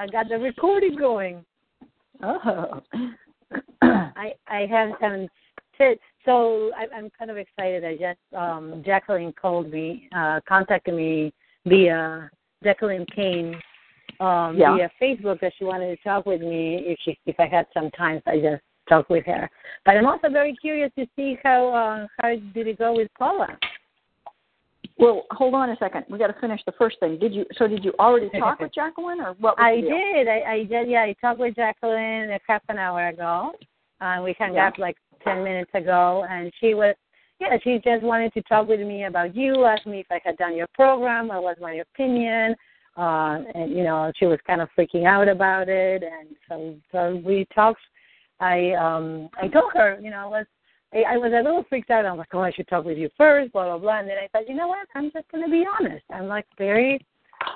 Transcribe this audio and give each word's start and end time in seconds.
I 0.00 0.06
got 0.06 0.30
the 0.30 0.38
recording 0.38 0.96
going. 0.96 1.44
Oh. 2.22 2.80
I 3.82 4.32
I 4.48 4.66
have 4.70 4.92
some 4.98 5.28
tips. 5.76 6.00
So 6.24 6.70
I, 6.74 6.86
I'm 6.96 7.10
kind 7.18 7.30
of 7.30 7.36
excited. 7.36 7.84
I 7.84 7.96
just 7.96 8.18
um, 8.34 8.82
Jacqueline 8.84 9.34
called 9.34 9.70
me, 9.70 10.08
uh, 10.16 10.40
contacted 10.48 10.94
me 10.94 11.34
via 11.66 12.30
Jacqueline 12.64 13.04
Kane 13.14 13.54
um, 14.20 14.56
Yeah. 14.56 14.74
via 14.74 14.90
Facebook 15.00 15.38
that 15.40 15.52
she 15.58 15.64
wanted 15.64 15.94
to 15.94 16.02
talk 16.02 16.24
with 16.24 16.40
me 16.40 16.82
if 16.86 16.98
she 17.04 17.18
if 17.26 17.36
I 17.38 17.46
had 17.46 17.66
some 17.74 17.90
time. 17.90 18.22
So 18.24 18.30
I 18.30 18.40
just 18.40 18.62
talked 18.88 19.10
with 19.10 19.26
her. 19.26 19.50
But 19.84 19.98
I'm 19.98 20.06
also 20.06 20.30
very 20.30 20.56
curious 20.56 20.90
to 20.98 21.06
see 21.14 21.36
how 21.44 21.68
uh, 21.68 22.06
how 22.22 22.36
did 22.54 22.68
it 22.68 22.78
go 22.78 22.94
with 22.94 23.08
Paula. 23.18 23.58
Well, 25.00 25.24
hold 25.30 25.54
on 25.54 25.70
a 25.70 25.76
second. 25.76 26.04
We 26.10 26.18
got 26.18 26.26
to 26.26 26.40
finish 26.40 26.60
the 26.66 26.72
first 26.72 27.00
thing. 27.00 27.18
Did 27.18 27.32
you? 27.32 27.46
So 27.56 27.66
did 27.66 27.84
you 27.84 27.92
already 27.98 28.28
talk 28.38 28.60
with 28.60 28.74
Jacqueline, 28.74 29.20
or 29.20 29.34
what? 29.40 29.58
I 29.58 29.80
did. 29.80 30.28
I, 30.28 30.42
I 30.46 30.64
did. 30.64 30.90
Yeah, 30.90 31.02
I 31.02 31.14
talked 31.20 31.40
with 31.40 31.56
Jacqueline 31.56 32.30
a 32.30 32.38
half 32.46 32.62
an 32.68 32.78
hour 32.78 33.08
ago. 33.08 33.52
Uh, 34.00 34.20
we 34.22 34.34
hung 34.38 34.54
Yeah. 34.54 34.68
up 34.68 34.78
like 34.78 34.96
ten 35.24 35.42
minutes 35.42 35.70
ago, 35.74 36.26
and 36.28 36.52
she 36.60 36.74
was. 36.74 36.94
Yeah, 37.40 37.56
she 37.64 37.80
just 37.82 38.02
wanted 38.02 38.34
to 38.34 38.42
talk 38.42 38.68
with 38.68 38.80
me 38.80 39.04
about 39.04 39.34
you. 39.34 39.64
Asked 39.64 39.86
me 39.86 40.00
if 40.00 40.06
I 40.10 40.20
had 40.22 40.36
done 40.36 40.54
your 40.54 40.66
program. 40.74 41.28
What 41.28 41.42
was 41.42 41.56
my 41.58 41.74
opinion? 41.74 42.54
Uh, 42.98 43.38
and 43.54 43.70
you 43.70 43.82
know, 43.82 44.12
she 44.16 44.26
was 44.26 44.38
kind 44.46 44.60
of 44.60 44.68
freaking 44.78 45.06
out 45.06 45.28
about 45.28 45.70
it, 45.70 46.02
and 46.02 46.36
so 46.48 46.74
so 46.92 47.22
we 47.24 47.46
talked. 47.54 47.80
I 48.40 48.72
um 48.72 49.30
I 49.40 49.48
told 49.48 49.72
her, 49.74 49.98
you 50.02 50.10
know, 50.10 50.28
let's 50.30 50.48
I, 50.92 51.14
I 51.14 51.16
was 51.16 51.32
a 51.32 51.42
little 51.42 51.64
freaked 51.68 51.90
out. 51.90 52.04
I 52.04 52.12
was 52.12 52.18
like, 52.18 52.34
oh, 52.34 52.40
I 52.40 52.52
should 52.52 52.68
talk 52.68 52.84
with 52.84 52.98
you 52.98 53.08
first, 53.16 53.52
blah 53.52 53.64
blah 53.64 53.78
blah. 53.78 54.00
And 54.00 54.08
then 54.08 54.18
I 54.18 54.28
thought, 54.28 54.48
you 54.48 54.54
know 54.54 54.68
what? 54.68 54.86
I'm 54.94 55.10
just 55.12 55.30
gonna 55.30 55.48
be 55.48 55.64
honest. 55.78 56.04
I'm 56.12 56.26
like 56.26 56.46
very 56.58 57.04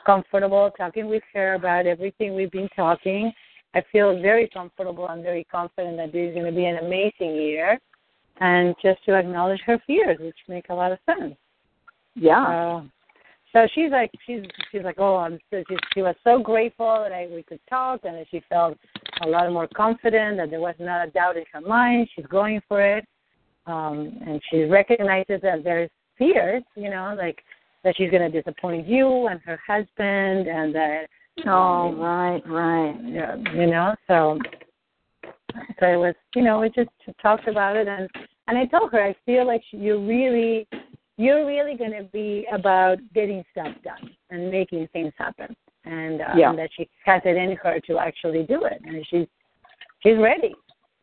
comfortable 0.07 0.71
talking 0.77 1.09
with 1.09 1.23
her 1.33 1.55
about 1.55 1.87
everything 1.87 2.35
we've 2.35 2.51
been 2.51 2.69
talking. 2.75 3.33
I 3.75 3.83
feel 3.91 4.21
very 4.21 4.49
comfortable. 4.49 5.07
I'm 5.09 5.23
very 5.23 5.45
confident 5.45 5.97
that 5.97 6.13
this 6.13 6.29
is 6.29 6.35
going 6.35 6.47
to 6.47 6.53
be 6.53 6.65
an 6.65 6.79
amazing 6.79 7.35
year, 7.35 7.79
and 8.41 8.75
just 8.81 9.05
to 9.05 9.15
acknowledge 9.15 9.61
her 9.67 9.83
fears, 9.87 10.19
which 10.21 10.37
make 10.49 10.67
a 10.69 10.75
lot 10.75 10.93
of 10.93 10.99
sense. 11.07 11.35
Yeah. 12.15 12.43
Uh, 12.43 12.83
so 13.53 13.67
she's 13.75 13.91
like, 13.91 14.13
she's 14.27 14.43
she's 14.71 14.83
like, 14.83 14.97
oh, 14.99 15.17
I'm 15.17 15.39
so 15.51 15.63
she, 15.69 15.77
she 15.93 16.03
was 16.03 16.15
so 16.25 16.41
grateful 16.41 17.01
that 17.03 17.13
I 17.13 17.29
we 17.33 17.43
could 17.43 17.61
talk, 17.69 18.01
and 18.05 18.17
that 18.17 18.27
she 18.31 18.43
felt 18.49 18.79
a 19.23 19.29
lot 19.29 19.51
more 19.53 19.69
confident 19.77 20.37
that 20.39 20.51
there 20.51 20.61
was 20.61 20.75
not 20.79 21.09
a 21.09 21.11
doubt 21.11 21.37
in 21.37 21.45
her 21.53 21.61
mind. 21.61 22.09
She's 22.15 22.27
going 22.27 22.61
for 22.69 22.81
it, 22.81 23.05
um, 23.67 24.19
and 24.27 24.41
she 24.51 24.63
recognizes 24.65 25.41
that 25.43 25.65
there's 25.65 25.91
fears, 26.19 26.63
you 26.77 26.91
know, 26.91 27.15
like 27.19 27.43
that 27.83 27.97
she's 27.97 28.11
going 28.11 28.31
to 28.31 28.43
disappoint 28.43 28.87
you 28.87 29.27
and 29.29 29.41
her 29.45 29.59
husband, 29.67 30.47
and 30.49 30.75
that 30.75 31.07
Oh, 31.47 31.51
um, 31.51 31.99
right, 31.99 32.43
right. 32.47 32.97
yeah, 33.05 33.35
you 33.55 33.67
know, 33.67 33.97
so 34.07 34.39
so 35.81 35.87
it 35.87 35.97
was, 35.97 36.15
you 36.37 36.43
know, 36.43 36.61
we 36.61 36.69
just 36.71 36.91
talked 37.21 37.49
about 37.49 37.77
it, 37.77 37.89
and 37.89 38.09
and 38.47 38.57
I 38.57 38.67
told 38.67 38.93
her 38.93 39.03
I 39.03 39.17
feel 39.27 39.47
like 39.47 39.63
you're 39.73 39.99
really, 39.99 40.69
you're 41.17 41.45
really 41.47 41.77
going 41.77 41.93
to 41.93 42.05
be 42.05 42.47
about 42.53 42.99
getting 43.15 43.43
stuff 43.51 43.75
done 43.83 44.11
and 44.31 44.51
making 44.51 44.87
things 44.93 45.13
happen, 45.19 45.57
and, 45.85 46.21
uh, 46.21 46.35
Yeah. 46.37 46.51
and 46.51 46.59
that 46.59 46.71
she 46.77 46.89
has 47.05 47.21
it 47.25 47.37
in 47.37 47.57
her 47.57 47.81
to 47.81 47.99
actually 47.99 48.45
do 48.45 48.65
it, 48.65 48.81
and 48.85 49.05
she's 49.09 49.27
she's 50.01 50.19
ready. 50.19 50.55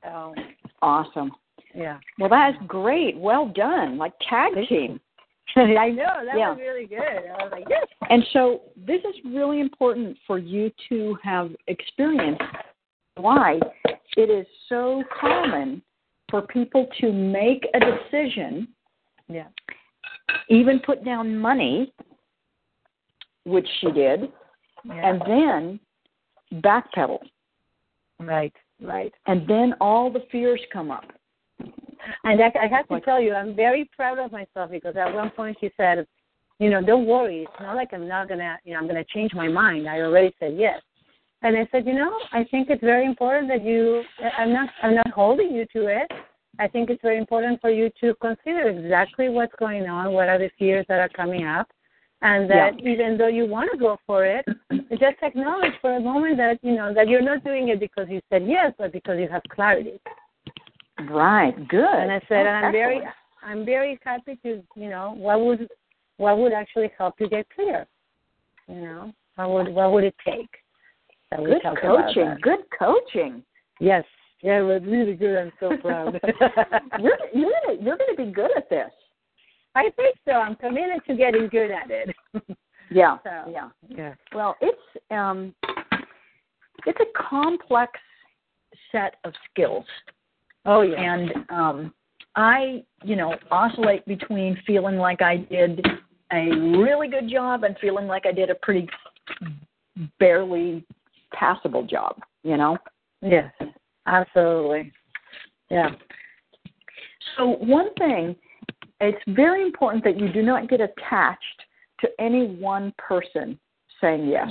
So 0.03 0.33
Awesome. 0.81 1.31
Yeah, 1.75 1.99
Well, 2.19 2.29
that's 2.29 2.57
great. 2.67 3.17
Well 3.17 3.47
done. 3.47 3.97
Like 3.97 4.13
tag 4.29 4.53
team. 4.67 4.99
I 5.55 5.89
know 5.89 6.23
that 6.25 6.37
Yeah. 6.37 6.49
was 6.51 6.59
really 6.59 6.85
good. 6.85 6.99
I 6.99 7.43
was 7.43 7.49
like, 7.51 7.65
yes, 7.69 7.85
And 8.09 8.23
so 8.33 8.61
this 8.77 9.01
is 9.01 9.15
really 9.25 9.59
important 9.59 10.17
for 10.25 10.37
you 10.37 10.71
to 10.89 11.17
have 11.23 11.51
experienced 11.67 12.41
why 13.15 13.59
it 14.17 14.29
is 14.29 14.45
so 14.69 15.03
common 15.19 15.81
for 16.29 16.41
people 16.43 16.87
to 17.01 17.11
make 17.11 17.67
a 17.73 17.79
decision, 17.79 18.67
yeah, 19.27 19.47
even 20.49 20.79
put 20.79 21.03
down 21.03 21.37
money, 21.37 21.93
which 23.45 23.67
she 23.81 23.91
did, 23.91 24.31
yeah. 24.85 25.09
and 25.09 25.21
then 25.27 25.79
backpedal. 26.61 27.19
right, 28.19 28.53
right. 28.81 29.13
And 29.27 29.45
then 29.47 29.73
all 29.81 30.09
the 30.11 30.23
fears 30.31 30.61
come 30.71 30.91
up. 30.91 31.03
And 32.23 32.41
I, 32.41 32.51
I 32.61 32.67
have 32.67 32.87
to 32.89 32.99
tell 33.01 33.21
you, 33.21 33.33
I'm 33.33 33.55
very 33.55 33.89
proud 33.95 34.19
of 34.19 34.31
myself 34.31 34.71
because 34.71 34.95
at 34.95 35.13
one 35.13 35.29
point 35.31 35.57
she 35.59 35.71
said, 35.77 36.05
you 36.59 36.69
know, 36.69 36.81
don't 36.81 37.07
worry. 37.07 37.43
It's 37.43 37.59
not 37.59 37.75
like 37.75 37.89
I'm 37.93 38.07
not 38.07 38.29
gonna, 38.29 38.57
you 38.63 38.73
know, 38.73 38.79
I'm 38.79 38.87
gonna 38.87 39.05
change 39.05 39.33
my 39.33 39.47
mind. 39.47 39.89
I 39.89 40.01
already 40.01 40.33
said 40.39 40.55
yes. 40.57 40.79
And 41.41 41.57
I 41.57 41.67
said, 41.71 41.87
you 41.87 41.93
know, 41.93 42.19
I 42.31 42.43
think 42.51 42.69
it's 42.69 42.83
very 42.83 43.05
important 43.05 43.47
that 43.47 43.65
you. 43.65 44.03
I'm 44.37 44.53
not, 44.53 44.69
I'm 44.83 44.95
not 44.95 45.09
holding 45.09 45.51
you 45.55 45.65
to 45.73 45.87
it. 45.87 46.11
I 46.59 46.67
think 46.67 46.91
it's 46.91 47.01
very 47.01 47.17
important 47.17 47.59
for 47.61 47.71
you 47.71 47.89
to 48.01 48.13
consider 48.21 48.69
exactly 48.69 49.29
what's 49.29 49.55
going 49.57 49.87
on, 49.87 50.13
what 50.13 50.29
are 50.29 50.37
the 50.37 50.51
fears 50.59 50.85
that 50.89 50.99
are 50.99 51.09
coming 51.09 51.45
up, 51.45 51.67
and 52.21 52.47
that 52.51 52.79
even 52.79 53.17
though 53.17 53.27
you 53.27 53.47
want 53.47 53.71
to 53.71 53.77
go 53.79 53.97
for 54.05 54.25
it, 54.25 54.45
just 54.91 55.15
acknowledge 55.23 55.73
for 55.81 55.95
a 55.95 55.99
moment 55.99 56.37
that 56.37 56.59
you 56.61 56.75
know 56.75 56.93
that 56.93 57.07
you're 57.07 57.21
not 57.21 57.43
doing 57.43 57.69
it 57.69 57.79
because 57.79 58.05
you 58.09 58.21
said 58.29 58.45
yes, 58.45 58.73
but 58.77 58.91
because 58.91 59.17
you 59.19 59.27
have 59.27 59.41
clarity. 59.49 59.99
Right. 61.09 61.55
Good. 61.67 61.83
And 61.83 62.11
I 62.11 62.21
said, 62.27 62.45
and 62.45 62.65
I'm 62.65 62.71
very, 62.71 62.97
excellent. 62.97 63.15
I'm 63.43 63.65
very 63.65 63.99
happy 64.03 64.37
to, 64.43 64.61
you 64.75 64.89
know, 64.89 65.13
what 65.17 65.41
would, 65.41 65.67
what 66.17 66.37
would 66.37 66.53
actually 66.53 66.91
help 66.97 67.15
you 67.19 67.29
get 67.29 67.47
clear? 67.53 67.87
You 68.67 68.81
know, 68.81 69.13
what 69.35 69.49
would, 69.49 69.73
what 69.73 69.91
would 69.93 70.03
it 70.03 70.15
take? 70.25 70.49
So 71.33 71.43
good 71.45 71.61
coaching. 71.81 72.37
Good 72.41 72.59
coaching. 72.77 73.43
Yes, 73.79 74.03
yeah, 74.41 74.59
it 74.59 74.63
was 74.63 74.81
really 74.85 75.13
good. 75.15 75.37
I'm 75.37 75.51
so 75.59 75.77
proud. 75.77 76.19
you're 76.99 77.17
you're 77.33 77.51
gonna 77.65 77.81
you're 77.81 77.97
gonna 77.97 78.15
be 78.17 78.31
good 78.31 78.51
at 78.57 78.69
this. 78.69 78.91
I 79.75 79.89
think 79.95 80.17
so. 80.25 80.31
I'm 80.33 80.55
committed 80.55 80.99
to 81.07 81.15
getting 81.15 81.47
good 81.47 81.71
at 81.71 81.89
it. 81.89 82.15
Yeah. 82.93 83.19
So- 83.23 83.49
Yeah. 83.49 83.69
yeah. 83.87 84.13
Well, 84.35 84.57
it's 84.59 84.81
um 85.11 85.55
it's 86.85 86.99
a 86.99 87.05
complex 87.29 87.93
set 88.91 89.15
of 89.23 89.31
skills. 89.49 89.85
Oh 90.65 90.81
yeah. 90.81 91.01
And 91.01 91.31
um 91.49 91.93
I, 92.35 92.83
you 93.03 93.15
know, 93.15 93.35
oscillate 93.49 94.05
between 94.05 94.57
feeling 94.65 94.97
like 94.97 95.21
I 95.21 95.37
did 95.37 95.85
a 96.31 96.49
really 96.77 97.09
good 97.09 97.29
job 97.29 97.63
and 97.63 97.75
feeling 97.79 98.07
like 98.07 98.25
I 98.25 98.31
did 98.31 98.49
a 98.49 98.55
pretty 98.55 98.87
barely 100.19 100.85
passable 101.33 101.83
job, 101.85 102.15
you 102.43 102.57
know. 102.57 102.77
yes, 103.21 103.51
absolutely. 104.05 104.91
Yeah. 105.69 105.89
So 107.37 107.57
one 107.59 107.93
thing, 107.95 108.35
it's 108.99 109.21
very 109.27 109.63
important 109.63 110.03
that 110.03 110.19
you 110.19 110.31
do 110.31 110.41
not 110.41 110.69
get 110.69 110.79
attached 110.79 111.61
to 112.01 112.09
any 112.19 112.47
one 112.47 112.93
person 112.97 113.59
saying 113.99 114.27
yes. 114.27 114.47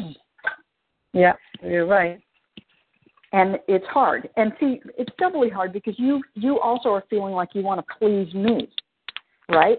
Yeah, 1.13 1.33
you're 1.63 1.87
right. 1.87 2.21
And 3.33 3.59
it's 3.69 3.87
hard. 3.87 4.29
And 4.37 4.53
see, 4.59 4.81
it's 4.99 5.13
doubly 5.19 5.49
hard 5.49 5.73
because 5.73 5.95
you 5.99 6.23
you 6.35 6.61
also 6.61 6.89
are 6.91 7.05
feeling 7.09 7.33
like 7.33 7.51
you 7.55 7.63
want 7.63 7.81
to 7.81 7.95
please 7.99 8.33
me. 8.35 8.69
Right? 9.49 9.79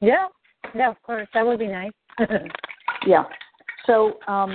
Yeah. 0.00 0.26
Yeah, 0.74 0.90
of 0.90 1.02
course. 1.02 1.28
That 1.34 1.46
would 1.46 1.58
be 1.58 1.68
nice. 1.68 1.92
Yeah. 3.06 3.24
So 3.86 4.18
um 4.26 4.54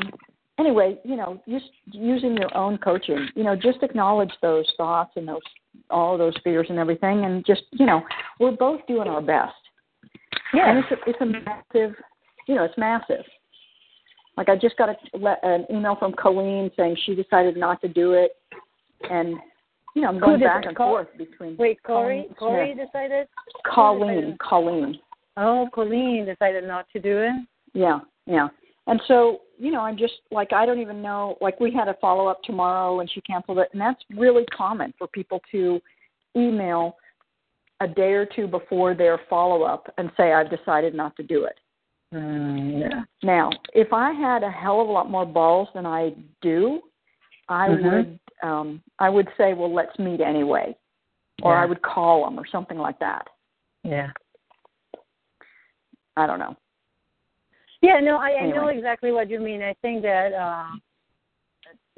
anyway, 0.59 0.97
you 1.05 1.15
know, 1.15 1.41
just 1.47 1.69
using 1.85 2.35
your 2.35 2.55
own 2.57 2.77
coaching, 2.79 3.27
you 3.35 3.43
know, 3.43 3.55
just 3.55 3.81
acknowledge 3.81 4.31
those 4.41 4.65
thoughts 4.75 5.11
and 5.15 5.27
those 5.27 5.41
all 5.89 6.13
of 6.13 6.19
those 6.19 6.33
fears 6.43 6.67
and 6.69 6.79
everything 6.79 7.25
and 7.25 7.45
just, 7.45 7.63
you 7.71 7.85
know, 7.85 8.01
we're 8.39 8.51
both 8.51 8.81
doing 8.87 9.07
our 9.07 9.21
best. 9.21 9.53
yeah. 10.53 10.69
And 10.69 10.79
it's 10.79 10.91
a, 10.91 11.09
it's 11.09 11.21
a 11.21 11.25
massive, 11.25 11.95
you 12.47 12.55
know, 12.55 12.63
it's 12.63 12.77
massive. 12.77 13.23
Like 14.41 14.49
I 14.49 14.55
just 14.55 14.75
got 14.75 14.89
a, 14.89 15.47
an 15.47 15.67
email 15.71 15.95
from 15.95 16.13
Colleen 16.13 16.71
saying 16.75 16.97
she 17.05 17.13
decided 17.13 17.55
not 17.55 17.79
to 17.81 17.87
do 17.87 18.13
it, 18.13 18.31
and 19.07 19.35
you 19.95 20.01
know 20.01 20.07
I'm 20.07 20.19
going 20.19 20.39
back 20.39 20.65
and 20.65 20.75
Col- 20.75 20.89
forth 20.89 21.09
between 21.15 21.55
Wait, 21.57 21.77
Corey. 21.83 22.25
Corey 22.39 22.73
Smith. 22.73 22.87
decided. 22.87 23.27
Colleen, 23.71 24.35
Colleen. 24.41 24.97
Oh, 25.37 25.69
Colleen 25.71 26.25
decided 26.25 26.63
not 26.63 26.87
to 26.91 26.99
do 26.99 27.19
it. 27.19 27.33
Yeah, 27.75 27.99
yeah. 28.25 28.47
And 28.87 28.99
so, 29.07 29.41
you 29.59 29.69
know, 29.69 29.81
I'm 29.81 29.95
just 29.95 30.13
like 30.31 30.53
I 30.53 30.65
don't 30.65 30.79
even 30.79 31.03
know. 31.03 31.37
Like 31.39 31.59
we 31.59 31.71
had 31.71 31.87
a 31.87 31.93
follow 32.01 32.25
up 32.25 32.41
tomorrow, 32.41 32.99
and 33.01 33.11
she 33.11 33.21
canceled 33.21 33.59
it, 33.59 33.69
and 33.73 33.79
that's 33.79 34.01
really 34.17 34.45
common 34.45 34.91
for 34.97 35.05
people 35.05 35.39
to 35.51 35.79
email 36.35 36.97
a 37.79 37.87
day 37.87 38.13
or 38.13 38.25
two 38.25 38.47
before 38.47 38.95
their 38.95 39.19
follow 39.29 39.61
up 39.61 39.93
and 39.99 40.09
say 40.17 40.33
I've 40.33 40.49
decided 40.49 40.95
not 40.95 41.15
to 41.17 41.21
do 41.21 41.43
it. 41.43 41.59
Mm, 42.13 42.81
yeah. 42.81 43.03
Now, 43.23 43.49
if 43.73 43.93
I 43.93 44.11
had 44.11 44.43
a 44.43 44.51
hell 44.51 44.81
of 44.81 44.89
a 44.89 44.91
lot 44.91 45.09
more 45.09 45.25
balls 45.25 45.69
than 45.73 45.85
I 45.85 46.13
do, 46.41 46.81
I 47.47 47.69
Mhm. 47.69 47.83
would 47.83 48.19
um 48.43 48.83
I 48.99 49.09
would 49.09 49.29
say, 49.37 49.53
well, 49.53 49.71
let's 49.73 49.97
meet 49.99 50.21
anyway, 50.21 50.75
or 51.43 51.53
Yeah. 51.53 51.61
I 51.61 51.65
would 51.65 51.81
call 51.81 52.25
them 52.25 52.39
or 52.39 52.45
something 52.45 52.77
like 52.77 52.99
that. 52.99 53.29
Yeah. 53.83 54.11
I 56.17 56.27
don't 56.27 56.39
know. 56.39 56.55
Yeah, 57.81 57.99
no, 57.99 58.17
I, 58.17 58.35
I 58.41 58.45
know 58.45 58.67
exactly 58.67 59.11
what 59.11 59.29
you 59.29 59.39
mean. 59.39 59.63
I 59.63 59.73
think 59.81 60.03
that 60.03 60.33
uh, 60.33 60.75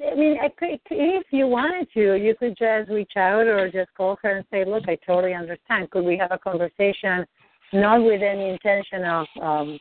I 0.00 0.14
mean, 0.14 0.38
I 0.40 0.48
could, 0.48 0.80
if 0.90 1.26
you 1.30 1.46
wanted 1.46 1.88
to, 1.94 2.14
you 2.14 2.34
could 2.34 2.56
just 2.56 2.90
reach 2.90 3.12
out 3.16 3.46
or 3.46 3.70
just 3.70 3.94
call 3.94 4.18
her 4.22 4.36
and 4.36 4.46
say, 4.50 4.64
"Look, 4.64 4.88
I 4.88 4.96
totally 5.06 5.34
understand. 5.34 5.90
Could 5.90 6.04
we 6.04 6.16
have 6.18 6.32
a 6.32 6.38
conversation, 6.38 7.26
not 7.74 8.02
with 8.02 8.22
any 8.22 8.50
intention 8.50 9.04
of, 9.04 9.26
um, 9.42 9.78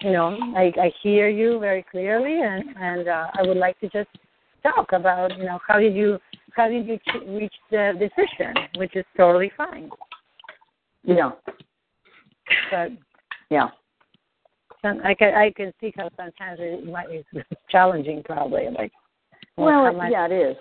you 0.00 0.10
know, 0.12 0.36
I, 0.56 0.72
I 0.80 0.92
hear 1.02 1.28
you 1.28 1.58
very 1.60 1.84
clearly, 1.90 2.40
and 2.42 2.64
and 2.76 3.08
uh, 3.08 3.26
I 3.34 3.42
would 3.42 3.56
like 3.56 3.78
to 3.80 3.88
just 3.90 4.08
talk 4.62 4.92
about, 4.92 5.36
you 5.38 5.44
know, 5.44 5.58
how 5.66 5.78
did 5.78 5.94
you 5.94 6.18
how 6.54 6.68
did 6.68 6.86
you 6.86 6.98
ch- 6.98 7.26
reach 7.28 7.54
the 7.70 7.92
decision, 7.98 8.54
which 8.76 8.96
is 8.96 9.04
totally 9.16 9.52
fine. 9.56 9.90
Yeah, 11.04 11.32
But 12.70 12.92
yeah, 13.50 13.68
some, 14.82 15.00
I 15.04 15.14
can 15.14 15.34
I 15.34 15.50
can 15.50 15.72
see 15.80 15.92
how 15.96 16.08
sometimes 16.16 16.58
it 16.60 16.86
might 16.86 17.08
be 17.08 17.24
challenging, 17.70 18.22
probably 18.24 18.68
like. 18.76 18.92
well, 19.56 19.92
much- 19.92 20.12
yeah, 20.12 20.26
it 20.26 20.32
is. 20.32 20.56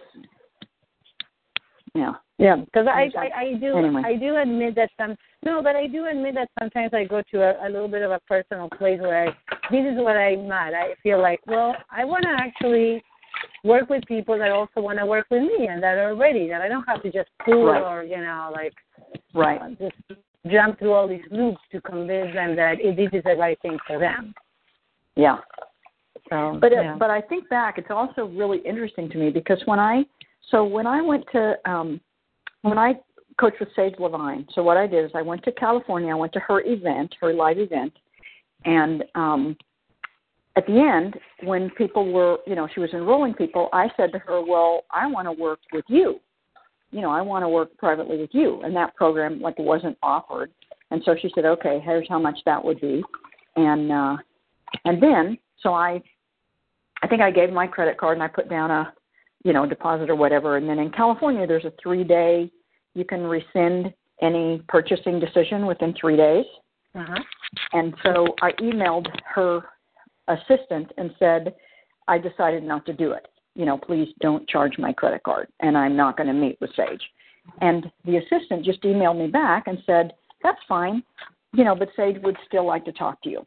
Yeah, 1.95 2.13
Yeah, 2.39 2.55
because 2.57 2.87
I, 2.87 3.11
I 3.15 3.29
I 3.39 3.53
do 3.59 3.77
Anyway. 3.77 4.01
I 4.03 4.15
do 4.15 4.35
admit 4.37 4.73
that 4.75 4.89
some 4.97 5.15
no, 5.45 5.61
but 5.61 5.75
I 5.75 5.87
do 5.87 6.05
admit 6.07 6.35
that 6.35 6.49
sometimes 6.59 6.93
I 6.93 7.03
go 7.05 7.21
to 7.31 7.41
a, 7.41 7.67
a 7.67 7.69
little 7.69 7.87
bit 7.87 8.01
of 8.01 8.11
a 8.11 8.19
personal 8.27 8.69
place 8.69 8.99
where 8.99 9.27
I, 9.27 9.31
this 9.71 9.85
is 9.85 9.97
what 9.97 10.17
I'm 10.17 10.51
at. 10.51 10.73
I 10.73 10.93
feel 11.01 11.21
like 11.21 11.39
well, 11.47 11.75
I 11.91 12.05
want 12.05 12.23
to 12.23 12.35
actually 12.39 13.03
work 13.63 13.89
with 13.89 14.03
people 14.07 14.37
that 14.37 14.51
also 14.51 14.81
want 14.81 14.99
to 14.99 15.05
work 15.05 15.27
with 15.31 15.41
me 15.43 15.67
and 15.67 15.81
that 15.81 15.97
are 15.97 16.15
ready. 16.15 16.47
That 16.49 16.61
I 16.61 16.67
don't 16.67 16.83
have 16.83 17.01
to 17.03 17.11
just 17.11 17.29
pull 17.45 17.65
Right. 17.65 17.81
or 17.81 18.03
you 18.03 18.17
know 18.17 18.51
like 18.53 18.73
right. 19.33 19.61
uh, 19.61 19.69
just 19.79 20.19
jump 20.51 20.79
through 20.79 20.93
all 20.93 21.07
these 21.07 21.23
loops 21.31 21.61
to 21.71 21.81
convince 21.81 22.33
them 22.33 22.55
that 22.55 22.75
it, 22.79 22.95
this 22.95 23.09
is 23.13 23.23
the 23.23 23.35
right 23.35 23.59
thing 23.61 23.77
for 23.87 23.99
them. 23.99 24.33
Yeah. 25.15 25.37
So, 26.29 26.57
But 26.59 26.71
yeah. 26.71 26.95
but 26.97 27.09
I 27.09 27.21
think 27.21 27.49
back, 27.49 27.77
it's 27.77 27.91
also 27.91 28.25
really 28.27 28.59
interesting 28.59 29.09
to 29.09 29.17
me 29.17 29.29
because 29.29 29.61
when 29.65 29.79
I 29.79 30.03
so 30.49 30.63
when 30.63 30.87
I 30.87 31.01
went 31.01 31.25
to 31.31 31.55
um 31.65 31.99
when 32.61 32.77
I 32.77 32.95
coached 33.39 33.59
with 33.59 33.69
Sage 33.75 33.95
Lavine, 33.95 34.47
so 34.53 34.63
what 34.63 34.77
I 34.77 34.87
did 34.87 35.05
is 35.05 35.11
I 35.15 35.21
went 35.21 35.43
to 35.43 35.51
California, 35.51 36.11
I 36.11 36.15
went 36.15 36.33
to 36.33 36.39
her 36.39 36.61
event, 36.61 37.15
her 37.21 37.33
live 37.33 37.57
event, 37.57 37.93
and 38.65 39.03
um 39.15 39.57
at 40.55 40.67
the 40.67 40.79
end, 40.79 41.17
when 41.41 41.71
people 41.71 42.13
were, 42.13 42.37
you 42.45 42.53
know, 42.53 42.67
she 42.71 42.79
was 42.79 42.91
enrolling 42.93 43.33
people, 43.33 43.69
I 43.73 43.89
said 43.97 44.11
to 44.11 44.19
her, 44.19 44.39
"Well, 44.45 44.83
I 44.91 45.07
want 45.07 45.27
to 45.27 45.31
work 45.31 45.59
with 45.71 45.85
you. 45.87 46.19
You 46.91 47.01
know, 47.01 47.09
I 47.09 47.21
want 47.21 47.43
to 47.43 47.49
work 47.49 47.75
privately 47.77 48.17
with 48.17 48.29
you." 48.33 48.61
And 48.61 48.75
that 48.75 48.95
program 48.95 49.41
like 49.41 49.57
wasn't 49.57 49.97
offered, 50.03 50.51
and 50.91 51.01
so 51.05 51.15
she 51.19 51.31
said, 51.33 51.45
"Okay, 51.45 51.81
here's 51.83 52.07
how 52.07 52.19
much 52.19 52.37
that 52.45 52.63
would 52.63 52.79
be," 52.79 53.03
and 53.55 53.91
uh, 53.91 54.17
and 54.85 55.01
then 55.01 55.39
so 55.63 55.73
I 55.73 56.03
I 57.03 57.07
think 57.07 57.21
I 57.21 57.31
gave 57.31 57.51
my 57.51 57.67
credit 57.67 57.97
card 57.97 58.17
and 58.17 58.23
I 58.23 58.27
put 58.27 58.49
down 58.49 58.71
a, 58.71 58.93
you 59.43 59.51
know, 59.51 59.65
deposit 59.65 60.09
or 60.09 60.15
whatever. 60.15 60.55
And 60.57 60.67
then 60.67 60.79
in 60.79 60.89
California, 60.89 61.45
there's 61.45 61.65
a 61.65 61.73
three 61.81 62.03
day, 62.03 62.49
you 62.93 63.05
can 63.05 63.23
rescind 63.23 63.93
any 64.21 64.61
purchasing 64.67 65.19
decision 65.19 65.65
within 65.65 65.93
three 65.99 66.17
days. 66.17 66.45
uh-huh. 66.95 67.21
And 67.73 67.93
so 68.03 68.27
I 68.41 68.51
emailed 68.53 69.07
her 69.35 69.61
assistant 70.27 70.91
and 70.97 71.13
said, 71.19 71.55
I 72.07 72.17
decided 72.17 72.63
not 72.63 72.85
to 72.87 72.93
do 72.93 73.11
it. 73.11 73.27
You 73.55 73.65
know, 73.65 73.77
please 73.77 74.07
don't 74.21 74.47
charge 74.47 74.77
my 74.79 74.93
credit 74.93 75.23
card 75.23 75.47
and 75.59 75.77
I'm 75.77 75.95
not 75.95 76.17
going 76.17 76.27
to 76.27 76.33
meet 76.33 76.57
with 76.59 76.71
Sage. 76.75 77.01
And 77.61 77.91
the 78.05 78.17
assistant 78.17 78.65
just 78.65 78.81
emailed 78.83 79.19
me 79.19 79.27
back 79.27 79.67
and 79.67 79.77
said, 79.85 80.13
that's 80.41 80.59
fine, 80.67 81.03
you 81.53 81.63
know, 81.63 81.75
but 81.75 81.89
Sage 81.95 82.17
would 82.23 82.37
still 82.47 82.65
like 82.65 82.85
to 82.85 82.91
talk 82.91 83.21
to 83.23 83.29
you. 83.29 83.45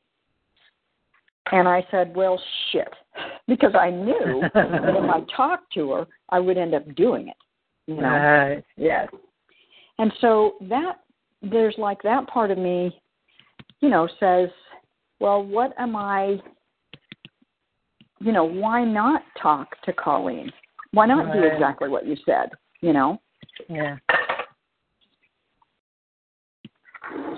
And 1.52 1.68
I 1.68 1.86
said, 1.90 2.14
well, 2.14 2.40
shit, 2.72 2.88
because 3.48 3.74
I 3.78 3.90
knew 3.90 4.42
that 4.54 4.66
if 4.72 5.10
I 5.10 5.20
talked 5.36 5.72
to 5.74 5.90
her, 5.92 6.06
I 6.30 6.38
would 6.40 6.58
end 6.58 6.74
up 6.74 6.94
doing 6.94 7.28
it. 7.28 7.36
You 7.86 7.96
know, 7.96 8.02
Right. 8.02 8.64
Yes. 8.76 9.08
And 9.98 10.12
so 10.20 10.54
that 10.62 11.00
there's 11.42 11.74
like 11.78 12.02
that 12.02 12.26
part 12.26 12.50
of 12.50 12.58
me, 12.58 12.98
you 13.80 13.88
know, 13.88 14.08
says, 14.20 14.48
well, 15.20 15.42
what 15.42 15.72
am 15.78 15.96
I, 15.96 16.38
you 18.20 18.32
know, 18.32 18.44
why 18.44 18.84
not 18.84 19.22
talk 19.40 19.80
to 19.82 19.92
Colleen? 19.92 20.52
Why 20.92 21.06
not 21.06 21.32
do 21.32 21.42
exactly 21.42 21.88
what 21.88 22.06
you 22.06 22.16
said? 22.24 22.50
You 22.80 22.92
know. 22.92 23.20
Yeah. 23.68 23.96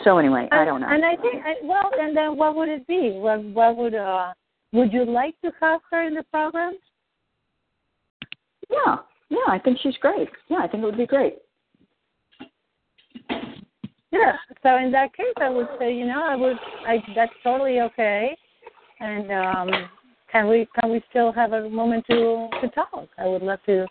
So 0.04 0.18
anyway, 0.18 0.48
I 0.52 0.64
don't 0.64 0.80
know. 0.80 0.88
And 0.88 1.04
I 1.04 1.16
think, 1.16 1.44
I- 1.44 1.56
well, 1.62 1.90
and 1.98 2.16
then 2.16 2.36
what 2.36 2.54
would 2.56 2.68
it 2.68 2.86
be? 2.86 3.12
What, 3.12 3.42
what 3.44 3.76
would, 3.76 3.94
uh, 3.94 4.32
would 4.72 4.92
you 4.92 5.04
like 5.04 5.38
to 5.42 5.50
have 5.60 5.80
her 5.90 6.06
in 6.06 6.14
the 6.14 6.22
program? 6.24 6.78
Yeah, 8.70 8.96
yeah, 9.28 9.38
I 9.48 9.58
think 9.58 9.78
she's 9.82 9.96
great. 9.98 10.28
Yeah, 10.48 10.58
I 10.58 10.68
think 10.68 10.82
it 10.82 10.86
would 10.86 10.96
be 10.96 11.06
great. 11.06 11.36
Yeah. 14.10 14.32
So 14.62 14.76
in 14.76 14.90
that 14.92 15.14
case, 15.14 15.34
I 15.40 15.50
would 15.50 15.68
say, 15.78 15.94
you 15.94 16.06
know, 16.06 16.24
I 16.26 16.36
would, 16.36 16.56
I, 16.86 17.02
that's 17.14 17.32
totally 17.42 17.80
okay. 17.80 18.36
And 19.00 19.30
um, 19.30 19.70
can 20.32 20.48
we, 20.48 20.66
can 20.80 20.90
we 20.90 21.02
still 21.10 21.32
have 21.32 21.52
a 21.52 21.68
moment 21.68 22.04
to 22.10 22.48
to 22.60 22.68
talk? 22.68 23.08
I 23.18 23.26
would 23.26 23.42
love 23.42 23.60
to 23.66 23.86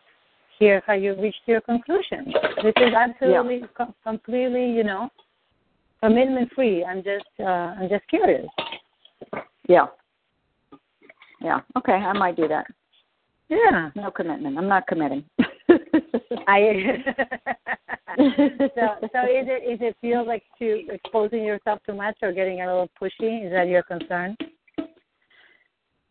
hear 0.60 0.81
how 0.86 0.94
you 0.94 1.16
reached 1.19 1.42
your 1.46 1.62
conclusion. 1.62 2.34
This 2.64 2.74
is 2.78 2.94
absolutely, 2.96 3.62
com- 3.75 3.94
completely, 4.04 4.72
you 4.72 4.84
know, 4.84 5.10
commitment 6.02 6.52
free. 6.54 6.84
I'm 6.84 7.04
just, 7.04 7.25
uh, 7.40 7.44
I'm 7.78 7.90
just 7.90 8.08
curious. 8.08 8.48
Yeah. 9.68 9.88
Yeah. 11.42 11.59
Okay, 11.78 11.94
I 11.94 12.14
might 12.14 12.36
do 12.36 12.47
that. 12.47 12.66
Yeah. 13.50 13.92
No 13.95 14.09
commitment. 14.12 14.57
I'm 14.57 14.68
not 14.68 14.88
committing. 14.88 15.24
I 16.48 17.04
so 18.18 18.96
so 19.02 19.19
is 19.24 19.48
it 19.48 19.64
is 19.72 19.80
it 19.81 19.96
feel 20.02 20.26
like 20.26 20.44
to 20.60 20.88
exposing 20.90 21.44
yourself 21.44 21.80
too 21.86 21.94
much 21.94 22.18
or 22.22 22.31
getting 22.31 22.62
a 22.62 22.66
little 22.66 22.90
pushy? 23.00 23.46
Is 23.46 23.52
that 23.52 23.68
your 23.68 23.84
concern? 23.84 24.36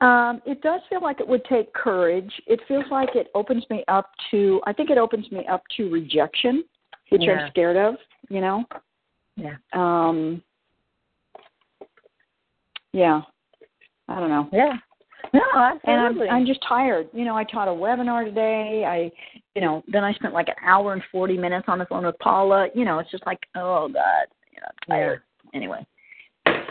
Um, 0.00 0.42
it 0.44 0.60
does 0.60 0.82
feel 0.90 1.00
like 1.00 1.20
it 1.20 1.28
would 1.28 1.44
take 1.46 1.72
courage. 1.72 2.30
It 2.46 2.60
feels 2.68 2.84
like 2.90 3.16
it 3.16 3.28
opens 3.34 3.64
me 3.70 3.82
up 3.88 4.10
to 4.30 4.60
I 4.66 4.72
think 4.72 4.90
it 4.90 4.98
opens 4.98 5.30
me 5.32 5.46
up 5.46 5.62
to 5.76 5.90
rejection, 5.90 6.64
which 7.10 7.22
Yeah. 7.24 7.32
I'm 7.32 7.50
scared 7.50 7.76
of, 7.76 7.96
you 8.28 8.40
know. 8.40 8.64
Yeah. 9.36 9.56
Um 9.72 10.42
yeah. 12.92 13.22
I 14.08 14.20
don't 14.20 14.30
know. 14.30 14.48
Yeah. 14.52 14.74
No, 15.32 15.40
And 15.54 15.80
absolutely. 15.84 16.28
I'm 16.28 16.36
I'm 16.36 16.46
just 16.46 16.60
tired. 16.68 17.08
You 17.12 17.24
know, 17.24 17.36
I 17.36 17.44
taught 17.44 17.68
a 17.68 17.70
webinar 17.70 18.24
today. 18.24 18.84
I 18.86 19.10
you 19.54 19.62
know, 19.62 19.82
then 19.88 20.04
I 20.04 20.12
spent 20.14 20.34
like 20.34 20.48
an 20.48 20.54
hour 20.62 20.92
and 20.92 21.02
forty 21.10 21.36
minutes 21.36 21.66
on 21.68 21.78
the 21.78 21.86
phone 21.86 22.06
with 22.06 22.18
Paula. 22.18 22.68
You 22.74 22.84
know, 22.84 22.98
it's 22.98 23.10
just 23.10 23.26
like, 23.26 23.40
oh 23.54 23.88
God, 23.88 24.26
you 24.52 24.60
know, 24.60 24.68
I'm 24.68 24.88
tired. 24.88 25.22
Anyway. 25.54 25.86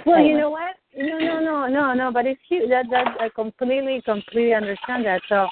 well, 0.06 0.24
you 0.24 0.38
know 0.38 0.50
what? 0.50 0.76
No, 0.96 1.18
no, 1.18 1.40
no, 1.40 1.68
no, 1.68 1.94
no. 1.94 2.12
But 2.12 2.26
it's 2.26 2.40
cute. 2.48 2.70
That 2.70 2.86
that 2.92 3.16
I 3.20 3.30
completely, 3.30 4.02
completely 4.06 4.54
understand 4.54 5.06
that. 5.06 5.22
So 5.28 5.48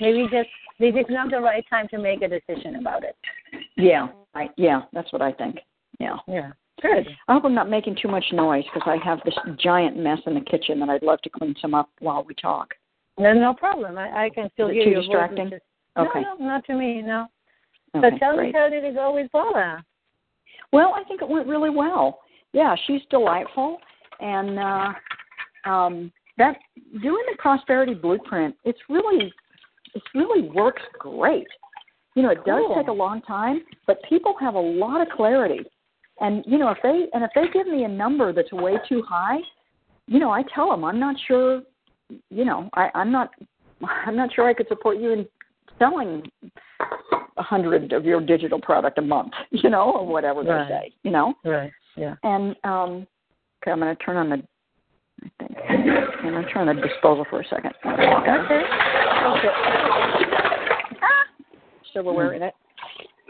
maybe 0.00 0.26
just 0.30 0.48
this 0.78 0.94
is 0.94 1.06
not 1.08 1.30
the 1.30 1.40
right 1.40 1.64
time 1.68 1.88
to 1.88 1.98
make 1.98 2.22
a 2.22 2.28
decision 2.28 2.76
about 2.76 3.04
it. 3.04 3.16
Yeah. 3.76 4.08
I 4.34 4.48
yeah, 4.56 4.82
that's 4.92 5.12
what 5.12 5.22
I 5.22 5.32
think. 5.32 5.56
Yeah. 5.98 6.16
Yeah. 6.28 6.52
Good. 6.82 7.08
I 7.28 7.32
hope 7.32 7.44
I'm 7.44 7.54
not 7.54 7.70
making 7.70 7.96
too 8.00 8.08
much 8.08 8.24
noise 8.32 8.64
because 8.72 8.86
I 8.86 9.02
have 9.04 9.20
this 9.24 9.34
giant 9.58 9.96
mess 9.96 10.18
in 10.26 10.34
the 10.34 10.40
kitchen 10.40 10.78
that 10.80 10.90
I'd 10.90 11.02
love 11.02 11.20
to 11.22 11.30
clean 11.30 11.54
some 11.60 11.74
up 11.74 11.88
while 12.00 12.24
we 12.24 12.34
talk. 12.34 12.74
No, 13.18 13.32
no 13.32 13.54
problem. 13.54 13.96
I, 13.96 14.26
I 14.26 14.30
can 14.30 14.50
still 14.52 14.68
hear 14.68 14.84
too 14.84 14.90
your 14.90 15.00
distracting? 15.00 15.46
Okay. 15.98 16.20
No, 16.20 16.34
no, 16.38 16.44
not 16.44 16.64
to 16.66 16.74
me. 16.74 17.00
No. 17.00 17.26
Okay, 17.94 18.10
so 18.10 18.18
tell 18.18 18.36
great. 18.36 18.48
me 18.48 18.58
how 18.58 18.68
did 18.68 18.84
it 18.84 18.94
go 18.94 19.14
with 19.14 19.32
Paula? 19.32 19.82
Well, 20.72 20.92
I 20.94 21.04
think 21.04 21.22
it 21.22 21.28
went 21.28 21.46
really 21.46 21.70
well. 21.70 22.20
Yeah, 22.52 22.76
she's 22.86 23.00
delightful, 23.10 23.78
and 24.20 24.58
uh, 24.58 25.70
um, 25.70 26.12
that 26.36 26.56
doing 27.02 27.24
the 27.30 27.36
prosperity 27.38 27.94
blueprint, 27.94 28.54
it's 28.64 28.78
really, 28.88 29.32
it 29.94 30.02
really 30.14 30.48
works 30.50 30.82
great. 30.98 31.46
You 32.14 32.22
know, 32.22 32.30
it 32.30 32.44
does 32.44 32.62
Cool. 32.66 32.74
take 32.76 32.88
a 32.88 32.92
long 32.92 33.22
time, 33.22 33.62
but 33.86 33.98
people 34.08 34.34
have 34.40 34.54
a 34.54 34.60
lot 34.60 35.00
of 35.00 35.08
clarity. 35.14 35.60
And 36.20 36.44
you 36.46 36.58
know, 36.58 36.70
if 36.70 36.78
they 36.82 37.06
and 37.12 37.22
if 37.24 37.30
they 37.34 37.48
give 37.52 37.66
me 37.66 37.84
a 37.84 37.88
number 37.88 38.32
that's 38.32 38.52
way 38.52 38.76
too 38.88 39.02
high, 39.06 39.38
you 40.06 40.18
know, 40.18 40.30
I 40.30 40.42
tell 40.54 40.70
them 40.70 40.84
I'm 40.84 40.98
not 40.98 41.16
sure. 41.26 41.62
You 42.30 42.44
know, 42.44 42.70
I, 42.74 42.88
I'm 42.94 43.10
not. 43.12 43.30
I'm 44.06 44.16
not 44.16 44.32
sure 44.32 44.48
I 44.48 44.54
could 44.54 44.68
support 44.68 44.98
you 44.98 45.10
in 45.12 45.26
selling 45.78 46.22
a 47.36 47.42
hundred 47.42 47.92
of 47.92 48.04
your 48.06 48.20
digital 48.20 48.60
product 48.60 48.98
a 48.98 49.02
month. 49.02 49.32
You 49.50 49.68
know, 49.70 49.92
or 49.92 50.06
whatever 50.06 50.42
Right. 50.42 50.68
they 50.68 50.74
say. 50.74 50.92
You 51.02 51.10
know. 51.10 51.34
Right. 51.44 51.70
Yeah. 51.96 52.14
And 52.22 52.54
um, 52.64 53.06
okay, 53.62 53.72
I'm 53.72 53.80
going 53.80 53.94
to 53.94 54.02
turn 54.02 54.16
on 54.16 54.30
the. 54.30 54.42
I 55.22 55.28
think 55.40 55.58
I'm 56.22 56.30
going 56.32 56.44
to 56.44 56.50
turn 56.52 56.68
on 56.68 56.76
the 56.76 56.82
disposal 56.82 57.26
for 57.28 57.40
a 57.40 57.44
second. 57.48 57.72
Okay. 57.84 58.02
okay. 58.02 58.62
Ah, 61.02 61.24
Silverware 61.92 62.32
in 62.34 62.42
it. 62.42 62.54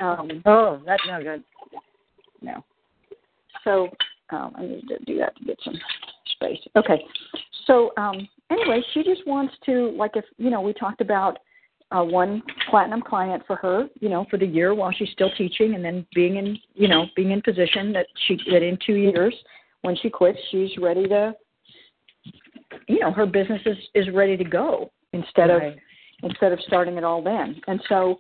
Um, 0.01 0.43
Oh, 0.47 0.81
that's 0.85 1.03
not 1.07 1.23
good. 1.23 1.43
no. 2.43 2.63
So 3.67 3.91
um, 4.31 4.53
I 4.57 4.63
need 4.63 4.89
to 4.89 4.99
do 5.05 5.19
that 5.19 5.37
to 5.37 5.45
get 5.45 5.59
some 5.65 5.75
space. 6.33 6.61
Okay. 6.77 7.05
So 7.67 7.93
um, 7.97 8.29
anyway, 8.51 8.81
she 8.95 9.03
just 9.03 9.27
wants 9.27 9.55
to 9.67 9.91
like 9.99 10.13
if 10.15 10.25
you 10.39 10.51
know 10.51 10.61
we 10.61 10.73
talked 10.73 11.01
about 11.01 11.39
uh, 11.91 12.03
one 12.03 12.43
platinum 12.71 13.03
client 13.03 13.43
for 13.47 13.57
her, 13.57 13.89
you 14.01 14.09
know, 14.09 14.25
for 14.31 14.39
the 14.39 14.47
year 14.47 14.75
while 14.75 14.93
she's 14.97 15.11
still 15.11 15.31
teaching, 15.37 15.75
and 15.75 15.85
then 15.85 16.07
being 16.15 16.37
in 16.37 16.57
you 16.75 16.89
know 16.89 17.07
being 17.17 17.33
in 17.33 17.43
position 17.43 17.93
that 17.93 18.07
she 18.27 18.39
that 18.53 18.63
in 18.63 18.79
two 18.87 18.95
years 18.95 19.35
when 19.83 19.97
she 19.97 20.09
quits, 20.09 20.39
she's 20.51 20.71
ready 20.79 21.07
to 21.09 21.35
you 22.87 23.01
know 23.01 23.11
her 23.11 23.27
business 23.27 23.61
is 23.67 23.77
is 23.95 24.07
ready 24.15 24.37
to 24.37 24.45
go 24.45 24.91
instead 25.13 25.51
of 25.51 25.63
instead 26.23 26.53
of 26.53 26.61
starting 26.67 26.97
it 26.97 27.05
all 27.05 27.23
then. 27.23 27.61
And 27.67 27.81
so 27.89 28.19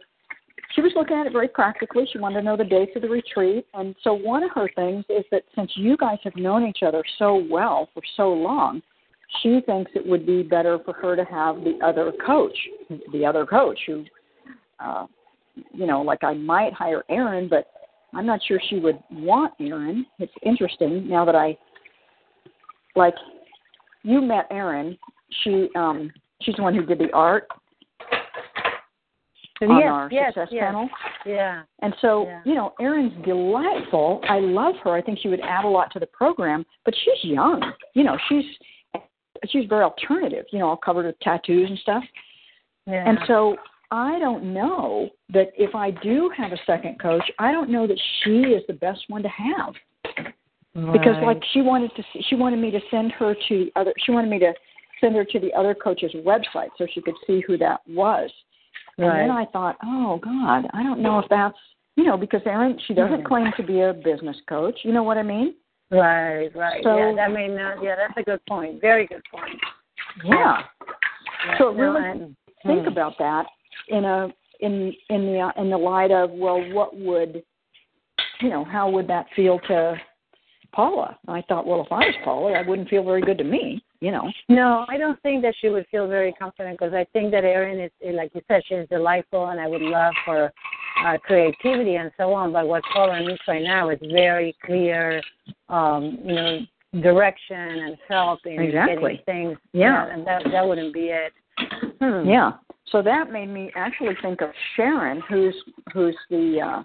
she 0.74 0.80
was 0.82 0.92
looking 0.96 1.16
at 1.16 1.26
it 1.26 1.32
very 1.32 1.48
practically. 1.48 2.06
She 2.12 2.18
wanted 2.18 2.40
to 2.40 2.42
know 2.42 2.56
the 2.56 2.64
dates 2.64 2.92
of 2.96 3.02
the 3.02 3.08
retreat. 3.08 3.66
And 3.74 3.94
so 4.02 4.14
one 4.14 4.42
of 4.42 4.50
her 4.54 4.68
things 4.74 5.04
is 5.08 5.24
that 5.30 5.42
since 5.54 5.70
you 5.76 5.96
guys 5.96 6.18
have 6.24 6.36
known 6.36 6.66
each 6.66 6.82
other 6.84 7.02
so 7.18 7.46
well 7.48 7.88
for 7.94 8.02
so 8.16 8.32
long, 8.32 8.82
she 9.42 9.60
thinks 9.66 9.90
it 9.94 10.06
would 10.06 10.26
be 10.26 10.42
better 10.42 10.78
for 10.84 10.92
her 10.94 11.16
to 11.16 11.24
have 11.24 11.56
the 11.56 11.78
other 11.84 12.12
coach, 12.24 12.56
the 13.12 13.24
other 13.24 13.44
coach 13.44 13.78
who, 13.86 14.04
uh, 14.80 15.06
you 15.72 15.86
know, 15.86 16.02
like 16.02 16.22
I 16.22 16.34
might 16.34 16.72
hire 16.72 17.04
Erin, 17.08 17.48
but 17.48 17.70
I'm 18.14 18.26
not 18.26 18.40
sure 18.46 18.60
she 18.68 18.78
would 18.78 18.98
want 19.10 19.54
Erin. 19.60 20.06
It's 20.18 20.32
interesting 20.42 21.08
now 21.08 21.24
that 21.24 21.34
I, 21.34 21.56
like, 22.94 23.14
you 24.02 24.20
met 24.20 24.46
Erin. 24.50 24.96
She, 25.42 25.68
um, 25.74 26.10
she's 26.42 26.54
the 26.56 26.62
one 26.62 26.74
who 26.74 26.86
did 26.86 26.98
the 26.98 27.12
art 27.12 27.48
on 29.62 29.78
yes, 29.78 29.88
our 29.90 30.08
yes, 30.10 30.28
success 30.34 30.48
yes. 30.50 30.64
panel. 30.64 30.88
Yeah. 31.24 31.62
And 31.82 31.94
so, 32.00 32.26
Yeah. 32.26 32.40
you 32.44 32.54
know, 32.54 32.74
Erin's 32.80 33.12
delightful. 33.24 34.20
I 34.28 34.40
love 34.40 34.74
her. 34.84 34.92
I 34.92 35.02
think 35.02 35.18
she 35.20 35.28
would 35.28 35.40
add 35.40 35.64
a 35.64 35.68
lot 35.68 35.92
to 35.92 35.98
the 35.98 36.06
program, 36.06 36.64
but 36.84 36.94
she's 36.94 37.30
young. 37.30 37.62
You 37.94 38.04
know, 38.04 38.16
she's 38.28 38.44
she's 39.48 39.66
very 39.68 39.84
alternative, 39.84 40.46
you 40.50 40.58
know, 40.58 40.68
all 40.68 40.76
covered 40.76 41.06
with 41.06 41.18
tattoos 41.20 41.68
and 41.68 41.78
stuff. 41.78 42.04
Yeah. 42.86 43.08
And 43.08 43.18
so 43.26 43.56
I 43.90 44.18
don't 44.18 44.52
know 44.54 45.10
that 45.32 45.48
if 45.56 45.74
I 45.74 45.90
do 45.90 46.30
have 46.36 46.52
a 46.52 46.58
second 46.66 46.98
coach, 47.00 47.24
I 47.38 47.52
don't 47.52 47.70
know 47.70 47.86
that 47.86 48.00
she 48.22 48.40
is 48.40 48.62
the 48.66 48.74
best 48.74 49.04
one 49.08 49.22
to 49.22 49.28
have 49.28 49.74
Right. 50.76 50.92
because 50.92 51.16
like 51.22 51.42
she 51.52 51.62
wanted 51.62 51.90
to 51.96 52.02
see, 52.12 52.22
she 52.28 52.34
wanted 52.34 52.58
me 52.58 52.70
to 52.70 52.80
send 52.90 53.10
her 53.12 53.34
to 53.48 53.70
other 53.76 53.94
she 54.04 54.12
wanted 54.12 54.28
me 54.28 54.38
to 54.40 54.52
send 55.00 55.14
her 55.16 55.24
to 55.24 55.40
the 55.40 55.52
other 55.54 55.74
coach's 55.74 56.12
website 56.12 56.68
so 56.76 56.86
she 56.92 57.00
could 57.00 57.14
see 57.26 57.42
who 57.46 57.56
that 57.56 57.80
was. 57.88 58.30
And 58.98 59.10
then 59.10 59.30
I 59.30 59.44
thought, 59.52 59.76
oh 59.84 60.18
God, 60.22 60.66
I 60.72 60.82
don't 60.82 61.02
know 61.02 61.18
if 61.18 61.26
that's 61.28 61.56
you 61.96 62.04
know 62.04 62.16
because 62.16 62.40
Erin 62.46 62.78
she 62.86 62.94
doesn't 62.94 63.22
Mhm. 63.22 63.26
claim 63.26 63.52
to 63.56 63.62
be 63.62 63.80
a 63.82 63.92
business 63.92 64.36
coach. 64.48 64.78
You 64.84 64.92
know 64.92 65.02
what 65.02 65.18
I 65.18 65.22
mean? 65.22 65.54
Right, 65.90 66.48
right. 66.56 66.82
So- 66.82 66.96
yeah, 66.96 67.12
that 67.14 67.30
may 67.32 67.48
not. 67.48 67.82
Yeah, 67.82 67.94
that's 67.96 68.16
a 68.16 68.22
good 68.22 68.40
point. 68.46 68.80
Very 68.80 69.06
good 69.06 69.22
point. 69.30 69.60
Yeah. 70.24 70.62
Yeah, 71.46 71.58
So 71.58 71.70
no, 71.72 71.92
really 71.92 72.10
and- 72.10 72.36
Think 72.64 72.82
hmm. 72.82 72.88
about 72.88 73.16
that 73.18 73.46
in 73.88 74.04
a 74.04 74.32
in 74.60 74.92
in 75.10 75.26
the 75.26 75.52
in 75.58 75.70
the 75.70 75.76
light 75.78 76.10
of 76.10 76.30
well, 76.30 76.60
what 76.72 76.96
would 76.96 77.44
you 78.40 78.48
know 78.48 78.64
how 78.64 78.88
would 78.90 79.06
that 79.08 79.26
feel 79.36 79.58
to 79.68 80.00
Paula? 80.72 81.16
I 81.28 81.42
thought, 81.42 81.66
well, 81.66 81.82
if 81.82 81.92
I 81.92 82.06
was 82.06 82.14
Paula, 82.24 82.52
that 82.54 82.66
wouldn't 82.66 82.88
feel 82.88 83.04
very 83.04 83.20
good 83.20 83.38
to 83.38 83.44
me. 83.44 83.84
You 84.00 84.10
know. 84.10 84.30
No, 84.48 84.84
I 84.88 84.98
don't 84.98 85.20
think 85.22 85.42
that 85.42 85.54
she 85.60 85.68
would 85.68 85.86
feel 85.90 86.06
very 86.06 86.32
confident 86.32 86.78
because 86.78 86.92
I 86.94 87.06
think 87.12 87.30
that 87.32 87.44
Erin 87.44 87.80
is, 87.80 87.90
is, 88.00 88.14
like 88.14 88.30
you 88.34 88.42
said, 88.48 88.62
she's 88.68 88.88
delightful, 88.90 89.48
and 89.48 89.60
I 89.60 89.66
would 89.66 89.82
love 89.82 90.14
her 90.26 90.52
uh, 91.04 91.18
creativity 91.18 91.96
and 91.96 92.10
so 92.16 92.32
on. 92.32 92.52
But 92.52 92.68
what 92.68 92.82
Paula 92.92 93.20
needs 93.20 93.40
right 93.48 93.62
now 93.62 93.88
is 93.90 93.98
very 94.12 94.54
clear, 94.64 95.22
um, 95.68 96.18
you 96.24 96.34
know, 96.34 96.58
direction 97.02 97.56
and 97.56 97.96
help 98.08 98.40
in 98.44 98.60
Exactly. 98.60 99.22
getting 99.24 99.24
things. 99.24 99.58
Yeah. 99.72 100.12
and 100.12 100.26
that 100.26 100.42
that 100.52 100.66
wouldn't 100.66 100.94
be 100.94 101.10
it. 101.10 101.32
Hmm. 102.00 102.28
Yeah. 102.28 102.52
So 102.92 103.02
that 103.02 103.30
made 103.32 103.48
me 103.48 103.70
actually 103.74 104.14
think 104.22 104.40
of 104.40 104.50
Sharon, 104.76 105.22
who's 105.28 105.54
who's 105.92 106.16
the 106.30 106.60
uh 106.60 106.82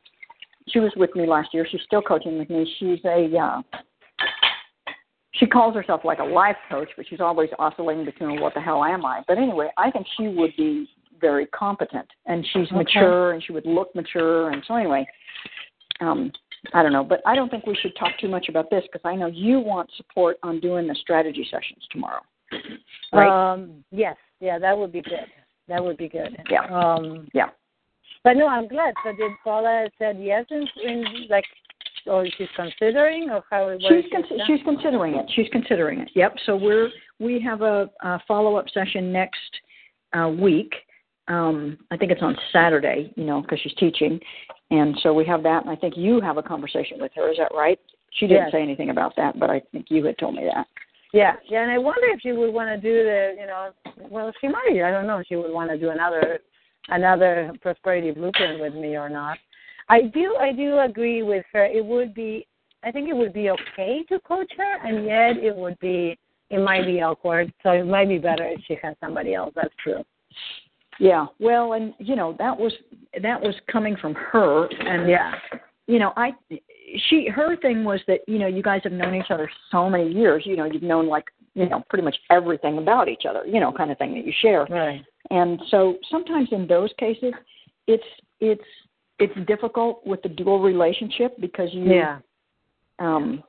she 0.69 0.79
was 0.79 0.91
with 0.95 1.13
me 1.15 1.25
last 1.27 1.53
year. 1.53 1.67
She's 1.69 1.81
still 1.85 2.01
coaching 2.01 2.37
with 2.37 2.49
me. 2.49 2.75
She's 2.79 2.99
a 3.05 3.37
uh 3.37 3.61
she 5.33 5.45
calls 5.47 5.75
herself 5.75 6.01
like 6.03 6.19
a 6.19 6.23
life 6.23 6.57
coach, 6.69 6.89
but 6.97 7.05
she's 7.07 7.21
always 7.21 7.49
oscillating 7.57 8.05
between 8.05 8.41
what 8.41 8.53
the 8.53 8.59
hell 8.61 8.83
am 8.83 9.05
I? 9.05 9.23
But 9.27 9.37
anyway, 9.37 9.69
I 9.77 9.89
think 9.91 10.05
she 10.17 10.27
would 10.27 10.51
be 10.57 10.89
very 11.19 11.45
competent 11.47 12.07
and 12.25 12.45
she's 12.51 12.67
Okay. 12.67 12.75
mature 12.77 13.31
and 13.31 13.43
she 13.43 13.53
would 13.53 13.65
look 13.65 13.93
mature 13.95 14.49
and 14.49 14.63
so 14.67 14.75
anyway, 14.75 15.07
um 15.99 16.31
I 16.73 16.83
don't 16.83 16.93
know, 16.93 17.03
but 17.03 17.21
I 17.25 17.35
don't 17.35 17.49
think 17.49 17.65
we 17.65 17.75
should 17.75 17.95
talk 17.95 18.11
too 18.19 18.27
much 18.27 18.47
about 18.47 18.69
this 18.69 18.83
because 18.91 19.01
I 19.03 19.15
know 19.15 19.25
you 19.27 19.59
want 19.59 19.89
support 19.97 20.37
on 20.43 20.59
doing 20.59 20.87
the 20.87 20.95
strategy 20.95 21.47
sessions 21.49 21.83
tomorrow. 21.89 22.21
Right? 23.11 23.53
Um, 23.53 23.83
yes, 23.91 24.15
yeah, 24.39 24.59
that 24.59 24.77
would 24.77 24.91
be 24.91 25.01
good. 25.01 25.25
That 25.67 25.83
would 25.83 25.97
be 25.97 26.07
good. 26.07 26.37
Yeah. 26.49 26.65
Um, 26.65 27.27
Yeah. 27.33 27.49
But 28.23 28.33
no, 28.33 28.47
I'm 28.47 28.67
glad. 28.67 28.93
So 29.03 29.11
did 29.15 29.31
Paula 29.43 29.89
said 29.97 30.17
yes 30.19 30.45
in, 30.51 30.67
in 30.83 31.03
like, 31.29 31.45
or 32.05 32.25
she's 32.37 32.47
considering, 32.55 33.29
or 33.29 33.43
how? 33.49 33.77
She's 33.79 34.05
con- 34.11 34.39
she's 34.47 34.59
considering 34.63 35.15
it. 35.15 35.29
She's 35.35 35.47
considering 35.51 35.99
it. 35.99 36.09
Yep. 36.15 36.35
So 36.45 36.55
we're 36.55 36.89
we 37.19 37.41
have 37.41 37.61
a, 37.61 37.89
a 38.01 38.19
follow 38.27 38.55
up 38.55 38.65
session 38.73 39.11
next 39.11 39.39
uh, 40.13 40.29
week. 40.29 40.73
Um, 41.27 41.77
I 41.91 41.97
think 41.97 42.11
it's 42.11 42.23
on 42.23 42.35
Saturday. 42.51 43.13
You 43.15 43.25
know, 43.25 43.41
because 43.41 43.59
she's 43.61 43.75
teaching, 43.75 44.19
and 44.69 44.97
so 45.03 45.13
we 45.13 45.25
have 45.25 45.43
that. 45.43 45.63
And 45.63 45.69
I 45.71 45.75
think 45.75 45.95
you 45.97 46.21
have 46.21 46.37
a 46.37 46.43
conversation 46.43 46.97
with 46.99 47.11
her. 47.15 47.29
Is 47.31 47.37
that 47.37 47.51
right? 47.55 47.79
She 48.13 48.27
didn't 48.27 48.43
Yes. 48.45 48.51
say 48.51 48.61
anything 48.61 48.89
about 48.89 49.15
that, 49.15 49.39
but 49.39 49.49
I 49.49 49.61
think 49.71 49.85
you 49.89 50.03
had 50.05 50.17
told 50.17 50.35
me 50.35 50.43
that. 50.53 50.67
Yeah, 51.13 51.33
yeah, 51.49 51.63
and 51.63 51.71
I 51.71 51.77
wonder 51.77 52.07
if 52.07 52.21
she 52.21 52.31
would 52.31 52.53
want 52.53 52.69
to 52.69 52.77
do 52.77 53.03
the, 53.03 53.35
you 53.37 53.45
know, 53.45 53.71
well, 54.09 54.31
she 54.39 54.47
might. 54.47 54.81
I 54.81 54.91
don't 54.91 55.07
know 55.07 55.17
if 55.17 55.27
she 55.27 55.35
would 55.35 55.51
want 55.51 55.69
to 55.69 55.77
do 55.77 55.89
another, 55.89 56.39
another 56.87 57.51
prosperity 57.61 58.11
blueprint 58.11 58.61
with 58.61 58.73
me 58.73 58.95
or 58.95 59.09
not. 59.09 59.37
I 59.91 60.03
do, 60.03 60.37
I 60.39 60.53
do 60.53 60.79
agree 60.79 61.21
with 61.21 61.45
her. 61.53 61.65
It 61.65 61.85
would 61.85 62.13
be, 62.13 62.47
I 62.83 62.91
think 62.91 63.09
it 63.09 63.15
would 63.15 63.33
be 63.33 63.49
okay 63.51 64.03
to 64.09 64.19
coach 64.21 64.51
her, 64.57 64.87
and 64.87 65.05
yet 65.05 65.43
it 65.43 65.55
would 65.55 65.77
be, 65.79 66.17
it 66.49 66.59
might 66.59 66.85
be 66.85 67.01
awkward. 67.01 67.51
So 67.61 67.71
it 67.71 67.85
might 67.85 68.07
be 68.07 68.17
better 68.17 68.45
if 68.47 68.61
she 68.67 68.77
has 68.81 68.95
somebody 69.01 69.33
else. 69.35 69.51
That's 69.55 69.73
true. 69.83 70.03
Yeah. 70.99 71.25
Well, 71.39 71.73
and 71.73 71.93
you 71.99 72.15
know 72.15 72.35
that 72.37 72.57
was 72.57 72.71
that 73.21 73.41
was 73.41 73.55
coming 73.71 73.95
from 73.97 74.13
her, 74.13 74.67
and 74.67 75.09
Yeah. 75.09 75.33
you 75.87 75.97
know 75.99 76.13
I 76.15 76.33
she 77.09 77.27
her 77.27 77.55
thing 77.57 77.83
was 77.83 77.99
that 78.07 78.19
you 78.27 78.37
know 78.37 78.47
you 78.47 78.61
guys 78.61 78.81
have 78.83 78.93
known 78.93 79.15
each 79.15 79.31
other 79.31 79.49
so 79.71 79.89
many 79.89 80.11
years. 80.11 80.43
You 80.45 80.55
know 80.55 80.65
you've 80.65 80.83
known 80.83 81.07
like 81.07 81.25
you 81.55 81.67
know 81.67 81.83
pretty 81.89 82.03
much 82.03 82.17
everything 82.29 82.77
about 82.77 83.07
each 83.09 83.23
other. 83.27 83.43
You 83.45 83.59
know, 83.59 83.71
kind 83.71 83.89
of 83.89 83.97
thing 83.97 84.13
that 84.13 84.25
you 84.25 84.33
share. 84.41 84.65
Right. 84.69 85.03
And 85.31 85.59
so 85.69 85.97
sometimes 86.11 86.49
in 86.51 86.67
those 86.67 86.91
cases, 86.99 87.33
it's 87.87 88.03
it's 88.39 88.61
it's 89.21 89.47
difficult 89.47 90.05
with 90.05 90.21
the 90.23 90.29
dual 90.29 90.59
relationship 90.59 91.39
because 91.39 91.73
you 91.73 91.85
Yeah. 91.85 92.19
um, 92.99 93.43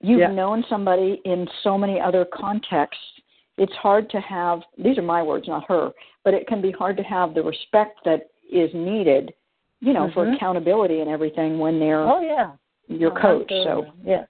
you've 0.00 0.20
Yeah. 0.20 0.30
known 0.30 0.62
somebody 0.68 1.20
in 1.24 1.48
so 1.62 1.76
many 1.76 2.00
other 2.00 2.24
contexts. 2.24 3.20
It's 3.58 3.72
hard 3.74 4.08
to 4.10 4.20
have 4.20 4.62
these 4.78 4.96
are 4.98 5.02
my 5.02 5.22
words, 5.22 5.46
not 5.48 5.64
her, 5.68 5.92
but 6.24 6.32
it 6.34 6.46
can 6.46 6.60
be 6.60 6.70
hard 6.70 6.96
to 6.96 7.02
have 7.02 7.34
the 7.34 7.42
respect 7.42 7.98
that 8.04 8.28
is 8.50 8.72
needed, 8.72 9.34
you 9.80 9.92
know, 9.92 10.08
for 10.10 10.24
Mhm. 10.26 10.36
accountability 10.36 11.00
and 11.00 11.10
everything 11.10 11.58
when 11.58 11.78
they're 11.78 12.00
Oh 12.00 12.20
yeah. 12.20 12.52
your 12.88 13.12
No, 13.14 13.20
coach. 13.20 13.52
absolutely. 13.52 13.64
So 13.64 13.92
yeah, 14.04 14.24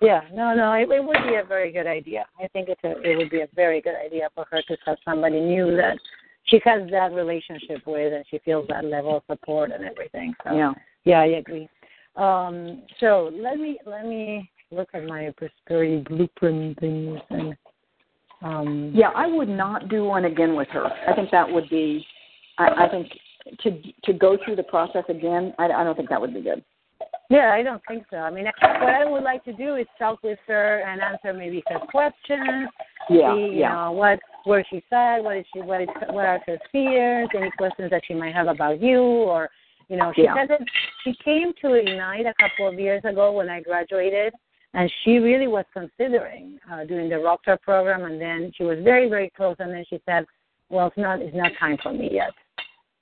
yeah, 0.00 0.22
no, 0.32 0.54
no, 0.54 0.72
it, 0.72 0.90
it 0.90 1.04
would 1.04 1.22
be 1.24 1.34
a 1.36 1.44
very 1.44 1.70
good 1.70 1.86
idea. 1.86 2.26
I 2.40 2.48
think 2.48 2.68
it's 2.68 2.82
a, 2.84 3.00
it 3.02 3.16
would 3.16 3.30
be 3.30 3.40
a 3.42 3.48
very 3.54 3.80
good 3.80 3.94
idea 3.96 4.28
for 4.34 4.44
her 4.50 4.62
to 4.62 4.76
have 4.86 4.98
somebody 5.04 5.40
new 5.40 5.76
that 5.76 5.98
she 6.46 6.60
has 6.64 6.88
that 6.90 7.12
relationship 7.12 7.86
with, 7.86 8.12
and 8.12 8.24
she 8.30 8.38
feels 8.44 8.66
that 8.68 8.84
level 8.84 9.16
of 9.16 9.22
support 9.30 9.70
and 9.72 9.84
everything. 9.84 10.34
So 10.44 10.54
yeah. 10.54 10.72
yeah, 11.04 11.20
I 11.20 11.26
agree. 11.26 11.68
Um, 12.16 12.82
so 13.00 13.30
let 13.34 13.58
me 13.58 13.78
let 13.86 14.06
me 14.06 14.50
look 14.70 14.88
at 14.94 15.04
my 15.04 15.32
prosperity 15.36 16.04
blueprint 16.08 16.78
things 16.78 17.20
and 17.30 17.56
um, 18.42 18.92
Yeah, 18.94 19.10
I 19.14 19.26
would 19.26 19.48
not 19.48 19.88
do 19.88 20.04
one 20.04 20.26
again 20.26 20.54
with 20.54 20.68
her. 20.68 20.86
I 21.08 21.14
think 21.14 21.30
that 21.30 21.50
would 21.50 21.68
be 21.70 22.06
I, 22.58 22.84
I 22.84 22.88
think 22.88 23.08
to 23.62 23.82
to 24.04 24.12
go 24.12 24.36
through 24.44 24.56
the 24.56 24.62
process 24.64 25.04
again, 25.08 25.54
I, 25.58 25.66
I 25.66 25.84
don't 25.84 25.96
think 25.96 26.10
that 26.10 26.20
would 26.20 26.34
be 26.34 26.42
good. 26.42 26.62
Yeah, 27.30 27.52
I 27.54 27.62
don't 27.62 27.82
think 27.88 28.04
so. 28.10 28.18
I 28.18 28.30
mean, 28.30 28.44
what 28.44 28.94
I 28.94 29.04
would 29.04 29.22
like 29.22 29.44
to 29.44 29.52
do 29.54 29.76
is 29.76 29.86
talk 29.98 30.22
with 30.22 30.38
her 30.46 30.80
and 30.80 31.00
answer 31.00 31.32
maybe 31.32 31.62
her 31.68 31.80
questions. 31.90 32.68
Yeah, 33.08 33.34
see, 33.34 33.40
you 33.40 33.60
yeah. 33.60 33.74
know, 33.74 33.92
what 33.92 34.20
where 34.44 34.64
she's 34.70 34.82
at, 34.92 35.18
what 35.22 35.36
is 35.36 35.46
she, 35.52 35.60
what 35.60 35.80
is, 35.82 35.88
what 36.10 36.24
are 36.26 36.40
her 36.46 36.58
fears, 36.70 37.28
any 37.36 37.50
questions 37.52 37.90
that 37.90 38.02
she 38.06 38.14
might 38.14 38.34
have 38.34 38.46
about 38.46 38.80
you, 38.80 39.00
or 39.00 39.50
you 39.88 39.96
know, 39.96 40.12
she 40.14 40.22
Yeah. 40.22 40.34
said 40.34 40.48
that 40.48 40.60
she 41.02 41.14
came 41.24 41.52
to 41.60 41.74
Ignite 41.74 42.26
a 42.26 42.34
couple 42.40 42.68
of 42.68 42.78
years 42.78 43.04
ago 43.04 43.32
when 43.32 43.50
I 43.50 43.60
graduated, 43.60 44.32
and 44.72 44.90
she 45.02 45.18
really 45.18 45.46
was 45.46 45.64
considering 45.72 46.58
uh, 46.72 46.84
doing 46.84 47.08
the 47.08 47.16
Rockstar 47.16 47.60
program, 47.60 48.04
and 48.04 48.20
then 48.20 48.50
she 48.56 48.64
was 48.64 48.78
very, 48.82 49.08
very 49.08 49.30
close, 49.30 49.56
and 49.58 49.70
then 49.72 49.84
she 49.88 50.00
said, 50.06 50.24
"Well, 50.70 50.86
it's 50.86 50.96
not, 50.96 51.20
it's 51.20 51.36
not 51.36 51.52
time 51.60 51.76
for 51.82 51.92
me 51.92 52.08
yet." 52.10 52.32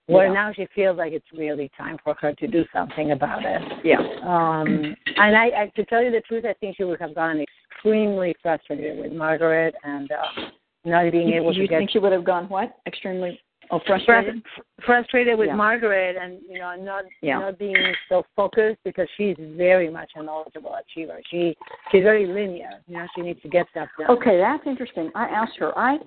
Where 0.07 0.27
Yeah. 0.27 0.33
now 0.33 0.53
she 0.53 0.67
feels 0.75 0.99
like 0.99 1.13
it's 1.13 1.33
really 1.33 1.71
time 1.79 1.97
for 2.03 2.15
her 2.15 2.33
to 2.35 2.47
do 2.49 2.65
something 2.73 3.13
about 3.13 3.45
it. 3.45 3.63
Yeah. 3.85 4.01
Um, 4.23 4.97
and 5.17 5.37
I, 5.37 5.47
I, 5.57 5.73
to 5.77 5.85
tell 5.85 6.03
you 6.03 6.11
the 6.11 6.21
truth, 6.23 6.45
I 6.45 6.55
think 6.55 6.77
she 6.77 6.85
would 6.85 7.01
have 7.01 7.15
gotten 7.15 7.41
extremely 7.41 8.35
frustrated 8.43 8.99
with 8.99 9.13
Margaret 9.13 9.77
and 9.85 10.11
uh, 10.11 10.51
not 10.85 11.11
being 11.13 11.29
You, 11.29 11.37
able 11.37 11.55
you 11.55 11.63
to 11.63 11.69
get 11.69 11.79
think 11.79 11.91
she 11.91 11.99
would 11.99 12.13
have 12.13 12.25
gone 12.25 12.49
what? 12.49 12.77
Extremely 12.87 13.41
oh 13.71 13.81
frustrated? 13.87 14.43
frustrated 14.85 15.39
with 15.39 15.49
Yeah. 15.49 15.55
Margaret 15.55 16.17
and 16.21 16.41
you 16.49 16.59
know 16.59 16.75
not 16.77 17.05
Yeah. 17.21 17.39
not 17.39 17.59
being 17.59 17.77
so 18.09 18.25
focused 18.35 18.79
because 18.85 19.09
she's 19.17 19.37
very 19.39 19.89
much 19.91 20.11
a 20.17 20.23
knowledgeable 20.23 20.75
achiever. 20.75 21.21
She 21.31 21.57
she's 21.91 22.03
very 22.03 22.27
linear. 22.27 22.83
You 22.89 22.99
know, 22.99 23.07
she 23.15 23.23
needs 23.23 23.41
to 23.43 23.49
get 23.49 23.67
stuff 23.71 23.89
done. 23.99 24.11
Okay, 24.11 24.39
that's 24.39 24.67
interesting. 24.67 25.11
I 25.15 25.27
asked 25.27 25.57
her. 25.59 25.77
I 25.79 25.99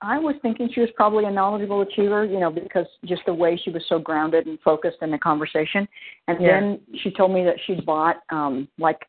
I 0.00 0.18
was 0.18 0.34
thinking 0.42 0.68
she 0.74 0.80
was 0.80 0.90
probably 0.96 1.24
a 1.24 1.30
knowledgeable 1.30 1.80
achiever, 1.80 2.24
you 2.24 2.38
know, 2.40 2.50
because 2.50 2.86
just 3.06 3.22
the 3.24 3.32
way 3.32 3.56
she 3.56 3.70
was 3.70 3.82
so 3.88 3.98
grounded 3.98 4.46
and 4.46 4.60
focused 4.60 4.98
in 5.00 5.10
the 5.10 5.18
conversation. 5.18 5.88
And 6.28 6.40
Yeah. 6.40 6.60
then 6.60 6.80
she 6.98 7.10
told 7.12 7.30
me 7.32 7.44
that 7.44 7.58
she 7.66 7.74
bought 7.80 8.16
um 8.30 8.68
like 8.78 9.06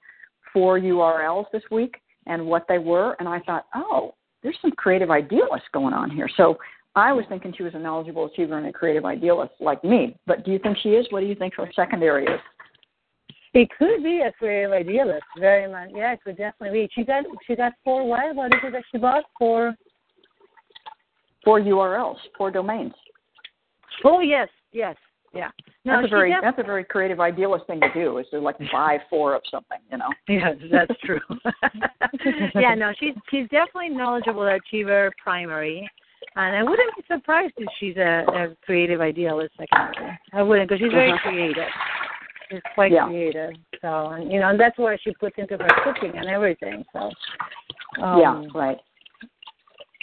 four 0.53 0.79
URLs 0.79 1.49
this 1.51 1.63
week 1.71 1.99
and 2.27 2.45
what 2.47 2.65
they 2.69 2.77
were 2.77 3.15
and 3.19 3.27
I 3.27 3.39
thought, 3.39 3.65
"Oh, 3.75 4.13
there's 4.45 4.57
some 4.61 4.71
creative 4.71 5.11
idealists 5.11 5.67
going 5.73 5.93
on 5.93 6.09
here." 6.09 6.29
So 6.37 6.57
I 6.95 7.11
was 7.11 7.25
thinking 7.27 7.53
she 7.57 7.63
was 7.63 7.73
a 7.75 7.79
knowledgeable 7.79 8.25
achiever 8.25 8.57
and 8.57 8.67
a 8.67 8.71
creative 8.71 9.03
idealist 9.03 9.53
like 9.59 9.83
me. 9.83 10.15
But 10.25 10.45
do 10.45 10.51
you 10.51 10.59
think 10.59 10.77
she 10.81 10.89
is? 10.89 11.05
What 11.09 11.19
do 11.19 11.25
you 11.25 11.35
think 11.35 11.55
her 11.55 11.69
secondary 11.75 12.25
is? 12.25 12.39
It 13.53 13.69
could 13.77 14.03
be 14.03 14.21
a 14.21 14.31
creative 14.33 14.71
idealist, 14.71 15.25
very 15.39 15.69
much. 15.69 15.89
Yeah, 15.93 16.13
it 16.13 16.19
could 16.23 16.37
definitely 16.37 16.81
be. 16.81 16.89
She 16.93 17.03
got 17.03 17.25
she 17.47 17.55
got 17.55 17.73
four 17.83 18.07
what? 18.07 18.35
What 18.35 18.53
is 18.53 18.59
it 18.63 18.71
that 18.71 18.83
she 18.91 18.97
bought? 18.97 19.23
Four 19.37 19.75
Four 21.45 21.61
URLs, 21.61 22.17
four 22.35 22.49
domains. 22.49 22.93
Oh 24.03 24.19
yes, 24.19 24.49
yes, 24.73 24.95
yeah. 25.35 25.49
No, 25.83 26.01
that's 26.01 26.07
a 26.07 26.09
very 26.09 26.31
def- 26.31 26.41
that's 26.41 26.59
a 26.59 26.63
very 26.63 26.83
creative 26.83 27.19
idealist 27.19 27.67
thing 27.67 27.79
to 27.81 27.93
do. 27.93 28.17
Is 28.17 28.25
to 28.31 28.39
like 28.39 28.55
buy 28.71 28.97
four 29.09 29.35
of 29.35 29.41
something, 29.51 29.77
you 29.91 29.97
know? 29.97 30.09
Yes, 30.27 30.55
that's 30.71 30.99
true. 31.01 31.19
yeah, 32.55 32.73
no, 32.75 32.91
she's 32.99 33.13
she's 33.29 33.47
definitely 33.49 33.89
knowledgeable 33.89 34.47
achiever 34.47 35.11
primary, 35.21 35.87
and 36.35 36.55
I 36.55 36.63
wouldn't 36.63 36.95
be 36.95 37.03
surprised 37.07 37.53
if 37.57 37.67
she's 37.79 37.97
a, 37.97 38.25
a 38.33 38.55
creative 38.65 39.01
idealist 39.01 39.53
secondary. 39.57 40.17
I 40.33 40.41
wouldn't, 40.41 40.69
because 40.69 40.81
she's 40.81 40.91
very 40.91 41.11
Uh-huh. 41.11 41.29
creative. 41.29 41.69
She's 42.49 42.61
quite 42.73 42.91
Yeah. 42.91 43.07
creative. 43.07 43.51
So, 43.81 44.07
and, 44.09 44.31
you 44.31 44.39
know, 44.39 44.49
and 44.49 44.59
that's 44.59 44.77
where 44.77 44.97
she 44.97 45.13
puts 45.19 45.37
into 45.37 45.57
her 45.57 45.69
cooking 45.83 46.17
and 46.17 46.27
everything. 46.27 46.83
So, 46.93 47.11
um, 48.01 48.19
yeah, 48.19 48.43
right. 48.53 48.77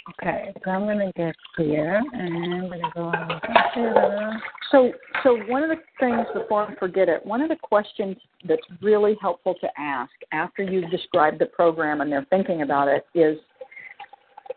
Okay, 0.09 0.53
so 0.63 0.71
I'm 0.71 0.85
gonna 0.85 1.13
get 1.15 1.33
here, 1.57 2.01
and 2.13 2.53
I'm 2.53 2.69
gonna 2.69 2.91
go 2.93 3.03
on. 3.03 4.41
So, 4.69 4.91
so 5.23 5.37
one 5.47 5.63
of 5.63 5.69
the 5.69 5.77
things 5.99 6.25
before 6.33 6.67
I 6.67 6.75
forget 6.75 7.07
it, 7.07 7.25
one 7.25 7.41
of 7.41 7.47
the 7.47 7.55
questions 7.55 8.17
that's 8.45 8.61
really 8.81 9.15
helpful 9.21 9.55
to 9.61 9.67
ask 9.77 10.11
after 10.33 10.61
you've 10.61 10.91
described 10.91 11.39
the 11.39 11.45
program 11.45 12.01
and 12.01 12.11
they're 12.11 12.25
thinking 12.29 12.63
about 12.63 12.89
it 12.89 13.05
is, 13.15 13.37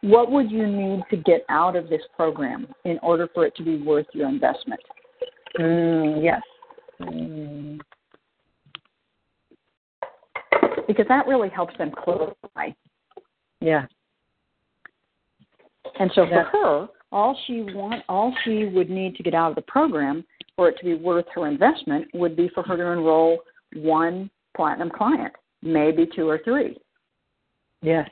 what 0.00 0.30
would 0.32 0.50
you 0.50 0.66
need 0.66 1.04
to 1.10 1.16
get 1.16 1.44
out 1.48 1.76
of 1.76 1.88
this 1.88 2.02
program 2.16 2.66
in 2.84 2.98
order 3.02 3.28
for 3.32 3.46
it 3.46 3.54
to 3.56 3.62
be 3.62 3.76
worth 3.76 4.06
your 4.12 4.28
investment? 4.28 4.80
Mm, 5.58 6.24
yes. 6.24 6.42
Mm, 7.02 7.78
Because 10.86 11.06
that 11.08 11.26
really 11.26 11.48
helps 11.48 11.76
them 11.78 11.92
clarify. 11.96 12.70
yeah. 13.60 13.86
And 15.98 16.10
so 16.14 16.26
for 16.26 16.42
her, 16.44 16.88
all 17.12 17.38
she 17.46 17.62
want, 17.62 18.02
all 18.08 18.34
she 18.44 18.66
would 18.66 18.90
need 18.90 19.16
to 19.16 19.22
get 19.22 19.34
out 19.34 19.50
of 19.50 19.56
the 19.56 19.62
program 19.62 20.24
for 20.56 20.68
it 20.68 20.78
to 20.78 20.84
be 20.84 20.94
worth 20.94 21.26
her 21.34 21.46
investment 21.46 22.06
would 22.14 22.36
be 22.36 22.50
for 22.54 22.62
her 22.62 22.76
to 22.76 22.86
enroll 22.86 23.38
one 23.74 24.30
platinum 24.56 24.90
client, 24.90 25.32
maybe 25.62 26.08
two 26.14 26.28
or 26.28 26.40
three. 26.44 26.76
Yes. 27.82 28.08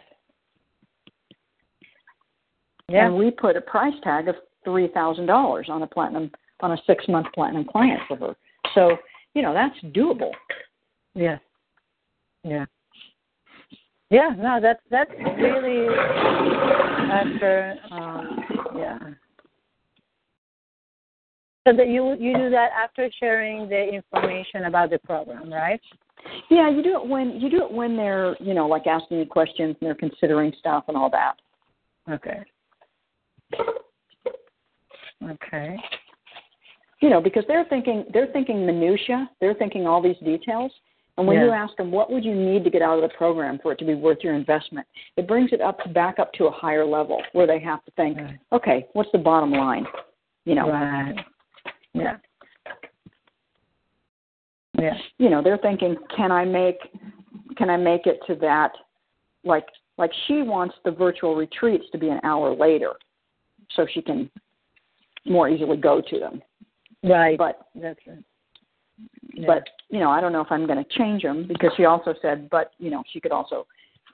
Yeah. 2.88 3.06
And 3.06 3.16
we 3.16 3.30
put 3.30 3.56
a 3.56 3.60
price 3.60 3.94
tag 4.02 4.28
of 4.28 4.36
three 4.62 4.88
thousand 4.88 5.26
dollars 5.26 5.66
on 5.70 5.82
a 5.82 5.86
platinum 5.86 6.30
on 6.60 6.72
a 6.72 6.76
six 6.86 7.06
month 7.08 7.26
platinum 7.34 7.64
client 7.64 8.00
for 8.06 8.16
her. 8.16 8.36
So, 8.74 8.96
you 9.34 9.42
know, 9.42 9.54
that's 9.54 9.78
doable. 9.94 10.30
Yeah. 11.14 11.38
Yeah. 12.42 12.66
Yeah, 14.10 14.30
no, 14.36 14.60
that's 14.60 14.80
that's 14.90 15.10
really 15.38 15.88
after 17.10 17.74
um 17.90 18.44
yeah. 18.76 18.98
So 21.66 21.74
that 21.74 21.88
you 21.88 22.14
you 22.18 22.36
do 22.36 22.50
that 22.50 22.70
after 22.72 23.08
sharing 23.18 23.68
the 23.68 23.88
information 23.88 24.64
about 24.66 24.90
the 24.90 24.98
program, 24.98 25.52
right? 25.52 25.80
Yeah, 26.50 26.70
you 26.70 26.82
do 26.82 27.00
it 27.00 27.06
when 27.06 27.40
you 27.40 27.50
do 27.50 27.64
it 27.64 27.70
when 27.70 27.96
they're, 27.96 28.36
you 28.40 28.54
know, 28.54 28.66
like 28.66 28.86
asking 28.86 29.18
you 29.18 29.26
questions 29.26 29.76
and 29.80 29.86
they're 29.86 29.94
considering 29.94 30.52
stuff 30.58 30.84
and 30.88 30.96
all 30.96 31.10
that. 31.10 31.34
Okay. 32.10 32.42
Okay. 35.22 35.76
You 37.00 37.10
know, 37.10 37.20
because 37.20 37.44
they're 37.48 37.64
thinking 37.66 38.04
they're 38.12 38.32
thinking 38.32 38.66
minutia, 38.66 39.30
they're 39.40 39.54
thinking 39.54 39.86
all 39.86 40.02
these 40.02 40.18
details. 40.24 40.72
And 41.16 41.26
when 41.28 41.38
you 41.38 41.50
ask 41.52 41.76
them 41.76 41.92
what 41.92 42.10
would 42.10 42.24
you 42.24 42.34
need 42.34 42.64
to 42.64 42.70
get 42.70 42.82
out 42.82 42.96
of 43.00 43.08
the 43.08 43.16
program 43.16 43.60
for 43.62 43.70
it 43.72 43.78
to 43.78 43.84
be 43.84 43.94
worth 43.94 44.18
your 44.22 44.34
investment, 44.34 44.84
it 45.16 45.28
brings 45.28 45.52
it 45.52 45.60
up 45.60 45.78
back 45.94 46.18
up 46.18 46.32
to 46.34 46.46
a 46.46 46.50
higher 46.50 46.84
level 46.84 47.22
where 47.34 47.46
they 47.46 47.60
have 47.60 47.84
to 47.84 47.90
think, 47.92 48.18
Right. 48.18 48.38
okay, 48.52 48.88
what's 48.94 49.10
the 49.12 49.18
bottom 49.18 49.52
line? 49.52 49.86
You 50.44 50.56
know, 50.56 50.70
Right. 50.70 51.14
Yeah. 51.92 52.16
Yeah. 54.76 54.94
you 55.18 55.30
know 55.30 55.40
they're 55.40 55.56
thinking 55.58 55.94
can 56.16 56.32
i 56.32 56.44
make 56.44 56.78
can 57.56 57.70
i 57.70 57.76
make 57.76 58.06
it 58.08 58.18
to 58.26 58.34
that 58.34 58.72
like 59.44 59.64
like 59.98 60.10
she 60.26 60.42
wants 60.42 60.74
the 60.84 60.90
virtual 60.90 61.36
retreats 61.36 61.84
to 61.92 61.98
be 61.98 62.08
an 62.08 62.18
hour 62.24 62.52
later 62.56 62.90
so 63.76 63.86
she 63.94 64.02
can 64.02 64.28
more 65.24 65.48
easily 65.48 65.76
go 65.76 66.00
to 66.00 66.18
them 66.18 66.42
Right. 67.04 67.38
but 67.38 67.68
that's 67.76 68.00
it. 68.06 68.24
Yeah. 69.32 69.46
but 69.46 69.64
you 69.90 69.98
know 69.98 70.10
i 70.10 70.20
don't 70.20 70.32
know 70.32 70.40
if 70.40 70.50
i'm 70.50 70.66
going 70.66 70.82
to 70.82 70.98
change 70.98 71.22
them 71.22 71.46
because 71.48 71.70
she 71.76 71.84
also 71.84 72.14
said 72.22 72.48
but 72.50 72.70
you 72.78 72.90
know 72.90 73.02
she 73.12 73.20
could 73.20 73.32
also 73.32 73.66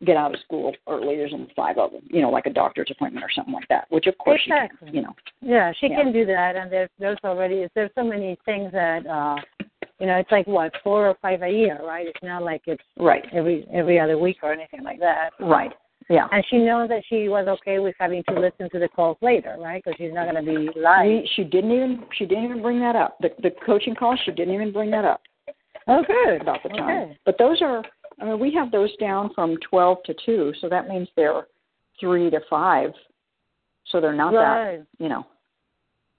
get 0.06 0.16
out 0.16 0.32
of 0.34 0.40
school 0.40 0.72
early. 0.88 1.14
There's 1.16 1.34
only 1.34 1.52
five 1.54 1.76
of 1.76 1.92
them 1.92 2.00
you 2.06 2.22
know 2.22 2.30
like 2.30 2.46
a 2.46 2.50
doctor's 2.50 2.88
appointment 2.90 3.22
or 3.24 3.30
something 3.34 3.52
like 3.52 3.68
that 3.68 3.84
which 3.90 4.06
of 4.06 4.16
course 4.16 4.40
she 4.42 4.50
can, 4.50 4.68
you 4.94 5.02
know 5.02 5.14
Yeah, 5.42 5.72
she 5.78 5.88
Yeah. 5.88 6.02
can 6.02 6.12
do 6.12 6.24
that, 6.26 6.56
and 6.56 6.72
there's 6.72 6.88
there's 6.98 7.18
already 7.22 7.66
there's 7.74 7.90
so 7.94 8.04
many 8.04 8.38
things 8.46 8.72
that 8.72 9.06
uh, 9.06 9.36
you 10.00 10.06
know, 10.06 10.16
it's 10.16 10.30
like 10.32 10.46
what 10.46 10.72
four 10.82 11.06
or 11.08 11.14
five 11.20 11.42
a 11.42 11.48
year, 11.50 11.78
right? 11.84 12.06
It's 12.06 12.22
not 12.22 12.42
like 12.42 12.62
it's 12.66 12.82
right 12.98 13.22
every 13.34 13.66
every 13.72 14.00
other 14.00 14.16
week 14.16 14.38
or 14.42 14.50
anything 14.50 14.82
like 14.82 14.98
that. 15.00 15.30
right 15.38 15.72
yeah 16.10 16.26
And 16.32 16.44
she 16.50 16.58
knows 16.58 16.90
that 16.90 17.02
she 17.08 17.28
was 17.28 17.48
okay 17.48 17.78
with 17.78 17.94
having 17.98 18.22
to 18.28 18.34
listen 18.38 18.68
to 18.70 18.78
the 18.78 18.88
calls 18.88 19.16
later, 19.22 19.56
right? 19.58 19.82
Because 19.82 19.96
she's 19.96 20.12
not 20.12 20.30
going 20.30 20.44
to 20.44 20.50
be 20.50 20.68
live. 20.78 21.06
we, 21.06 21.30
she 21.36 21.44
didn't 21.44 21.72
even 21.72 22.04
she 22.18 22.26
didn't 22.26 22.44
even 22.44 22.60
bring 22.60 22.80
that 22.80 22.96
up 22.96 23.16
the 23.20 23.30
the 23.42 23.50
coaching 23.64 23.94
call 23.94 24.18
she 24.24 24.32
didn't 24.32 24.52
even 24.52 24.72
bring 24.72 24.90
that 24.90 25.06
up 25.06 25.22
oh, 25.90 26.02
good. 26.06 26.42
about 26.42 26.62
the 26.62 26.70
time. 26.70 27.02
Okay. 27.02 27.18
But 27.24 27.36
those 27.38 27.60
are, 27.62 27.82
I 28.20 28.24
mean, 28.24 28.38
we 28.38 28.52
have 28.54 28.70
those 28.70 28.94
down 28.96 29.30
from 29.34 29.56
12 29.68 29.98
to 30.06 30.14
2, 30.24 30.52
so 30.60 30.68
that 30.68 30.88
means 30.88 31.08
they're 31.16 31.46
3 31.98 32.30
to 32.30 32.40
5. 32.48 32.90
So 33.86 34.00
they're 34.00 34.12
not 34.12 34.34
Right. 34.34 34.78
that, 34.78 34.86
you 35.02 35.08
know. 35.08 35.26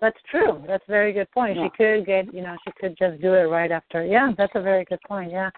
That's 0.01 0.17
true. 0.31 0.63
That's 0.67 0.83
a 0.87 0.91
very 0.91 1.13
good 1.13 1.29
point. 1.31 1.57
Yeah. 1.57 1.65
She 1.65 1.69
could 1.77 2.05
get, 2.07 2.33
you 2.33 2.41
know, 2.41 2.57
she 2.65 2.71
could 2.79 2.97
just 2.97 3.21
do 3.21 3.35
it 3.35 3.43
right 3.43 3.71
after. 3.71 4.03
Yeah, 4.03 4.31
that's 4.35 4.51
a 4.55 4.61
very 4.61 4.83
good 4.83 4.99
point. 5.07 5.31
Yeah. 5.31 5.51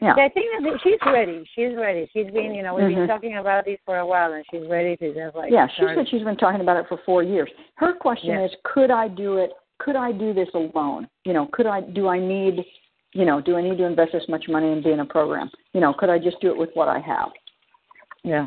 Yeah. 0.00 0.14
I 0.14 0.30
think 0.30 0.46
that 0.62 0.80
she's 0.82 0.98
ready. 1.04 1.44
She's 1.54 1.76
ready. 1.76 2.08
She's 2.14 2.32
been, 2.32 2.54
you 2.54 2.62
know, 2.62 2.74
we've 2.74 2.84
Mhm. 2.86 2.94
been 2.94 3.08
talking 3.08 3.36
about 3.36 3.66
this 3.66 3.78
for 3.84 3.98
a 3.98 4.06
while, 4.06 4.32
and 4.32 4.42
she's 4.50 4.66
ready 4.68 4.96
to 4.96 5.12
just 5.12 5.36
like. 5.36 5.52
Yeah, 5.52 5.68
she 5.68 5.82
said 5.82 6.08
she's 6.08 6.22
been 6.22 6.38
talking 6.38 6.62
about 6.62 6.78
it 6.78 6.88
for 6.88 6.96
4 7.04 7.22
years. 7.22 7.50
Her 7.74 7.92
question 7.92 8.30
Yeah. 8.30 8.46
is, 8.46 8.56
could 8.64 8.90
I 8.90 9.08
do 9.08 9.36
it? 9.36 9.52
Could 9.78 9.96
I 9.96 10.12
do 10.12 10.32
this 10.32 10.48
alone? 10.54 11.06
You 11.26 11.34
know, 11.34 11.46
could 11.52 11.66
I 11.66 11.82
do 11.82 12.08
I 12.08 12.18
need, 12.18 12.64
you 13.12 13.26
know, 13.26 13.42
do 13.42 13.58
I 13.58 13.60
need 13.60 13.76
to 13.76 13.84
invest 13.84 14.12
this 14.12 14.26
much 14.28 14.48
money 14.48 14.72
and 14.72 14.82
be 14.82 14.92
in 14.92 15.00
a 15.00 15.04
program? 15.04 15.50
You 15.74 15.80
know, 15.80 15.92
could 15.92 16.08
I 16.08 16.18
just 16.18 16.40
do 16.40 16.50
it 16.50 16.56
with 16.56 16.74
what 16.74 16.88
I 16.88 17.00
have? 17.00 17.32
Yeah. 18.22 18.46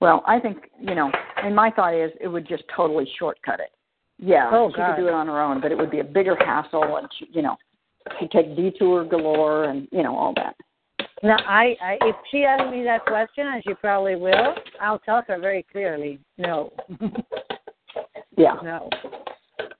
Well, 0.00 0.22
I 0.24 0.38
think, 0.38 0.70
you 0.80 0.94
know, 0.94 1.10
and 1.36 1.54
my 1.54 1.70
thought 1.70 1.94
is 1.94 2.12
it 2.20 2.28
would 2.28 2.46
just 2.46 2.64
totally 2.68 3.06
shortcut 3.18 3.58
it. 3.60 3.72
Yeah, 4.24 4.50
Oh, 4.52 4.70
she 4.70 4.76
God. 4.76 4.94
could 4.94 5.02
do 5.02 5.08
it 5.08 5.14
on 5.14 5.26
her 5.26 5.40
own, 5.40 5.60
but 5.60 5.72
it 5.72 5.78
would 5.78 5.90
be 5.90 5.98
a 5.98 6.04
bigger 6.04 6.36
hassle 6.36 6.96
and 6.96 7.08
she, 7.18 7.26
you 7.32 7.42
know, 7.42 7.56
she'd 8.20 8.30
take 8.30 8.54
detour 8.54 9.04
galore 9.04 9.64
and 9.64 9.88
you 9.90 10.02
know 10.04 10.16
all 10.16 10.32
that. 10.34 10.54
Now, 11.24 11.36
I, 11.46 11.76
I 11.82 11.98
if 12.02 12.16
she 12.30 12.44
asks 12.44 12.70
me 12.70 12.84
that 12.84 13.04
question, 13.04 13.46
and 13.48 13.62
she 13.66 13.74
probably 13.74 14.16
will, 14.16 14.54
I'll 14.80 14.98
tell 15.00 15.22
her 15.26 15.38
very 15.38 15.64
clearly, 15.70 16.20
no. 16.38 16.72
yeah. 18.36 18.54
No. 18.62 18.88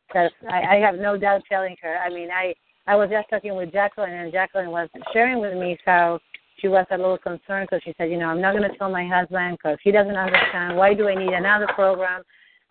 Because 0.07 0.31
I, 0.51 0.63
I 0.63 0.75
have 0.77 0.97
no 0.97 1.17
doubt 1.17 1.43
telling 1.49 1.77
her. 1.81 1.97
I 1.99 2.11
mean, 2.11 2.29
I 2.31 2.55
I 2.87 2.97
was 2.97 3.11
just 3.11 3.29
talking 3.31 3.55
with 3.55 3.73
Jacqueline, 3.73 4.13
and 4.13 4.33
Jacqueline 4.33 4.71
was 4.71 4.89
sharing 5.13 5.41
with 5.41 5.55
me 5.55 5.79
how 5.85 6.19
she 6.59 6.67
was 6.69 6.87
a 6.91 6.97
little 6.97 7.19
concerned 7.19 7.69
because 7.71 7.83
she 7.85 7.95
said, 7.97 8.11
you 8.11 8.19
know, 8.19 8.27
I'm 8.27 8.41
not 8.41 8.57
going 8.57 8.69
to 8.69 8.77
tell 8.77 8.91
my 8.91 9.07
husband 9.07 9.59
because 9.59 9.79
he 9.83 9.91
doesn't 9.91 10.17
understand. 10.17 10.77
Why 10.77 10.95
do 10.95 11.09
I 11.09 11.15
need 11.15 11.33
another 11.33 11.69
program? 11.75 12.23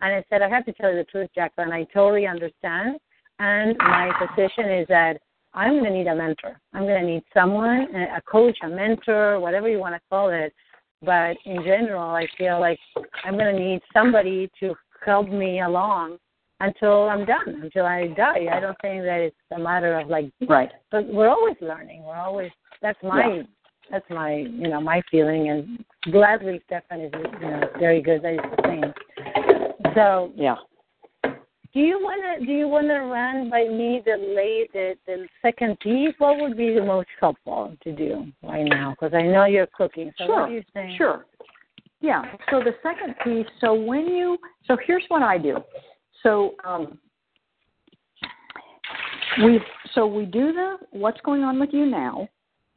And 0.02 0.14
I 0.14 0.24
said, 0.28 0.42
I 0.42 0.48
have 0.48 0.66
to 0.66 0.72
tell 0.72 0.90
you 0.90 0.96
the 0.96 1.04
truth, 1.04 1.30
Jacqueline. 1.34 1.72
I 1.72 1.84
totally 1.94 2.26
understand. 2.26 2.98
And 3.38 3.76
my 3.78 4.10
position 4.18 4.70
is 4.70 4.86
that 4.88 5.18
I'm 5.54 5.78
going 5.78 5.84
to 5.84 5.90
need 5.90 6.06
a 6.08 6.14
mentor. 6.14 6.60
I'm 6.74 6.82
going 6.82 7.00
to 7.00 7.06
need 7.06 7.22
someone, 7.32 7.88
a 7.94 8.20
coach, 8.22 8.56
a 8.62 8.68
mentor, 8.68 9.38
whatever 9.38 9.68
you 9.68 9.78
want 9.78 9.94
to 9.94 10.00
call 10.10 10.30
it. 10.30 10.52
But 11.02 11.36
in 11.46 11.62
general, 11.64 12.10
I 12.10 12.26
feel 12.36 12.60
like 12.60 12.78
I'm 13.24 13.36
going 13.36 13.54
to 13.54 13.60
need 13.60 13.80
somebody 13.92 14.50
to 14.60 14.74
help 15.04 15.28
me 15.28 15.60
along 15.60 16.18
until 16.60 17.08
I'm 17.08 17.24
done, 17.24 17.60
until 17.62 17.86
I 17.86 18.08
die. 18.08 18.46
I 18.52 18.60
don't 18.60 18.76
think 18.80 19.02
that 19.02 19.20
it's 19.20 19.36
a 19.54 19.58
matter 19.58 19.98
of 19.98 20.08
like 20.08 20.30
right. 20.48 20.70
But 20.90 21.12
we're 21.12 21.28
always 21.28 21.56
learning. 21.60 22.04
We're 22.04 22.16
always 22.16 22.52
that's 22.80 22.98
my 23.02 23.36
yeah. 23.36 23.42
that's 23.90 24.08
my 24.10 24.36
you 24.36 24.68
know 24.68 24.80
my 24.80 25.02
feeling. 25.10 25.50
And 25.50 25.84
gladly, 26.12 26.60
Stefan 26.66 27.00
is 27.00 27.12
you 27.40 27.48
know 27.48 27.62
very 27.80 28.00
good. 28.00 28.22
That 28.22 28.34
is 28.34 28.40
the 28.56 28.62
same. 28.64 29.41
So 29.94 30.32
yeah. 30.34 30.56
Do 31.24 31.80
you 31.80 31.98
wanna 32.02 32.44
do 32.44 32.52
you 32.52 32.68
wanna 32.68 33.04
run 33.06 33.48
by 33.48 33.64
me 33.64 34.02
the 34.04 34.16
late 34.36 34.72
the, 34.72 34.94
the 35.06 35.26
second 35.40 35.78
piece? 35.80 36.14
What 36.18 36.38
would 36.40 36.56
be 36.56 36.74
the 36.74 36.84
most 36.84 37.08
helpful 37.18 37.74
to 37.82 37.92
do 37.92 38.26
right 38.42 38.64
now? 38.64 38.90
Because 38.90 39.14
I 39.14 39.22
know 39.22 39.46
you're 39.46 39.68
cooking. 39.68 40.12
So 40.18 40.26
sure. 40.26 40.40
what 40.42 40.50
you? 40.50 40.62
Sure. 40.96 41.26
Yeah. 42.00 42.22
So 42.50 42.60
the 42.60 42.74
second 42.82 43.14
piece. 43.24 43.50
So 43.60 43.72
when 43.72 44.06
you 44.06 44.36
so 44.66 44.76
here's 44.86 45.04
what 45.08 45.22
I 45.22 45.38
do. 45.38 45.58
So 46.22 46.54
um, 46.64 46.98
we 49.42 49.60
so 49.94 50.06
we 50.06 50.26
do 50.26 50.52
the 50.52 50.76
what's 50.90 51.20
going 51.22 51.42
on 51.42 51.58
with 51.58 51.70
you 51.72 51.86
now. 51.86 52.28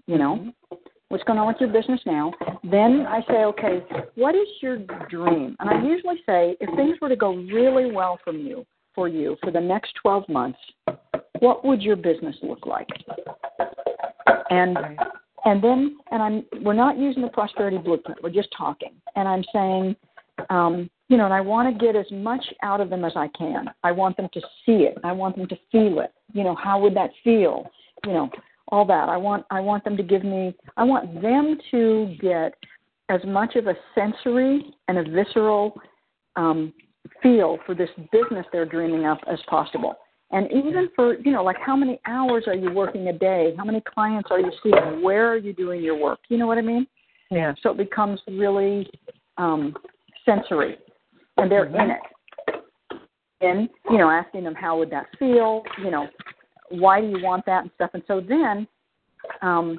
You 0.08 0.18
know, 0.20 0.36
mm-hmm. 0.36 0.76
What's 1.10 1.24
going 1.24 1.40
on 1.40 1.48
with 1.48 1.58
your 1.60 1.70
business 1.70 2.00
now. 2.06 2.34
Then 2.64 3.06
I 3.08 3.22
say, 3.28 3.44
okay, 3.46 3.84
what 4.16 4.36
is 4.36 4.48
your 4.62 4.78
dream? 5.10 5.56
And 5.60 5.70
I 5.70 5.84
usually 5.84 6.18
say, 6.26 6.58
if 6.60 6.76
things 6.76 6.98
were 7.02 7.10
to 7.10 7.16
go 7.16 7.36
really 7.36 7.92
well 7.92 8.20
from 8.24 8.40
you, 8.40 8.66
for 8.96 9.08
you 9.08 9.38
for 9.44 9.52
the 9.52 9.60
next 9.60 9.94
12 10.02 10.28
months, 10.30 10.60
what 11.40 11.66
would 11.66 11.82
your 11.82 11.98
business 11.98 12.36
look 12.42 12.66
like? 12.66 12.88
And 14.50 14.78
and 15.44 15.64
then 15.64 15.98
and 16.12 16.24
I'm 16.24 16.46
we're 16.64 16.74
not 16.74 16.98
using 16.98 17.22
the 17.22 17.28
prosperity 17.28 17.78
blueprint. 17.78 18.24
We're 18.24 18.30
just 18.30 18.50
talking. 18.58 18.94
And 19.16 19.28
I'm 19.28 19.44
saying, 19.54 19.96
um, 20.50 20.90
you 21.10 21.18
know, 21.18 21.26
and 21.26 21.34
I 21.34 21.42
want 21.42 21.72
to 21.72 21.86
get 21.86 21.96
as 21.96 22.10
much 22.12 22.44
out 22.64 22.82
of 22.82 22.90
them 22.90 23.04
as 23.04 23.14
I 23.16 23.28
can. 23.38 23.70
I 23.84 23.92
want 23.92 24.18
them 24.18 24.30
to 24.34 24.42
see 24.66 24.84
it. 24.84 24.98
I 25.04 25.12
want 25.12 25.36
them 25.36 25.48
to 25.48 25.58
feel 25.72 26.00
it. 26.00 26.12
You 26.34 26.44
know, 26.44 26.56
how 26.56 26.80
would 26.80 26.96
that 26.96 27.12
feel? 27.24 27.70
You 28.06 28.14
know, 28.14 28.30
all 28.76 28.86
that. 28.86 29.08
I 29.10 29.18
want 29.18 29.46
I 29.50 29.62
want 29.62 29.84
them 29.84 29.96
to 29.98 30.04
give 30.04 30.24
me. 30.24 30.54
I 30.76 30.84
want 30.84 31.22
them 31.22 31.58
to 31.72 32.16
get 32.20 32.54
as 33.10 33.22
much 33.26 33.56
of 33.56 33.68
a 33.68 33.76
sensory 33.94 34.74
and 34.88 34.98
a 34.98 35.04
visceral 35.04 35.80
um, 36.36 36.74
feel 37.22 37.58
for 37.66 37.76
this 37.76 37.90
business 38.12 38.46
they're 38.52 38.66
dreaming 38.66 39.06
up 39.06 39.20
as 39.32 39.40
possible. 39.48 39.96
And 40.32 40.52
even 40.52 40.90
for, 40.96 41.18
you 41.20 41.32
know, 41.32 41.44
like 41.44 41.58
how 41.64 41.76
many 41.76 42.00
hours 42.08 42.46
are 42.48 42.56
you 42.56 42.72
working 42.72 43.08
a 43.08 43.14
day? 43.14 43.54
How 43.58 43.64
many 43.64 43.82
clients 43.82 44.30
are 44.32 44.40
you 44.40 44.52
seeing? 44.64 45.04
Where 45.04 45.30
are 45.32 45.38
you 45.38 45.54
doing 45.54 45.82
your 45.84 45.98
work? 45.98 46.20
You 46.30 46.38
know 46.38 46.48
what 46.48 46.58
I 46.58 46.62
mean? 46.62 46.88
Yeah. 47.30 47.54
So 47.62 47.72
it 47.72 47.78
becomes 47.78 48.20
really 48.28 48.90
um, 49.38 49.76
sensory, 50.26 50.78
and 51.38 51.50
they're 51.50 51.68
mm-hmm. 51.68 51.80
in 51.80 51.92
it. 51.92 52.00
And, 53.42 53.70
you 53.92 53.98
know, 54.00 54.10
asking 54.10 54.44
them 54.44 54.56
how 54.56 54.80
would 54.80 54.90
that 54.90 55.06
feel? 55.20 55.62
You 55.84 55.92
know, 55.92 56.08
why 56.70 57.02
do 57.02 57.08
you 57.08 57.24
want 57.24 57.46
that 57.46 57.64
and 57.64 57.72
stuff? 57.76 57.92
And 57.94 58.04
so 58.08 58.22
then 58.22 58.68
um, 59.42 59.78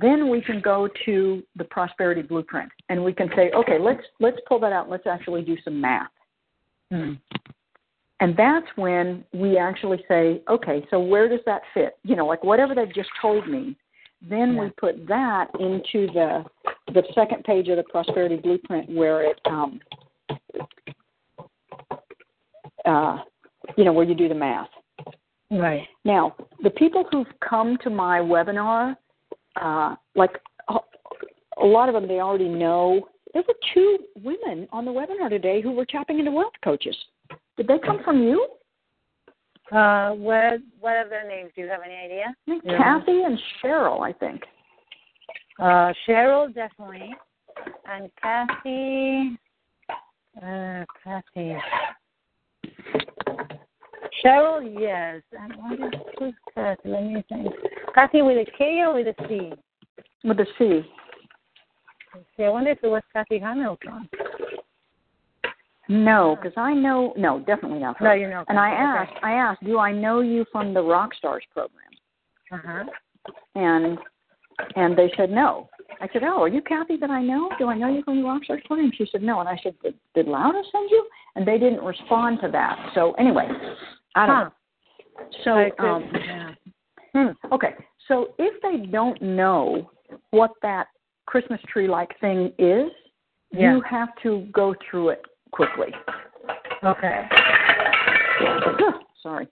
then 0.00 0.28
we 0.28 0.40
can 0.40 0.60
go 0.60 0.88
to 1.04 1.42
the 1.56 1.64
prosperity 1.64 2.22
blueprint 2.22 2.70
and 2.88 3.02
we 3.02 3.12
can 3.12 3.28
say, 3.34 3.50
okay, 3.54 3.78
let's 3.78 4.02
let's 4.20 4.38
pull 4.46 4.60
that 4.60 4.72
out. 4.72 4.88
Let's 4.88 5.06
actually 5.06 5.42
do 5.42 5.56
some 5.64 5.80
math. 5.80 6.10
Hmm. 6.90 7.14
And 8.20 8.36
that's 8.36 8.66
when 8.74 9.24
we 9.32 9.56
actually 9.58 10.04
say, 10.08 10.42
okay, 10.48 10.84
so 10.90 10.98
where 10.98 11.28
does 11.28 11.40
that 11.46 11.62
fit? 11.72 11.98
You 12.02 12.16
know, 12.16 12.26
like 12.26 12.42
whatever 12.42 12.74
they've 12.74 12.94
just 12.94 13.10
told 13.20 13.48
me. 13.48 13.76
Then 14.28 14.54
yeah. 14.54 14.62
we 14.62 14.70
put 14.70 15.06
that 15.06 15.48
into 15.60 16.12
the 16.12 16.44
the 16.92 17.02
second 17.14 17.44
page 17.44 17.68
of 17.68 17.76
the 17.76 17.84
prosperity 17.84 18.36
blueprint 18.36 18.90
where 18.90 19.22
it 19.22 19.40
um 19.46 19.80
uh 22.84 23.18
you 23.76 23.84
know, 23.84 23.92
where 23.92 24.04
you 24.04 24.14
do 24.14 24.28
the 24.28 24.34
math. 24.34 24.68
Right. 25.50 25.86
Now, 26.04 26.36
the 26.62 26.70
people 26.70 27.04
who've 27.10 27.26
come 27.40 27.78
to 27.82 27.90
my 27.90 28.20
webinar 28.20 28.96
uh, 29.60 29.96
like 30.14 30.38
a 30.68 31.64
lot 31.64 31.88
of 31.88 31.94
them 31.94 32.06
they 32.08 32.20
already 32.20 32.48
know. 32.48 33.08
There 33.34 33.42
were 33.46 33.54
two 33.74 33.98
women 34.22 34.68
on 34.72 34.84
the 34.84 34.90
webinar 34.90 35.28
today 35.28 35.60
who 35.60 35.72
were 35.72 35.84
tapping 35.84 36.18
into 36.18 36.30
wealth 36.30 36.52
coaches. 36.62 36.96
Did 37.56 37.66
they 37.66 37.78
come 37.78 38.02
from 38.04 38.22
you? 38.22 38.48
Uh, 39.70 40.12
what 40.12 40.60
what 40.80 40.96
are 40.96 41.08
their 41.08 41.28
names? 41.28 41.50
Do 41.54 41.62
you 41.62 41.68
have 41.68 41.80
any 41.84 41.94
idea? 41.94 42.34
Yeah. 42.46 42.78
Kathy 42.78 43.22
and 43.22 43.38
Cheryl, 43.62 44.00
I 44.00 44.12
think. 44.12 44.42
Uh, 45.58 45.92
Cheryl 46.06 46.54
definitely, 46.54 47.14
and 47.90 48.10
Kathy. 48.22 49.36
Uh, 50.40 50.84
Kathy. 51.04 51.56
Cheryl, 54.24 54.74
yes. 54.78 55.22
And 55.38 55.54
what 55.56 55.72
is 55.94 56.00
who's 56.18 56.34
Kathy? 56.54 56.88
Let 56.88 57.04
me 57.04 57.24
think. 57.28 57.54
Kathy 57.94 58.22
with 58.22 58.46
a 58.46 58.50
K 58.56 58.82
or 58.86 58.94
with 58.94 59.06
a 59.08 59.28
C? 59.28 59.52
With 60.24 60.40
a 60.40 60.46
C. 60.58 60.82
See, 62.36 62.44
I 62.44 62.48
wonder 62.48 62.70
if 62.70 62.78
it 62.82 62.88
was 62.88 63.02
Kathy 63.12 63.38
Hamilton. 63.38 64.08
No, 65.88 66.36
because 66.36 66.56
I 66.56 66.74
know 66.74 67.14
no, 67.16 67.40
definitely 67.40 67.78
not. 67.78 67.96
Her. 67.98 68.06
No, 68.06 68.12
you 68.12 68.28
know. 68.28 68.44
And 68.48 68.58
I 68.58 68.70
asked, 68.70 69.12
okay. 69.12 69.20
I 69.22 69.32
asked, 69.32 69.64
do 69.64 69.78
I 69.78 69.90
know 69.90 70.20
you 70.20 70.44
from 70.52 70.74
the 70.74 70.82
Rock 70.82 71.14
Stars 71.14 71.44
program? 71.52 71.84
Uh 72.52 72.58
huh. 72.64 72.84
And 73.54 73.98
and 74.76 74.96
they 74.96 75.10
said 75.16 75.30
no. 75.30 75.68
I 76.00 76.08
said, 76.12 76.22
oh, 76.22 76.42
are 76.42 76.48
you 76.48 76.60
Kathy 76.60 76.96
that 76.98 77.10
I 77.10 77.22
know? 77.22 77.50
Do 77.58 77.68
I 77.68 77.76
know 77.76 77.88
you 77.88 78.02
from 78.02 78.22
the 78.22 78.28
Rock 78.28 78.44
Stars 78.44 78.62
program? 78.66 78.92
She 78.96 79.06
said 79.10 79.22
no, 79.22 79.40
and 79.40 79.48
I 79.48 79.58
said, 79.62 79.74
did, 79.82 79.94
did 80.14 80.26
Laura 80.26 80.62
send 80.70 80.90
you? 80.90 81.06
And 81.34 81.46
they 81.46 81.58
didn't 81.58 81.82
respond 81.82 82.38
to 82.42 82.50
that. 82.50 82.90
So 82.94 83.12
anyway, 83.12 83.48
I 84.14 84.26
don't 84.26 84.36
huh. 84.36 84.44
know. 84.44 84.50
So 85.44 85.84
um, 85.84 86.10
yeah. 86.14 86.50
hmm, 87.12 87.54
okay, 87.54 87.74
so 88.06 88.28
if 88.38 88.60
they 88.62 88.86
don't 88.90 89.20
know 89.20 89.90
what 90.30 90.52
that 90.62 90.86
Christmas 91.26 91.60
tree 91.70 91.88
like 91.88 92.18
thing 92.20 92.52
is, 92.58 92.90
yeah. 93.52 93.74
you 93.74 93.82
have 93.88 94.08
to 94.22 94.46
go 94.52 94.74
through 94.88 95.10
it 95.10 95.22
quickly. 95.52 95.88
Okay. 96.84 97.24
Sorry. 99.22 99.48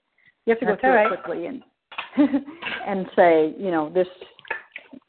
You 0.46 0.52
have 0.52 0.60
to 0.60 0.66
That's 0.66 0.76
go 0.76 0.80
through 0.80 0.94
right. 0.94 1.12
it 1.12 1.22
quickly 1.22 1.46
and 1.46 1.62
and 2.86 3.06
say, 3.14 3.54
you 3.58 3.70
know, 3.70 3.90
this 3.90 4.06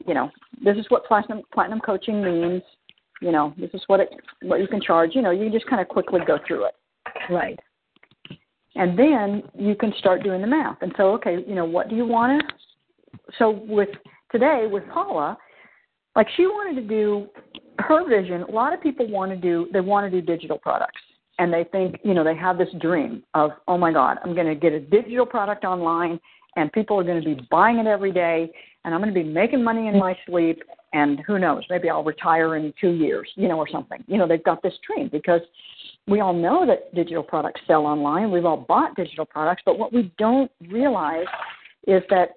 you 0.06 0.14
know, 0.14 0.30
this 0.62 0.76
is 0.76 0.86
what 0.88 1.06
platinum 1.06 1.42
platinum 1.52 1.80
coaching 1.80 2.22
means. 2.22 2.62
You 3.22 3.32
know, 3.32 3.54
this 3.58 3.70
is 3.72 3.82
what 3.86 4.00
it 4.00 4.10
what 4.42 4.60
you 4.60 4.68
can 4.68 4.80
charge. 4.80 5.12
You 5.14 5.22
know, 5.22 5.30
you 5.30 5.50
just 5.50 5.66
kind 5.66 5.80
of 5.80 5.88
quickly 5.88 6.20
go 6.26 6.38
through 6.46 6.66
it. 6.66 6.74
Right. 7.30 7.58
And 8.78 8.98
then 8.98 9.42
you 9.54 9.74
can 9.74 9.92
start 9.98 10.22
doing 10.22 10.40
the 10.40 10.46
math. 10.46 10.78
And 10.82 10.94
so, 10.96 11.12
okay, 11.14 11.44
you 11.46 11.54
know, 11.54 11.64
what 11.64 11.88
do 11.88 11.96
you 11.96 12.06
want 12.06 12.40
to? 12.40 12.54
So 13.38 13.50
with 13.68 13.88
today 14.32 14.66
with 14.70 14.84
Paula, 14.88 15.36
like 16.16 16.28
she 16.36 16.46
wanted 16.46 16.80
to 16.80 16.88
do 16.88 17.28
her 17.80 18.08
vision. 18.08 18.42
A 18.42 18.50
lot 18.50 18.72
of 18.72 18.80
people 18.80 19.08
want 19.08 19.30
to 19.30 19.36
do 19.36 19.68
they 19.72 19.80
want 19.80 20.10
to 20.10 20.20
do 20.20 20.24
digital 20.24 20.58
products, 20.58 21.00
and 21.38 21.52
they 21.52 21.64
think 21.64 21.96
you 22.02 22.14
know 22.14 22.24
they 22.24 22.36
have 22.36 22.58
this 22.58 22.68
dream 22.80 23.22
of 23.34 23.50
oh 23.66 23.78
my 23.78 23.92
God, 23.92 24.18
I'm 24.24 24.34
going 24.34 24.46
to 24.46 24.54
get 24.54 24.72
a 24.72 24.80
digital 24.80 25.26
product 25.26 25.64
online, 25.64 26.18
and 26.56 26.72
people 26.72 26.98
are 26.98 27.04
going 27.04 27.22
to 27.22 27.34
be 27.34 27.46
buying 27.50 27.78
it 27.78 27.86
every 27.86 28.12
day, 28.12 28.50
and 28.84 28.94
I'm 28.94 29.00
going 29.00 29.14
to 29.14 29.20
be 29.20 29.28
making 29.28 29.62
money 29.62 29.88
in 29.88 29.98
my 29.98 30.16
sleep, 30.26 30.62
and 30.92 31.20
who 31.26 31.38
knows, 31.38 31.62
maybe 31.70 31.88
I'll 31.88 32.04
retire 32.04 32.56
in 32.56 32.72
two 32.80 32.90
years, 32.90 33.28
you 33.36 33.48
know, 33.48 33.58
or 33.58 33.68
something. 33.68 34.02
You 34.06 34.18
know, 34.18 34.26
they've 34.26 34.42
got 34.42 34.62
this 34.62 34.74
dream 34.86 35.08
because 35.12 35.40
we 36.08 36.20
all 36.20 36.32
know 36.32 36.66
that 36.66 36.94
digital 36.94 37.22
products 37.22 37.60
sell 37.66 37.84
online. 37.84 38.30
We've 38.30 38.44
all 38.44 38.56
bought 38.56 38.96
digital 38.96 39.26
products, 39.26 39.62
but 39.64 39.78
what 39.78 39.92
we 39.92 40.12
don't 40.18 40.50
realize 40.68 41.26
is 41.86 42.02
that 42.10 42.30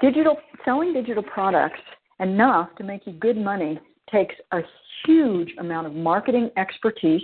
digital 0.00 0.36
selling 0.64 0.92
digital 0.92 1.22
products 1.22 1.80
enough 2.20 2.74
to 2.76 2.84
make 2.84 3.06
you 3.06 3.12
good 3.12 3.36
money 3.36 3.78
takes 4.10 4.34
a 4.52 4.60
huge 5.06 5.52
amount 5.58 5.86
of 5.86 5.94
marketing 5.94 6.50
expertise 6.56 7.22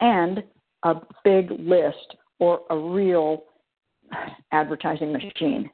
and 0.00 0.42
a 0.82 0.94
big 1.24 1.50
list 1.58 2.16
or 2.38 2.60
a 2.70 2.76
real 2.76 3.44
advertising 4.52 5.12
machine. 5.12 5.70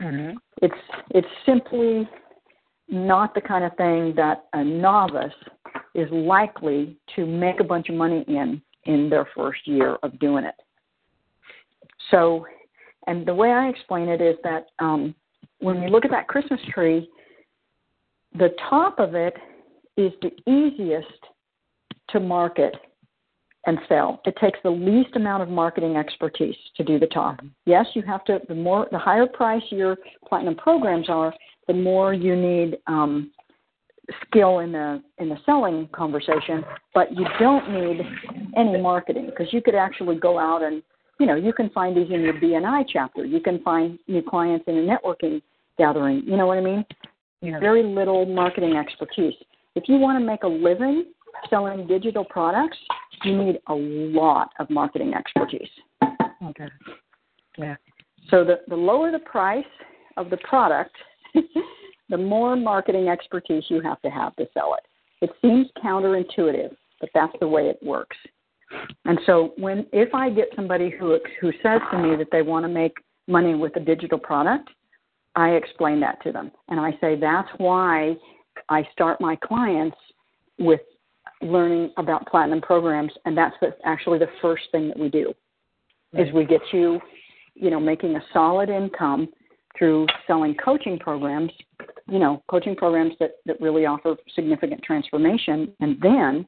Mm-hmm. 0.00 0.36
It's 0.62 0.74
it's 1.10 1.28
simply 1.46 2.08
not 2.88 3.34
the 3.34 3.40
kind 3.40 3.64
of 3.64 3.74
thing 3.76 4.12
that 4.16 4.46
a 4.52 4.62
novice 4.62 5.32
is 5.94 6.10
likely 6.10 6.96
to 7.16 7.26
make 7.26 7.60
a 7.60 7.64
bunch 7.64 7.88
of 7.88 7.94
money 7.94 8.24
in 8.28 8.60
in 8.84 9.08
their 9.08 9.26
first 9.34 9.66
year 9.66 9.96
of 10.02 10.18
doing 10.18 10.44
it. 10.44 10.54
So, 12.10 12.46
and 13.06 13.26
the 13.26 13.34
way 13.34 13.50
I 13.50 13.68
explain 13.68 14.08
it 14.08 14.20
is 14.20 14.36
that 14.44 14.66
um, 14.78 15.14
when 15.60 15.82
you 15.82 15.88
look 15.88 16.04
at 16.04 16.10
that 16.10 16.28
Christmas 16.28 16.60
tree, 16.72 17.08
the 18.38 18.50
top 18.68 18.98
of 18.98 19.14
it 19.14 19.34
is 19.96 20.12
the 20.20 20.30
easiest 20.50 21.06
to 22.10 22.20
market 22.20 22.74
and 23.66 23.78
sell. 23.88 24.20
It 24.26 24.36
takes 24.36 24.58
the 24.62 24.70
least 24.70 25.16
amount 25.16 25.42
of 25.42 25.48
marketing 25.48 25.96
expertise 25.96 26.56
to 26.76 26.84
do 26.84 26.98
the 26.98 27.06
top. 27.06 27.40
Yes, 27.64 27.86
you 27.94 28.02
have 28.02 28.24
to. 28.26 28.40
The 28.48 28.54
more, 28.54 28.86
the 28.92 28.98
higher 28.98 29.26
price 29.26 29.62
your 29.70 29.96
platinum 30.28 30.56
programs 30.56 31.08
are, 31.08 31.32
the 31.66 31.72
more 31.72 32.12
you 32.12 32.36
need 32.36 32.76
um, 32.86 33.30
skill 34.26 34.60
in 34.60 34.72
the 34.72 35.02
in 35.18 35.28
the 35.28 35.36
selling 35.46 35.88
conversation. 35.92 36.64
But 36.94 37.12
you 37.12 37.26
don't 37.38 37.70
need 37.70 38.00
any 38.56 38.80
marketing 38.80 39.26
because 39.26 39.52
you 39.52 39.62
could 39.62 39.74
actually 39.74 40.16
go 40.16 40.38
out 40.38 40.62
and 40.62 40.82
you 41.18 41.26
know 41.26 41.36
you 41.36 41.52
can 41.52 41.70
find 41.70 41.96
these 41.96 42.10
in 42.10 42.20
your 42.20 42.34
BNI 42.34 42.84
chapter. 42.88 43.24
You 43.24 43.40
can 43.40 43.62
find 43.62 43.98
new 44.08 44.22
clients 44.22 44.64
in 44.68 44.76
a 44.76 44.80
networking 44.80 45.42
gathering. 45.78 46.22
You 46.26 46.36
know 46.36 46.46
what 46.46 46.58
I 46.58 46.62
mean? 46.62 46.84
Yeah. 47.40 47.60
Very 47.60 47.82
little 47.82 48.24
marketing 48.26 48.76
expertise. 48.76 49.34
If 49.74 49.84
you 49.88 49.96
want 49.96 50.18
to 50.18 50.24
make 50.24 50.44
a 50.44 50.48
living 50.48 51.06
selling 51.50 51.86
digital 51.86 52.24
products, 52.24 52.78
you 53.24 53.36
need 53.36 53.58
a 53.68 53.74
lot 53.74 54.50
of 54.58 54.70
marketing 54.70 55.14
expertise. 55.14 55.68
Okay. 56.44 56.68
Yeah. 57.58 57.76
So 58.30 58.44
the, 58.44 58.60
the 58.68 58.76
lower 58.76 59.10
the 59.10 59.18
price 59.18 59.64
of 60.16 60.30
the 60.30 60.36
product, 60.38 60.94
the 62.08 62.16
more 62.16 62.56
marketing 62.56 63.08
expertise 63.08 63.64
you 63.68 63.80
have 63.80 64.00
to 64.02 64.10
have 64.10 64.36
to 64.36 64.46
sell 64.54 64.74
it. 64.74 64.84
It 65.24 65.30
seems 65.40 65.68
counterintuitive, 65.82 66.74
but 67.00 67.10
that's 67.14 67.32
the 67.40 67.48
way 67.48 67.68
it 67.68 67.78
works. 67.82 68.16
And 69.04 69.18
so 69.26 69.52
when 69.56 69.86
if 69.92 70.14
I 70.14 70.30
get 70.30 70.48
somebody 70.56 70.90
who 70.90 71.18
who 71.40 71.52
says 71.62 71.80
to 71.90 71.98
me 71.98 72.16
that 72.16 72.28
they 72.32 72.42
want 72.42 72.64
to 72.64 72.68
make 72.68 72.96
money 73.26 73.54
with 73.54 73.76
a 73.76 73.80
digital 73.80 74.18
product, 74.18 74.68
I 75.36 75.50
explain 75.50 76.00
that 76.00 76.22
to 76.24 76.32
them. 76.32 76.50
And 76.68 76.80
I 76.80 76.96
say 77.00 77.16
that's 77.16 77.48
why 77.58 78.16
I 78.68 78.86
start 78.92 79.20
my 79.20 79.36
clients 79.36 79.96
with 80.58 80.80
learning 81.42 81.92
about 81.96 82.26
platinum 82.26 82.60
programs 82.60 83.12
and 83.24 83.36
that's 83.36 83.54
the, 83.60 83.76
actually 83.84 84.18
the 84.18 84.28
first 84.40 84.64
thing 84.72 84.88
that 84.88 84.98
we 84.98 85.08
do 85.08 85.34
Right. 86.12 86.28
is 86.28 86.32
we 86.32 86.44
get 86.44 86.60
you 86.72 87.00
you 87.54 87.70
know 87.70 87.80
making 87.80 88.16
a 88.16 88.22
solid 88.32 88.68
income 88.68 89.28
through 89.76 90.06
selling 90.26 90.54
coaching 90.54 90.98
programs 90.98 91.50
you 92.08 92.18
know 92.18 92.42
coaching 92.48 92.76
programs 92.76 93.14
that 93.20 93.36
that 93.46 93.60
really 93.60 93.86
offer 93.86 94.16
significant 94.34 94.82
transformation 94.82 95.72
and 95.80 95.96
then 96.02 96.46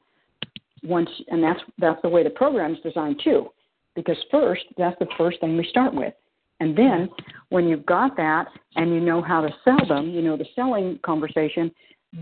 once 0.83 1.09
and 1.29 1.43
that's 1.43 1.61
that's 1.79 2.01
the 2.03 2.09
way 2.09 2.23
the 2.23 2.31
program's 2.31 2.79
designed 2.83 3.21
too 3.23 3.49
because 3.95 4.17
first 4.31 4.63
that's 4.77 4.99
the 4.99 5.07
first 5.17 5.41
thing 5.41 5.57
we 5.57 5.67
start 5.69 5.95
with 5.95 6.15
and 6.61 6.77
then 6.77 7.09
when 7.49 7.69
you've 7.69 7.87
got 7.87 8.17
that 8.17 8.47
and 8.77 8.93
you 8.93 9.01
know 9.01 9.23
how 9.23 9.41
to 9.41 9.49
sell 9.65 9.87
them 9.89 10.11
you 10.11 10.23
know 10.23 10.37
the 10.37 10.47
selling 10.55 10.99
conversation 11.05 11.71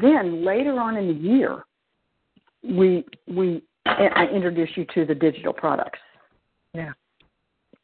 then 0.01 0.45
later 0.45 0.81
on 0.81 0.97
in 0.97 1.09
the 1.09 1.15
year 1.15 1.65
we 2.63 3.05
we 3.29 3.63
I 3.87 4.27
introduce 4.33 4.71
you 4.77 4.87
to 4.95 5.05
the 5.05 5.15
digital 5.15 5.53
products 5.53 5.99
Yeah. 6.73 6.93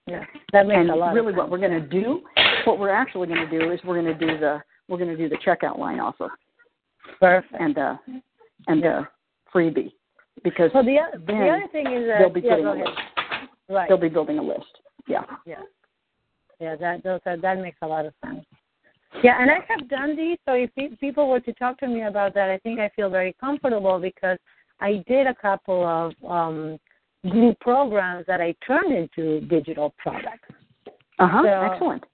Yeah. 0.07 0.25
That 0.53 0.67
makes 0.67 0.79
and 0.79 0.91
a 0.91 0.95
lot. 0.95 1.13
really 1.13 1.31
of 1.33 1.37
what 1.37 1.51
we're 1.51 1.59
going 1.59 1.73
to 1.73 1.87
do 1.87 2.23
what 2.65 2.79
we're 2.79 2.91
actually 2.91 3.27
going 3.27 3.49
to 3.49 3.59
do 3.59 3.71
is 3.73 3.81
we're 3.85 4.01
going 4.01 4.19
to 4.19 4.27
do 4.27 4.39
the 4.39 4.61
we're 4.91 4.99
going 4.99 5.09
to 5.09 5.17
do 5.17 5.29
the 5.29 5.39
checkout 5.39 5.79
line 5.79 6.01
offer 6.01 6.31
Perfect. 7.19 7.55
and 7.59 7.75
the 7.75 7.99
and 8.67 8.83
the 8.83 9.07
freebie 9.55 9.93
because 10.45 10.71
So 10.75 10.83
the 10.83 10.99
other, 10.99 11.23
the 11.27 11.49
other 11.49 11.69
thing 11.73 11.87
is 11.87 12.07
that 12.09 12.19
they'll 12.19 12.29
be 12.31 12.41
yeah, 12.41 12.51
putting 12.57 12.67
a 12.67 12.73
list. 12.75 12.91
Right. 13.71 13.89
they'll 13.89 13.97
be 13.97 14.09
building 14.09 14.39
a 14.39 14.43
list 14.43 14.67
yeah 15.09 15.23
Yeah. 15.47 15.63
Yeah, 16.61 16.77
that 16.77 17.03
those 17.03 17.21
are, 17.25 17.39
that 17.39 17.59
makes 17.59 17.79
a 17.81 17.87
lot 17.87 18.05
of 18.05 18.13
sense. 18.23 18.45
Yeah, 19.25 19.41
and 19.41 19.51
I 19.51 19.61
have 19.67 19.89
done 19.89 20.15
these. 20.15 20.37
So 20.47 20.53
if 20.53 20.71
people 21.01 21.27
were 21.27 21.41
to 21.41 21.53
talk 21.55 21.79
to 21.79 21.89
me 21.89 22.03
about 22.03 22.35
that, 22.35 22.51
I 22.51 22.59
think 22.59 22.79
I 22.79 22.91
feel 22.95 23.09
very 23.09 23.35
comfortable 23.41 23.99
because 23.99 24.37
I 24.81 25.03
did 25.09 25.27
a 25.27 25.35
couple 25.35 25.85
of 25.87 26.13
um, 26.31 26.79
group 27.31 27.59
programs 27.61 28.27
that 28.27 28.41
I 28.43 28.55
turned 28.67 28.93
into 28.95 29.41
digital 29.47 29.95
products. 29.99 30.49
uh-huh 31.19 31.43
So- 31.43 31.73
excellent 31.73 32.05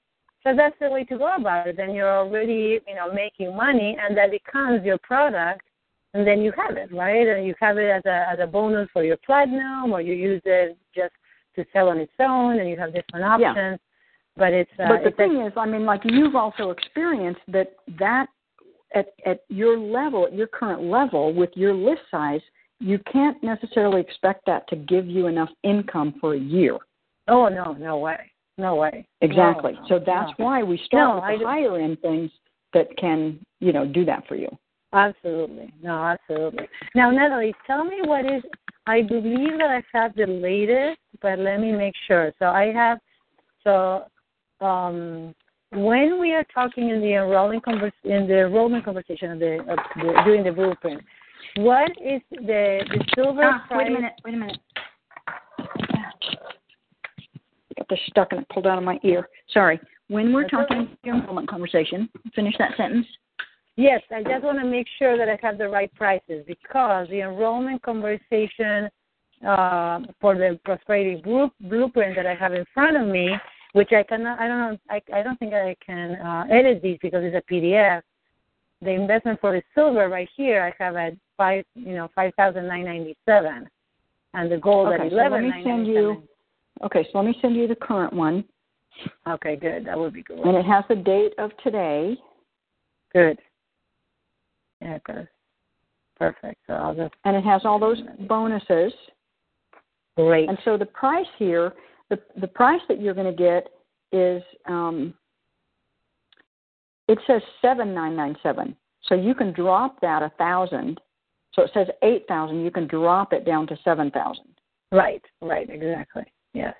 So 0.46 0.54
that's 0.54 0.76
the 0.80 0.88
way 0.88 1.02
to 1.04 1.18
go 1.18 1.34
about 1.34 1.66
it. 1.66 1.76
Then 1.76 1.92
you're 1.92 2.16
already, 2.18 2.78
you 2.86 2.94
know, 2.94 3.12
making 3.12 3.56
money, 3.56 3.96
and 4.00 4.16
that 4.16 4.30
becomes 4.30 4.84
your 4.84 4.96
product, 4.98 5.62
and 6.14 6.24
then 6.24 6.40
you 6.40 6.52
have 6.56 6.76
it, 6.76 6.92
right? 6.94 7.26
And 7.26 7.44
you 7.44 7.54
have 7.58 7.78
it 7.78 7.90
as 7.90 8.02
a 8.06 8.28
as 8.30 8.38
a 8.40 8.46
bonus 8.46 8.88
for 8.92 9.02
your 9.02 9.16
platinum, 9.16 9.90
or 9.90 10.00
you 10.00 10.14
use 10.14 10.40
it 10.44 10.78
just 10.94 11.12
to 11.56 11.64
sell 11.72 11.88
on 11.88 11.98
its 11.98 12.12
own, 12.20 12.60
and 12.60 12.70
you 12.70 12.76
have 12.76 12.94
different 12.94 13.24
options. 13.24 13.56
Yeah. 13.56 13.76
But 14.36 14.52
it's 14.52 14.70
uh, 14.78 14.86
but 14.88 15.00
the 15.00 15.08
it's 15.08 15.16
thing 15.16 15.42
is 15.44 15.52
i 15.56 15.66
mean 15.66 15.86
like 15.86 16.02
you've 16.04 16.36
also 16.36 16.70
experienced 16.70 17.40
that 17.48 17.72
that 17.98 18.26
at 18.94 19.06
at 19.24 19.40
your 19.48 19.78
level 19.78 20.26
at 20.26 20.34
your 20.34 20.46
current 20.46 20.82
level 20.82 21.32
with 21.32 21.48
your 21.54 21.72
list 21.72 22.02
size 22.10 22.42
you 22.78 22.98
can't 23.10 23.42
necessarily 23.42 23.98
expect 23.98 24.44
that 24.44 24.68
to 24.68 24.76
give 24.76 25.06
you 25.06 25.26
enough 25.26 25.48
income 25.62 26.14
for 26.20 26.34
a 26.34 26.38
year 26.38 26.76
oh 27.28 27.48
no, 27.48 27.72
no 27.72 27.96
way, 27.96 28.30
no 28.58 28.74
way. 28.76 29.06
exactly 29.20 29.72
No, 29.74 29.80
so 29.88 29.98
that's 29.98 30.32
no. 30.38 30.44
why 30.44 30.62
we 30.62 30.78
start 30.84 31.22
No, 31.22 31.28
with 31.28 31.40
the 31.40 31.46
higher 31.46 31.78
end 31.78 32.00
things 32.00 32.30
that 32.72 32.94
can 32.96 33.38
you 33.60 33.72
know 33.72 33.86
do 33.86 34.04
that 34.04 34.26
for 34.26 34.36
you 34.36 34.48
Absolutely. 34.92 35.72
No, 35.82 36.02
absolutely. 36.04 36.68
Now, 36.94 37.10
Natalie, 37.10 37.54
tell 37.66 37.84
me 37.84 37.98
what 38.04 38.24
is, 38.24 38.42
I 38.86 39.02
believe 39.02 39.58
that 39.58 39.68
I 39.68 39.82
have 39.92 40.14
the 40.14 40.26
latest, 40.26 40.98
but 41.20 41.38
let 41.38 41.60
me 41.60 41.72
make 41.72 41.94
sure. 42.06 42.32
So 42.38 42.46
I 42.46 42.72
have, 42.72 42.98
so 43.62 44.04
um, 44.64 45.34
when 45.72 46.18
we 46.20 46.32
are 46.32 46.44
talking 46.44 46.88
in 46.90 47.00
the 47.00 47.14
enrolling 47.14 47.60
convers- 47.60 47.92
in 48.04 48.26
the 48.26 48.46
enrollment 48.46 48.84
conversation 48.84 49.32
of 49.32 49.38
the, 49.38 49.58
of 49.68 49.78
the 49.96 50.22
doing 50.24 50.44
the 50.44 50.52
blueprint, 50.52 51.02
what 51.56 51.90
is 52.02 52.22
the 52.30 52.80
the 52.90 53.04
silver 53.14 53.42
Ah, 53.44 53.64
price? 53.68 53.78
wait 53.78 53.88
a 53.88 53.90
minute 53.90 54.12
wait 54.24 54.34
a 54.34 54.36
minute 54.36 54.58
got 57.76 57.88
this 57.88 57.98
stuck 58.08 58.32
and 58.32 58.42
it 58.42 58.48
pulled 58.48 58.66
out 58.66 58.78
of 58.78 58.84
my 58.84 58.98
ear. 59.04 59.28
Sorry. 59.52 59.80
When 60.08 60.32
we're 60.32 60.48
talking 60.48 60.96
enrollment 61.04 61.48
conversation. 61.48 62.08
Finish 62.34 62.54
that 62.58 62.76
sentence. 62.76 63.06
Yes, 63.76 64.00
I 64.10 64.22
just 64.22 64.42
want 64.42 64.58
to 64.58 64.64
make 64.64 64.86
sure 64.98 65.18
that 65.18 65.28
I 65.28 65.38
have 65.42 65.58
the 65.58 65.68
right 65.68 65.92
prices 65.94 66.44
because 66.46 67.08
the 67.10 67.20
enrollment 67.20 67.82
conversation 67.82 68.88
uh, 69.46 70.00
for 70.18 70.34
the 70.34 70.58
prosperity 70.64 71.20
group 71.20 71.52
blueprint 71.60 72.16
that 72.16 72.26
I 72.26 72.34
have 72.34 72.54
in 72.54 72.64
front 72.72 72.96
of 72.96 73.06
me, 73.06 73.34
which 73.74 73.92
I 73.92 74.02
cannot, 74.02 74.40
I 74.40 74.48
don't 74.48 74.58
know, 74.58 74.78
I, 74.88 75.02
I 75.12 75.22
don't 75.22 75.38
think 75.38 75.52
I 75.52 75.76
can 75.84 76.12
uh, 76.12 76.44
edit 76.50 76.80
these 76.82 76.98
because 77.02 77.22
it's 77.22 77.36
a 77.36 77.52
PDF. 77.52 78.00
The 78.80 78.90
investment 78.90 79.40
for 79.40 79.52
the 79.52 79.62
silver 79.74 80.08
right 80.08 80.28
here, 80.36 80.62
I 80.62 80.82
have 80.82 80.96
at 80.96 81.14
five, 81.36 81.64
you 81.74 81.94
know, 81.94 82.08
five 82.14 82.32
thousand 82.36 82.66
nine 82.66 82.84
ninety 82.84 83.16
seven, 83.26 83.68
and 84.34 84.50
the 84.50 84.58
gold 84.58 84.88
Okay, 84.88 85.04
at 85.04 85.10
so 85.10 85.16
let 85.16 85.26
eleven 85.26 85.50
me 85.50 85.62
send 85.64 85.86
you-. 85.86 86.22
Okay 86.84 87.06
so 87.12 87.18
let 87.18 87.26
me 87.26 87.36
send 87.40 87.56
you 87.56 87.66
the 87.66 87.76
current 87.76 88.12
one 88.12 88.44
Okay, 89.28 89.56
good. 89.56 89.84
That 89.84 89.98
would 89.98 90.14
be 90.14 90.22
good. 90.22 90.38
and 90.38 90.56
it 90.56 90.64
has 90.64 90.82
the 90.88 90.96
date 90.96 91.34
of 91.38 91.50
today 91.62 92.16
Good. 93.12 93.38
Yeah, 94.82 94.98
good. 95.04 95.28
Perfect. 96.18 96.60
So 96.66 96.72
I'll 96.74 96.94
just 96.94 97.14
and 97.24 97.36
it 97.36 97.44
has 97.44 97.62
all 97.64 97.78
those 97.78 97.98
bonuses 98.28 98.92
great. 100.16 100.48
and 100.48 100.58
so 100.64 100.76
the 100.78 100.86
price 100.86 101.26
here 101.38 101.74
the 102.10 102.18
the 102.40 102.46
price 102.48 102.80
that 102.88 103.00
you're 103.00 103.14
going 103.14 103.34
to 103.34 103.42
get 103.42 103.68
is 104.12 104.42
um 104.66 105.12
it 107.08 107.18
says 107.26 107.42
seven 107.60 107.92
nine 107.94 108.16
nine 108.16 108.36
seven 108.42 108.74
so 109.02 109.14
you 109.14 109.34
can 109.34 109.52
drop 109.52 110.00
that 110.00 110.22
a 110.22 110.30
thousand 110.38 111.00
so 111.52 111.62
it 111.62 111.70
says 111.74 111.86
eight 112.02 112.24
thousand 112.28 112.62
you 112.64 112.70
can 112.70 112.86
drop 112.86 113.32
it 113.32 113.44
down 113.44 113.66
to 113.66 113.76
seven 113.84 114.10
thousand 114.10 114.46
Right, 114.92 115.22
right, 115.42 115.68
exactly. 115.68 116.22
Yes. 116.56 116.74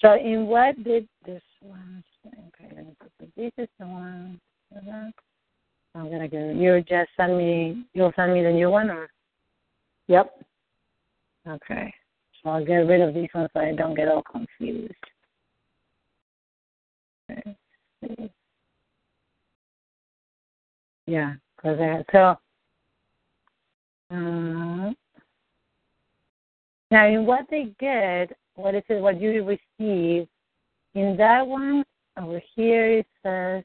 So 0.00 0.14
in 0.14 0.46
what 0.46 0.82
did 0.82 1.06
this 1.24 1.42
one 1.60 2.02
okay, 2.26 2.74
let 2.74 2.86
me 2.86 2.96
put 2.98 3.12
this 3.20 3.28
this 3.36 3.52
is 3.56 3.68
the 3.78 3.86
one 3.86 4.40
uh-huh. 4.76 5.10
I'm 5.94 6.10
gonna 6.10 6.26
go 6.26 6.50
you 6.50 6.82
just 6.88 7.10
send 7.16 7.38
me 7.38 7.84
you'll 7.94 8.12
send 8.16 8.34
me 8.34 8.42
the 8.42 8.50
new 8.50 8.68
one 8.68 8.90
or 8.90 9.08
yep 10.08 10.42
okay. 11.46 11.94
So 12.42 12.50
I'll 12.50 12.66
get 12.66 12.78
rid 12.78 13.00
of 13.00 13.14
these 13.14 13.28
ones 13.32 13.48
so 13.52 13.60
I 13.60 13.72
don't 13.76 13.94
get 13.94 14.08
all 14.08 14.24
confused. 14.24 14.92
Okay. 17.30 17.56
Yeah, 21.06 21.34
because 21.56 21.78
I 21.78 22.04
so 22.10 22.36
uh, 24.10 24.92
now 26.90 27.06
in 27.06 27.24
what 27.24 27.46
they 27.50 27.72
get, 27.78 28.36
what 28.56 28.74
is 28.74 28.82
it? 28.88 29.00
What 29.00 29.20
you 29.20 29.44
receive 29.44 30.26
in 30.94 31.16
that 31.18 31.46
one 31.46 31.84
over 32.18 32.40
here 32.54 32.98
it 32.98 33.06
says. 33.22 33.64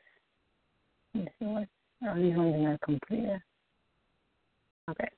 Let 1.14 1.26
me 1.26 1.32
see 1.40 1.46
what. 1.46 1.68
Oh, 2.04 2.16
these 2.16 2.36
ones 2.36 2.56
are 2.56 2.70
not 2.70 2.82
completed. 2.82 3.42
Okay. 4.90 5.10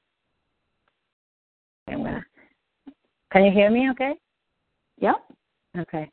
I'm 1.88 2.04
gonna. 2.04 2.26
Can 3.32 3.46
you 3.46 3.52
hear 3.52 3.70
me? 3.70 3.90
Okay. 3.92 4.14
Yep. 5.00 5.16
Okay. 5.80 6.10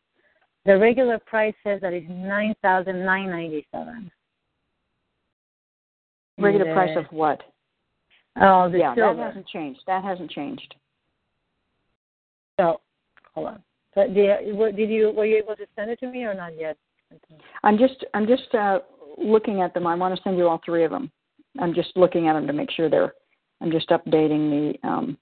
The 0.67 0.79
regular 0.79 1.19
price 1.19 1.55
says 1.65 1.81
that 1.81 1.93
it's 1.93 2.07
nine 2.09 2.55
thousand 2.63 3.05
nine 3.05 3.31
ninety 3.31 3.67
seven. 3.73 4.11
Regular 6.39 6.73
price 6.73 6.97
uh, 6.97 7.01
of 7.01 7.07
what? 7.11 7.41
Oh, 8.41 8.71
the 8.71 8.79
yeah, 8.79 8.95
silver. 8.95 9.17
that 9.17 9.27
hasn't 9.27 9.49
changed. 9.49 9.81
That 9.87 10.05
hasn't 10.05 10.31
changed. 10.31 10.75
So, 12.59 12.81
hold 13.35 13.49
on. 13.49 13.63
So, 13.95 14.07
did, 14.07 14.77
did 14.77 14.91
you 14.91 15.11
were 15.11 15.27
you 15.27 15.37
able 15.39 15.57
to 15.57 15.67
send 15.77 15.91
it 15.91 16.01
to 16.01 16.07
me 16.07 16.25
or 16.25 16.35
not 16.35 16.59
yet? 16.59 16.77
I'm 17.65 17.77
just 17.77 18.05
I'm 18.15 18.27
just 18.27 18.55
uh, 18.55 18.81
looking 19.19 19.63
at 19.63 19.75
them. 19.75 19.87
I 19.87 19.95
want 19.95 20.15
to 20.15 20.23
send 20.23 20.39
you 20.39 20.49
all 20.49 20.61
three 20.65 20.85
of 20.85 20.91
them. 20.91 21.11
I'm 21.59 21.75
just 21.75 21.97
looking 21.97 22.29
at 22.29 22.35
them 22.35 22.47
to 22.47 22.53
make 22.53 22.71
sure 22.71 22.89
they're. 22.89 23.15
I'm 23.61 23.71
just 23.71 23.89
updating 23.91 24.79
the. 24.83 24.89
Um, 24.89 25.19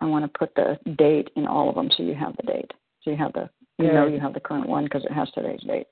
I 0.00 0.06
want 0.06 0.24
to 0.24 0.38
put 0.38 0.54
the 0.54 0.78
date 0.96 1.30
in 1.34 1.46
all 1.46 1.68
of 1.68 1.74
them 1.74 1.90
so 1.96 2.04
you 2.04 2.14
have 2.14 2.36
the 2.36 2.44
date. 2.44 2.70
So 3.02 3.10
you 3.10 3.16
have 3.16 3.32
the 3.32 3.50
you 3.78 3.92
know 3.92 4.06
you 4.06 4.20
have 4.20 4.34
the 4.34 4.40
current 4.40 4.68
one 4.68 4.84
because 4.84 5.04
it 5.04 5.12
has 5.12 5.28
today's 5.32 5.60
date. 5.62 5.86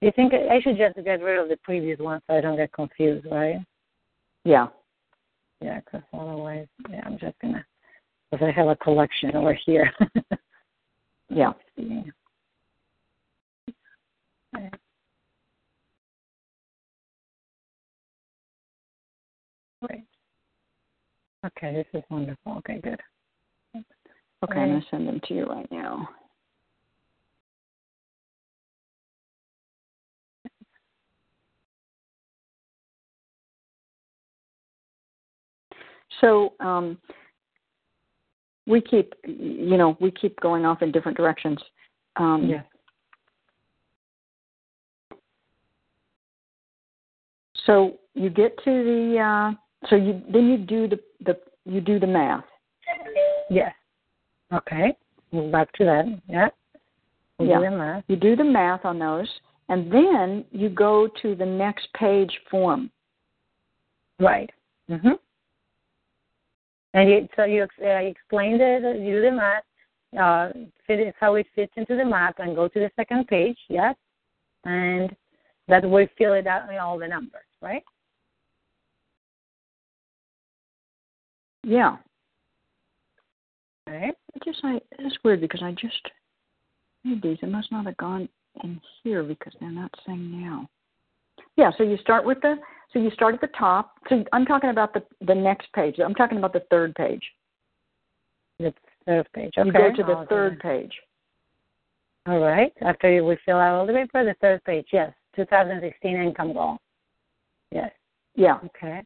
You 0.00 0.10
think 0.16 0.32
I 0.34 0.60
should 0.60 0.76
just 0.76 0.96
get 1.04 1.22
rid 1.22 1.38
of 1.38 1.48
the 1.48 1.56
previous 1.58 2.00
one 2.00 2.20
so 2.26 2.34
I 2.34 2.40
don't 2.40 2.56
get 2.56 2.72
confused, 2.72 3.26
right? 3.30 3.58
Yeah. 4.44 4.66
Yeah, 5.60 5.78
because 5.78 6.02
otherwise, 6.12 6.66
yeah, 6.90 7.02
I'm 7.06 7.18
just 7.18 7.38
gonna. 7.40 7.64
Because 8.32 8.46
I 8.46 8.50
have 8.50 8.68
a 8.68 8.76
collection 8.76 9.36
over 9.36 9.52
here. 9.52 9.92
yeah. 11.28 11.52
yeah. 11.76 12.02
Great. 19.82 20.04
Okay, 21.44 21.74
this 21.74 21.86
is 21.92 22.02
wonderful. 22.08 22.54
Okay, 22.58 22.80
good. 22.82 22.98
Okay, 24.44 24.60
I'm 24.60 24.68
going 24.70 24.80
to 24.80 24.86
send 24.90 25.06
them 25.06 25.20
to 25.28 25.34
you 25.34 25.44
right 25.44 25.70
now. 25.70 26.08
So 36.22 36.54
um, 36.60 36.96
we 38.66 38.80
keep, 38.80 39.14
you 39.24 39.76
know, 39.76 39.96
we 40.00 40.10
keep 40.10 40.38
going 40.40 40.64
off 40.64 40.82
in 40.82 40.92
different 40.92 41.16
directions. 41.16 41.58
Um, 42.16 42.48
yeah. 42.48 42.62
So 47.66 47.98
you 48.14 48.28
get 48.30 48.56
to 48.64 48.70
the, 48.70 49.18
uh, 49.18 49.88
so 49.88 49.96
you 49.96 50.22
then 50.32 50.48
you 50.48 50.58
do 50.58 50.88
the 50.88 51.00
the 51.24 51.38
you 51.64 51.80
do 51.80 51.98
the 51.98 52.06
math. 52.06 52.44
Yes. 53.50 53.72
Okay. 54.52 54.96
Back 55.50 55.72
to 55.74 55.84
that. 55.84 56.04
Yeah. 56.28 56.48
Yeah. 57.38 57.58
Do. 57.58 58.02
You 58.08 58.16
do 58.16 58.36
the 58.36 58.44
math 58.44 58.84
on 58.84 58.98
those, 58.98 59.28
and 59.68 59.90
then 59.90 60.44
you 60.50 60.68
go 60.68 61.08
to 61.22 61.34
the 61.34 61.46
next 61.46 61.88
page 61.94 62.32
form. 62.50 62.90
Right. 64.18 64.50
Mhm. 64.90 65.18
And 66.94 67.08
you, 67.08 67.28
so 67.36 67.44
you 67.44 67.62
uh, 67.62 67.86
explained 67.86 68.60
it, 68.60 69.00
you 69.00 69.12
do 69.12 69.22
the 69.22 69.32
math, 69.32 69.62
uh, 70.20 70.52
fit 70.86 71.00
it, 71.00 71.14
how 71.18 71.36
it 71.36 71.46
fits 71.54 71.72
into 71.76 71.96
the 71.96 72.04
map, 72.04 72.36
and 72.38 72.54
go 72.54 72.68
to 72.68 72.80
the 72.80 72.90
second 72.96 73.26
page, 73.28 73.56
yes? 73.68 73.94
And 74.64 75.14
that 75.68 75.88
will 75.88 76.06
fill 76.18 76.34
it 76.34 76.46
out 76.46 76.70
in 76.70 76.76
all 76.76 76.98
the 76.98 77.08
numbers, 77.08 77.40
right? 77.62 77.82
Yeah. 81.64 81.96
Okay. 83.88 84.10
I 84.34 84.38
just 84.44 84.60
I 84.64 84.80
it's 84.98 85.16
weird 85.24 85.40
because 85.40 85.62
I 85.62 85.72
just 85.72 86.08
made 87.04 87.22
these. 87.22 87.38
It 87.42 87.48
must 87.48 87.70
not 87.70 87.86
have 87.86 87.96
gone 87.96 88.28
in 88.62 88.80
here 89.02 89.22
because 89.22 89.52
they're 89.60 89.70
not 89.70 89.92
saying 90.06 90.40
now. 90.40 90.68
Yeah, 91.56 91.70
so 91.76 91.84
you 91.84 91.96
start 91.98 92.24
with 92.24 92.40
the 92.40 92.56
so 92.92 92.98
you 92.98 93.10
start 93.10 93.34
at 93.34 93.40
the 93.40 93.48
top. 93.58 93.92
So 94.08 94.24
I'm 94.32 94.44
talking 94.44 94.70
about 94.70 94.92
the 94.94 95.02
the 95.26 95.34
next 95.34 95.72
page. 95.72 95.96
I'm 96.04 96.14
talking 96.14 96.38
about 96.38 96.52
the 96.52 96.64
third 96.70 96.94
page. 96.94 97.22
The 98.58 98.72
third 99.06 99.28
page. 99.32 99.52
Okay. 99.58 99.66
You 99.66 99.72
go 99.72 99.94
to 99.94 100.02
the 100.02 100.18
I'll 100.18 100.26
third 100.26 100.60
page. 100.60 100.92
All 102.26 102.38
right. 102.38 102.72
After 102.82 103.24
we 103.24 103.36
fill 103.44 103.56
out 103.56 103.74
all 103.74 103.86
the 103.86 103.92
paper, 103.92 104.24
the 104.24 104.34
third 104.40 104.62
page. 104.64 104.86
Yes. 104.92 105.12
2016 105.36 106.16
income 106.16 106.52
goal. 106.52 106.78
Yes. 107.70 107.90
Yeah. 108.34 108.58
Okay. 108.66 109.02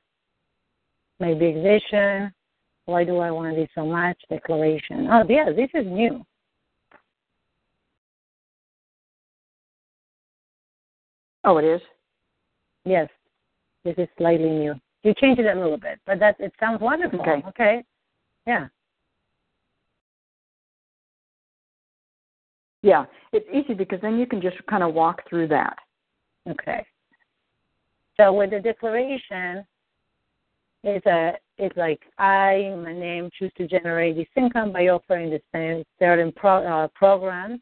My 1.20 1.32
big 1.34 1.62
vision. 1.62 2.32
Why 2.86 3.04
do 3.04 3.18
I 3.18 3.30
want 3.30 3.54
to 3.54 3.60
do 3.60 3.68
so 3.74 3.84
much? 3.84 4.16
Declaration. 4.28 5.08
Oh, 5.10 5.24
yeah, 5.28 5.46
this 5.46 5.70
is 5.74 5.86
new. 5.86 6.24
Oh, 11.42 11.58
it 11.58 11.64
is. 11.64 11.80
Yes, 12.86 13.08
this 13.84 13.96
is 13.98 14.08
slightly 14.16 14.48
new. 14.48 14.74
You 15.02 15.12
changed 15.14 15.40
it 15.40 15.54
a 15.54 15.60
little 15.60 15.76
bit, 15.76 15.98
but 16.06 16.18
that 16.20 16.36
it 16.38 16.52
sounds 16.58 16.80
wonderful. 16.80 17.20
Okay. 17.20 17.42
Okay. 17.48 17.84
Yeah. 18.46 18.68
Yeah, 22.82 23.04
it's 23.32 23.46
easy 23.52 23.74
because 23.74 24.00
then 24.00 24.18
you 24.18 24.26
can 24.26 24.40
just 24.40 24.56
kind 24.70 24.84
of 24.84 24.94
walk 24.94 25.28
through 25.28 25.48
that. 25.48 25.76
Okay. 26.48 26.86
So 28.16 28.32
with 28.32 28.50
the 28.50 28.60
declaration, 28.60 29.66
it's 30.84 31.04
a 31.06 31.32
it's 31.58 31.76
like 31.76 32.00
I, 32.18 32.72
my 32.84 32.92
name, 32.92 33.30
choose 33.36 33.50
to 33.56 33.66
generate 33.66 34.14
this 34.16 34.28
income 34.36 34.72
by 34.72 34.88
offering 34.88 35.30
the 35.30 35.40
same 35.52 35.82
certain 35.98 36.30
pro, 36.30 36.64
uh, 36.64 36.88
programs. 36.94 37.60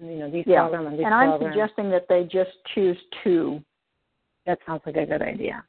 You 0.00 0.16
know, 0.16 0.30
these 0.30 0.44
Yeah. 0.46 0.62
program 0.62 0.88
and 0.88 0.98
this 0.98 1.04
And 1.06 1.14
I'm 1.14 1.30
program. 1.30 1.52
suggesting 1.52 1.90
that 1.90 2.08
they 2.08 2.24
just 2.24 2.50
choose 2.74 2.98
two. 3.22 3.62
That 4.46 4.58
sounds 4.66 4.82
like 4.86 4.96
a 4.96 5.06
good 5.06 5.22
idea. 5.22 5.64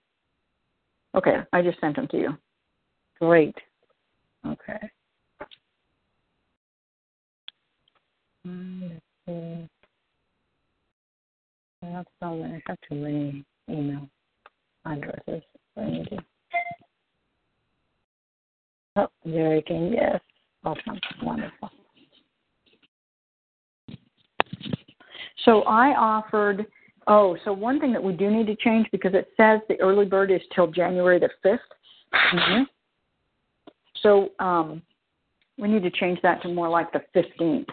Okay, 1.16 1.38
I 1.52 1.62
just 1.62 1.80
sent 1.80 1.96
them 1.96 2.08
to 2.10 2.18
you. 2.18 2.38
Great. 3.20 3.56
Okay. 4.46 4.90
Mm, 8.46 8.82
let's 8.82 9.02
see. 9.26 9.68
I 11.84 11.86
have 11.88 12.06
so 12.22 12.36
many. 12.36 12.56
I 12.56 12.62
have 12.68 12.78
too 12.88 12.96
many 12.96 13.44
email 13.70 14.08
addresses. 14.86 15.44
I. 15.78 16.04
Oh, 18.96 19.08
Jerry 19.26 19.62
came. 19.64 19.94
Yes. 19.94 20.22
Awesome. 20.64 21.00
Wonderful. 21.24 21.70
So 25.46 25.62
I 25.64 25.96
offered. 25.96 26.66
Oh, 27.08 27.38
so 27.46 27.54
one 27.54 27.80
thing 27.80 27.94
that 27.94 28.04
we 28.04 28.14
do 28.14 28.30
need 28.30 28.48
to 28.48 28.56
change 28.56 28.88
because 28.92 29.14
it 29.14 29.30
says 29.38 29.62
the 29.70 29.80
early 29.80 30.06
bird 30.06 30.30
is 30.30 30.42
till 30.54 30.68
January 30.68 31.20
the 31.20 31.30
5th 31.46 31.60
Mm-hmm. 32.14 32.64
So 34.04 34.30
um, 34.38 34.84
we 35.58 35.68
need 35.68 35.82
to 35.82 35.90
change 35.90 36.20
that 36.22 36.44
to 36.44 36.50
more 36.50 36.70
like 36.70 36.92
the 36.92 37.02
fifteenth. 37.14 37.68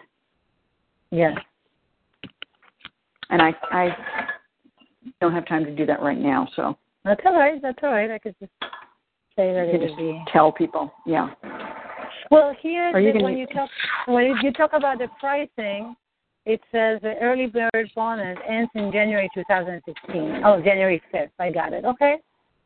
Yes. 1.10 1.36
And 3.28 3.42
I 3.42 3.54
I 3.70 3.88
don't 5.20 5.34
have 5.34 5.46
time 5.46 5.66
to 5.66 5.70
do 5.70 5.84
that 5.84 6.00
right 6.00 6.18
now, 6.18 6.48
so 6.56 6.78
That's 7.04 7.20
all 7.26 7.36
right. 7.36 7.60
That's 7.60 7.78
all 7.82 7.90
right. 7.90 8.10
I 8.10 8.18
could 8.18 8.34
just 8.40 8.52
say 9.36 9.52
that 9.52 9.68
it 9.68 9.72
could 9.72 9.86
just 9.86 9.98
be. 9.98 10.18
tell 10.32 10.50
people. 10.50 10.94
Yeah. 11.04 11.28
Well, 12.30 12.56
here 12.62 12.98
you 12.98 13.22
when 13.22 13.36
you 13.36 13.46
talk 13.46 13.68
when 14.06 14.34
you 14.42 14.50
talk 14.50 14.70
about 14.72 14.96
the 14.96 15.08
pricing, 15.20 15.94
it 16.46 16.60
says 16.70 17.00
the 17.02 17.14
early 17.20 17.46
bird 17.46 17.90
bonus 17.94 18.38
ends 18.46 18.70
in 18.74 18.92
January 18.92 19.28
2016. 19.34 20.42
Oh, 20.44 20.60
January 20.62 21.02
5th. 21.12 21.30
I 21.38 21.50
got 21.50 21.72
it. 21.72 21.84
Okay. 21.84 22.16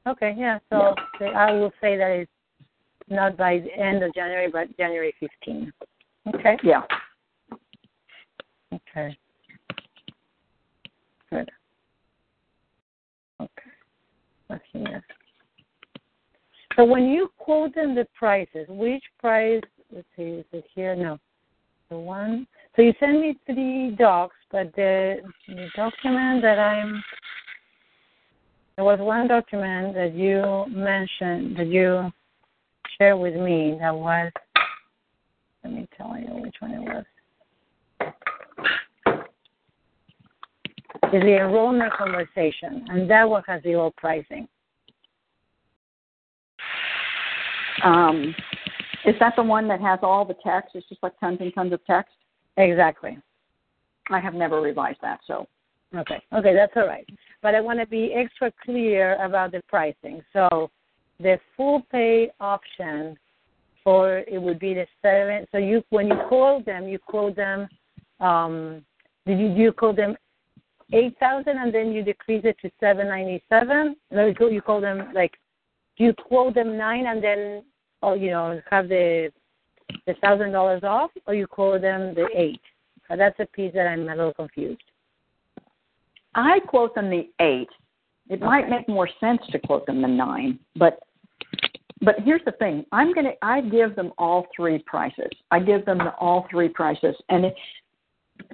Okay. 0.07 0.35
Yeah. 0.37 0.59
So 0.71 0.95
the- 1.19 1.27
I 1.27 1.53
will 1.53 1.73
say 1.81 1.97
that 1.97 2.11
it's 2.11 2.31
not 3.09 3.37
by 3.37 3.59
the 3.59 3.73
end 3.75 4.03
of 4.03 4.13
January, 4.15 4.49
but 4.51 4.77
January 4.77 5.13
15. 5.21 5.73
Okay. 6.35 6.57
Yeah. 6.63 6.83
Okay. 8.73 9.17
Good. 11.31 11.51
Okay. 13.41 13.71
Let's 14.49 14.65
see 14.73 14.81
here. 14.81 15.05
So 16.77 16.85
when 16.85 17.07
you 17.09 17.31
quote 17.39 17.75
them 17.75 17.95
the 17.95 18.07
prices, 18.17 18.67
which 18.69 19.03
price? 19.19 19.63
Let's 19.91 20.07
see, 20.17 20.23
is 20.23 20.45
it 20.53 20.65
here? 20.75 20.95
No, 20.95 21.19
the 21.91 21.99
one. 21.99 22.47
So 22.77 22.83
you 22.83 22.93
send 23.01 23.21
me 23.21 23.37
three 23.47 23.95
docs, 23.99 24.37
but 24.51 24.75
the, 24.77 25.17
the 25.49 25.67
document 25.75 26.43
that 26.43 26.59
I'm 26.59 27.03
there 28.77 28.85
was 28.85 29.01
one 29.01 29.27
document 29.27 29.95
that 29.95 30.15
you 30.15 30.65
mentioned 30.73 31.57
that 31.57 31.67
you 31.67 32.13
shared 32.97 33.19
with 33.19 33.35
me 33.35 33.77
that 33.81 33.93
was. 33.93 34.31
Let 35.65 35.73
me 35.73 35.89
tell 35.97 36.17
you 36.17 36.41
which 36.41 36.55
one 36.61 36.71
it 36.71 36.81
was. 36.81 37.05
is 41.13 41.23
the 41.23 41.39
enrollment 41.39 41.93
conversation, 41.93 42.85
and 42.89 43.11
that 43.11 43.29
one 43.29 43.43
has 43.47 43.63
the 43.63 43.75
old 43.75 43.97
pricing. 43.97 44.47
Um, 47.83 48.35
is 49.05 49.15
that 49.21 49.35
the 49.37 49.43
one 49.43 49.69
that 49.69 49.81
has 49.81 50.01
all 50.03 50.25
the 50.25 50.37
text? 50.45 50.75
It's 50.75 50.89
just 50.89 51.03
like 51.03 51.19
tons 51.21 51.39
and 51.41 51.53
tons 51.55 51.73
of 51.73 51.85
text. 51.87 52.15
Exactly. 52.57 53.19
I 54.11 54.21
have 54.21 54.35
never 54.35 54.61
revised 54.61 54.99
that, 55.03 55.21
so. 55.27 55.47
Okay. 55.95 56.21
Okay, 56.33 56.55
that's 56.55 56.73
all 56.77 56.87
right. 56.87 57.07
But 57.43 57.55
I 57.55 57.61
want 57.61 57.79
to 57.81 57.87
be 57.87 58.13
extra 58.15 58.53
clear 58.65 59.15
about 59.25 59.53
the 59.53 59.63
pricing. 59.69 60.23
So, 60.33 60.71
the 61.21 61.39
full 61.57 61.83
pay 61.91 62.31
option 62.41 63.17
for 63.89 64.19
it 64.19 64.41
would 64.41 64.59
be 64.59 64.75
the 64.75 64.87
seven. 65.03 65.47
So 65.51 65.59
you 65.59 65.83
when 65.91 66.09
you 66.09 66.17
call 66.29 66.63
them, 66.63 66.89
you 66.89 66.99
call 66.99 67.33
them. 67.33 67.69
Um, 68.21 68.85
did 69.27 69.39
you 69.39 69.55
do 69.55 69.61
you 69.63 69.73
call 69.73 69.95
them 69.95 70.15
eight 70.93 71.17
thousand 71.19 71.57
and 71.59 71.75
then 71.75 71.93
you 71.93 72.03
decrease 72.03 72.43
it 72.45 72.57
to 72.63 72.71
seven 72.81 73.09
ninety 73.09 73.43
seven? 73.49 73.97
No, 74.11 74.27
you 74.27 74.61
call 74.61 74.81
them 74.81 75.11
like 75.15 75.33
do 75.97 76.05
you 76.05 76.13
quote 76.13 76.55
them 76.55 76.77
nine 76.77 77.07
and 77.07 77.25
then 77.25 77.63
oh 78.03 78.15
you 78.15 78.31
know 78.31 78.61
have 78.71 78.89
the 78.89 79.31
the 80.07 80.15
thousand 80.23 80.53
dollars 80.53 80.83
off, 80.83 81.11
or 81.27 81.35
you 81.35 81.47
quote 81.47 81.81
them 81.81 82.15
the 82.15 82.27
eight? 82.35 82.61
Uh, 83.11 83.17
that's 83.17 83.39
a 83.41 83.47
piece 83.47 83.73
that 83.75 83.87
I'm 83.87 84.09
a 84.09 84.15
little 84.15 84.35
confused. 84.35 84.83
I 86.35 86.61
quote 86.61 86.95
them 86.95 87.11
the 87.11 87.29
eight. 87.41 87.69
It 88.29 88.35
okay. 88.35 88.45
might 88.45 88.69
make 88.69 88.89
more 88.89 89.09
sense 89.21 89.41
to 89.51 89.59
quote 89.59 89.87
them 89.87 90.03
the 90.03 90.09
nine, 90.09 90.59
but 90.77 91.01
but 92.01 92.17
here's 92.25 92.45
the 92.45 92.53
thing. 92.53 92.85
I'm 92.93 93.13
gonna 93.15 93.33
I 93.43 93.61
give 93.61 93.97
them 93.97 94.13
all 94.19 94.47
three 94.55 94.79
prices. 94.81 95.31
I 95.51 95.61
give 95.61 95.85
them 95.85 95.99
the, 95.99 96.11
all 96.21 96.47
three 96.51 96.69
prices, 96.69 97.17
and 97.29 97.47
it, 97.47 97.55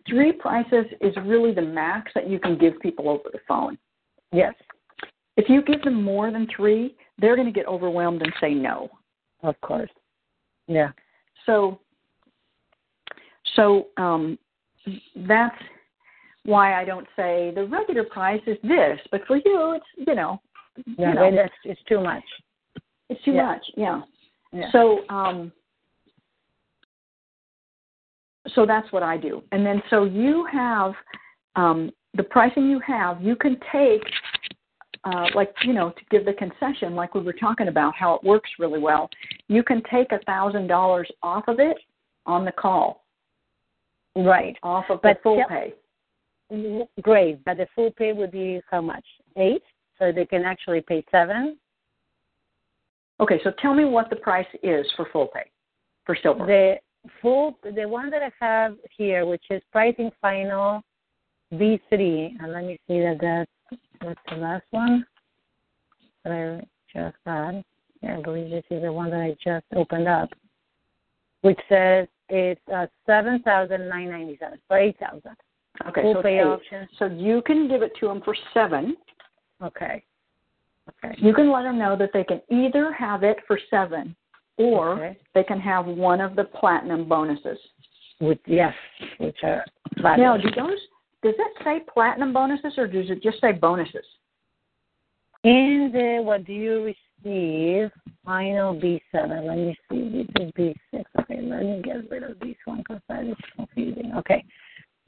three 0.08 0.32
prices 0.32 0.86
is 1.00 1.14
really 1.24 1.52
the 1.52 1.62
max 1.62 2.12
that 2.14 2.28
you 2.28 2.38
can 2.38 2.56
give 2.56 2.78
people 2.80 3.08
over 3.08 3.24
the 3.32 3.40
phone. 3.46 3.76
Yes. 4.32 4.54
If 5.36 5.48
you 5.48 5.62
give 5.62 5.82
them 5.82 6.02
more 6.02 6.30
than 6.30 6.46
three, 6.54 6.94
they're 7.18 7.36
going 7.36 7.46
to 7.46 7.52
get 7.52 7.66
overwhelmed 7.66 8.22
and 8.22 8.32
say 8.40 8.54
no. 8.54 8.88
Of 9.44 9.60
course. 9.60 9.90
Yeah. 10.66 10.90
So, 11.46 11.78
so 13.54 13.88
um, 13.98 14.38
that's 15.14 15.56
why 16.44 16.80
I 16.80 16.84
don't 16.84 17.06
say 17.14 17.52
the 17.54 17.66
regular 17.66 18.04
price 18.04 18.40
is 18.46 18.56
this, 18.62 18.98
but 19.10 19.20
for 19.26 19.36
you, 19.36 19.76
it's 19.76 20.08
you 20.08 20.14
know, 20.14 20.40
yeah, 20.98 21.08
you 21.10 21.14
know, 21.14 21.30
that's 21.34 21.52
it's 21.64 21.80
too 21.88 22.00
much. 22.02 22.24
It's 23.10 23.22
too 23.22 23.32
yeah. 23.32 23.46
much. 23.46 23.64
Yeah. 23.76 24.00
yeah. 24.52 24.72
So, 24.72 25.00
um, 25.10 25.52
so 28.54 28.66
that's 28.66 28.90
what 28.92 29.02
I 29.02 29.18
do, 29.18 29.42
and 29.52 29.64
then 29.64 29.82
so 29.90 30.04
you 30.04 30.46
have 30.50 30.92
um, 31.56 31.90
the 32.14 32.22
pricing 32.22 32.68
you 32.68 32.80
have. 32.80 33.22
You 33.22 33.36
can 33.36 33.58
take 33.70 34.02
uh, 35.04 35.26
like 35.34 35.52
you 35.62 35.72
know 35.72 35.90
to 35.90 36.04
give 36.10 36.24
the 36.24 36.32
concession 36.32 36.94
like 36.94 37.14
we 37.14 37.20
were 37.20 37.32
talking 37.32 37.68
about 37.68 37.94
how 37.94 38.14
it 38.14 38.24
works 38.24 38.50
really 38.58 38.78
well. 38.78 39.08
You 39.48 39.62
can 39.62 39.82
take 39.90 40.12
a 40.12 40.18
thousand 40.24 40.66
dollars 40.66 41.08
off 41.22 41.44
of 41.48 41.60
it 41.60 41.76
on 42.26 42.44
the 42.44 42.52
call. 42.52 43.04
Right. 44.16 44.56
Off 44.62 44.84
of 44.90 45.02
but 45.02 45.18
the 45.18 45.22
full 45.22 45.44
pay. 45.48 45.74
Great. 47.02 47.44
But 47.44 47.56
the 47.56 47.66
full 47.74 47.90
pay 47.92 48.12
would 48.12 48.30
be 48.30 48.60
how 48.70 48.80
much? 48.80 49.04
Eight? 49.36 49.62
So 49.98 50.12
they 50.12 50.26
can 50.26 50.42
actually 50.42 50.80
pay 50.80 51.04
seven? 51.10 51.58
Okay 53.20 53.40
so 53.44 53.52
tell 53.60 53.74
me 53.74 53.84
what 53.84 54.10
the 54.10 54.16
price 54.16 54.46
is 54.62 54.86
for 54.96 55.06
full 55.12 55.28
pay 55.28 55.50
for 56.04 56.16
silver. 56.20 56.46
The 56.46 56.76
full 57.20 57.58
the 57.62 57.86
one 57.86 58.10
that 58.10 58.22
i 58.22 58.30
have 58.40 58.76
here 58.96 59.26
which 59.26 59.44
is 59.50 59.62
pricing 59.72 60.10
final 60.20 60.82
v3 61.52 62.32
and 62.40 62.52
let 62.52 62.64
me 62.64 62.78
see 62.88 63.00
that 63.00 63.18
that's 63.20 63.50
that's 64.00 64.20
the 64.30 64.36
last 64.36 64.64
one 64.70 65.06
that 66.24 66.32
I 66.32 66.66
just 66.92 67.16
had. 67.26 67.64
Yeah, 68.02 68.18
I 68.18 68.22
believe 68.22 68.50
this 68.50 68.64
is 68.70 68.82
the 68.82 68.92
one 68.92 69.10
that 69.10 69.20
I 69.20 69.36
just 69.42 69.64
opened 69.74 70.08
up, 70.08 70.30
which 71.42 71.58
says 71.68 72.06
it's 72.28 72.60
uh, 72.74 72.86
seven 73.06 73.40
thousand 73.42 73.88
nine 73.88 74.10
ninety 74.10 74.36
seven 74.38 74.58
for 74.68 74.78
eight 74.78 74.98
thousand. 74.98 75.36
Okay, 75.88 76.02
Full 76.02 76.14
so 76.14 76.22
pay 76.22 76.38
eight. 76.38 76.44
option. 76.44 76.88
So 76.98 77.06
you 77.06 77.42
can 77.46 77.68
give 77.68 77.82
it 77.82 77.92
to 78.00 78.08
them 78.08 78.20
for 78.24 78.36
seven. 78.52 78.96
Okay. 79.62 80.04
Okay. 81.04 81.14
You 81.18 81.32
can 81.32 81.50
let 81.50 81.62
them 81.62 81.78
know 81.78 81.96
that 81.96 82.10
they 82.12 82.24
can 82.24 82.42
either 82.50 82.92
have 82.92 83.22
it 83.22 83.38
for 83.46 83.58
seven, 83.70 84.14
or 84.58 84.92
okay. 84.94 85.18
they 85.34 85.42
can 85.42 85.58
have 85.60 85.86
one 85.86 86.20
of 86.20 86.36
the 86.36 86.44
platinum 86.44 87.08
bonuses. 87.08 87.58
With 88.20 88.38
yes, 88.46 88.72
which 89.18 89.38
are 89.42 89.64
platinum. 89.96 90.26
Now, 90.26 90.36
do 90.36 90.50
those 90.50 90.78
does 91.24 91.34
it 91.38 91.64
say 91.64 91.80
platinum 91.92 92.34
bonuses 92.34 92.74
or 92.76 92.86
does 92.86 93.08
it 93.08 93.22
just 93.22 93.40
say 93.40 93.50
bonuses? 93.50 94.04
In 95.42 95.90
the 95.92 96.22
what 96.22 96.44
do 96.44 96.52
you 96.52 96.94
receive? 97.24 97.90
Final 98.24 98.78
B 98.78 99.02
seven. 99.10 99.46
Let 99.46 99.56
me 99.56 99.76
see. 99.90 100.26
This 100.36 100.46
is 100.46 100.52
B 100.54 100.76
six. 100.90 101.10
Okay, 101.20 101.40
let 101.40 101.62
me 101.62 101.80
get 101.82 102.10
rid 102.10 102.22
of 102.22 102.38
this 102.40 102.54
one 102.66 102.78
because 102.78 103.00
that 103.08 103.24
is 103.24 103.36
confusing. 103.56 104.12
Okay. 104.16 104.44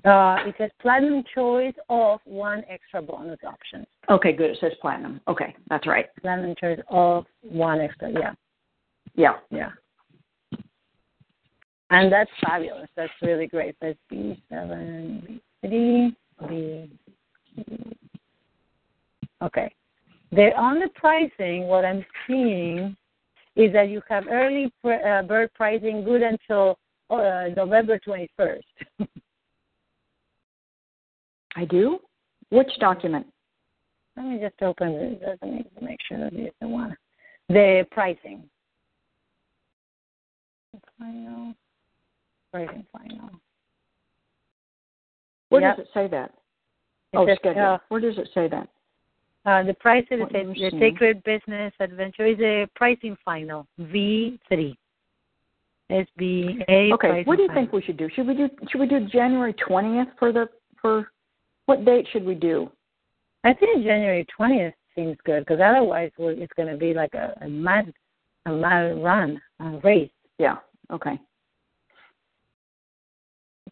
Uh, 0.05 0.37
it 0.47 0.55
says 0.57 0.71
platinum 0.81 1.23
choice 1.35 1.75
of 1.91 2.21
one 2.25 2.63
extra 2.71 3.03
bonus 3.03 3.39
option. 3.47 3.87
Okay, 4.09 4.33
good. 4.33 4.51
It 4.51 4.59
says 4.61 4.73
platinum. 4.81 5.21
Okay, 5.29 5.55
that's 5.69 5.87
right. 5.87 6.07
Platinum 6.23 6.55
choice 6.59 6.79
of 6.89 7.27
one 7.43 7.81
extra. 7.81 8.11
Yeah. 8.11 8.33
Yeah. 9.15 9.35
Yeah. 9.51 9.71
And 11.91 12.11
that's 12.11 12.31
fabulous. 12.45 12.89
That's 12.97 13.13
really 13.21 13.47
great. 13.47 13.77
That's 13.81 13.99
B 14.09 14.43
seven, 15.63 16.17
B 16.41 16.47
three, 16.47 16.91
B. 17.57 17.97
Okay. 19.43 19.73
The 20.33 20.51
pricing. 20.95 21.65
What 21.65 21.85
I'm 21.85 22.05
seeing 22.27 22.97
is 23.55 23.73
that 23.73 23.89
you 23.89 24.03
have 24.09 24.25
early 24.31 24.73
uh, 24.85 25.23
bird 25.23 25.51
pricing 25.55 26.05
good 26.05 26.23
until 26.23 26.79
uh, 27.11 27.49
November 27.57 27.99
21st. 28.07 28.61
I 31.57 31.65
do. 31.65 31.99
Which 32.51 32.71
document? 32.81 33.27
Let 34.17 34.27
me 34.27 34.39
just 34.39 34.61
open 34.63 34.89
it. 34.89 35.23
Let 35.27 35.51
me 35.51 35.65
make 35.81 35.99
sure 36.09 36.19
that 36.19 36.33
it's 36.33 36.55
the 36.61 36.69
one. 36.69 36.97
The 37.49 37.87
pricing. 37.91 38.45
Final. 40.99 41.55
Pricing 42.53 42.87
final. 42.93 43.31
Where 45.49 45.63
yep. 45.63 45.77
does 45.77 45.87
it 45.87 45.91
say 45.95 46.09
that? 46.09 46.33
It 47.13 47.17
oh, 47.17 47.27
says, 47.27 47.39
schedule. 47.41 47.63
Uh, 47.63 47.79
Where 47.89 48.01
does 48.01 48.19
it 48.19 48.29
say 48.35 48.49
that? 48.49 48.69
Uh, 49.45 49.63
the 49.63 49.75
price 49.75 50.05
of 50.11 50.19
the, 50.19 50.55
the. 50.55 50.79
Sacred 50.81 51.23
Business 51.23 51.73
Adventure 51.79 52.27
is 52.27 52.39
a 52.41 52.67
pricing 52.75 53.17
final 53.25 53.67
V3. 53.81 54.77
SBA. 55.89 56.93
Okay. 56.93 57.23
What 57.25 57.37
do 57.37 57.43
you 57.43 57.49
final. 57.49 57.55
think 57.55 57.73
we 57.73 57.83
should 57.83 57.97
do? 57.97 58.09
Should 58.15 58.27
we 58.27 58.35
do 58.35 58.49
Should 58.69 58.81
we 58.81 58.89
do 58.89 59.07
January 59.07 59.55
twentieth 59.55 60.09
for 60.19 60.33
the 60.33 60.49
for 60.83 61.13
what 61.67 61.85
date 61.85 62.07
should 62.13 62.25
we 62.25 62.35
do? 62.35 62.71
I 63.45 63.53
think 63.53 63.85
January 63.85 64.27
20th 64.39 64.73
seems 64.97 65.17
good 65.25 65.45
because 65.45 65.61
otherwise 65.63 66.11
we're, 66.19 66.33
it's 66.33 66.53
going 66.55 66.69
to 66.69 66.77
be 66.77 66.95
like 66.95 67.15
a, 67.15 67.37
a 67.43 67.49
mad 67.49 67.93
a 68.47 68.51
mad 68.51 69.03
run, 69.03 69.41
a 69.61 69.79
race. 69.85 70.11
Yeah. 70.39 70.57
Okay. 70.91 71.19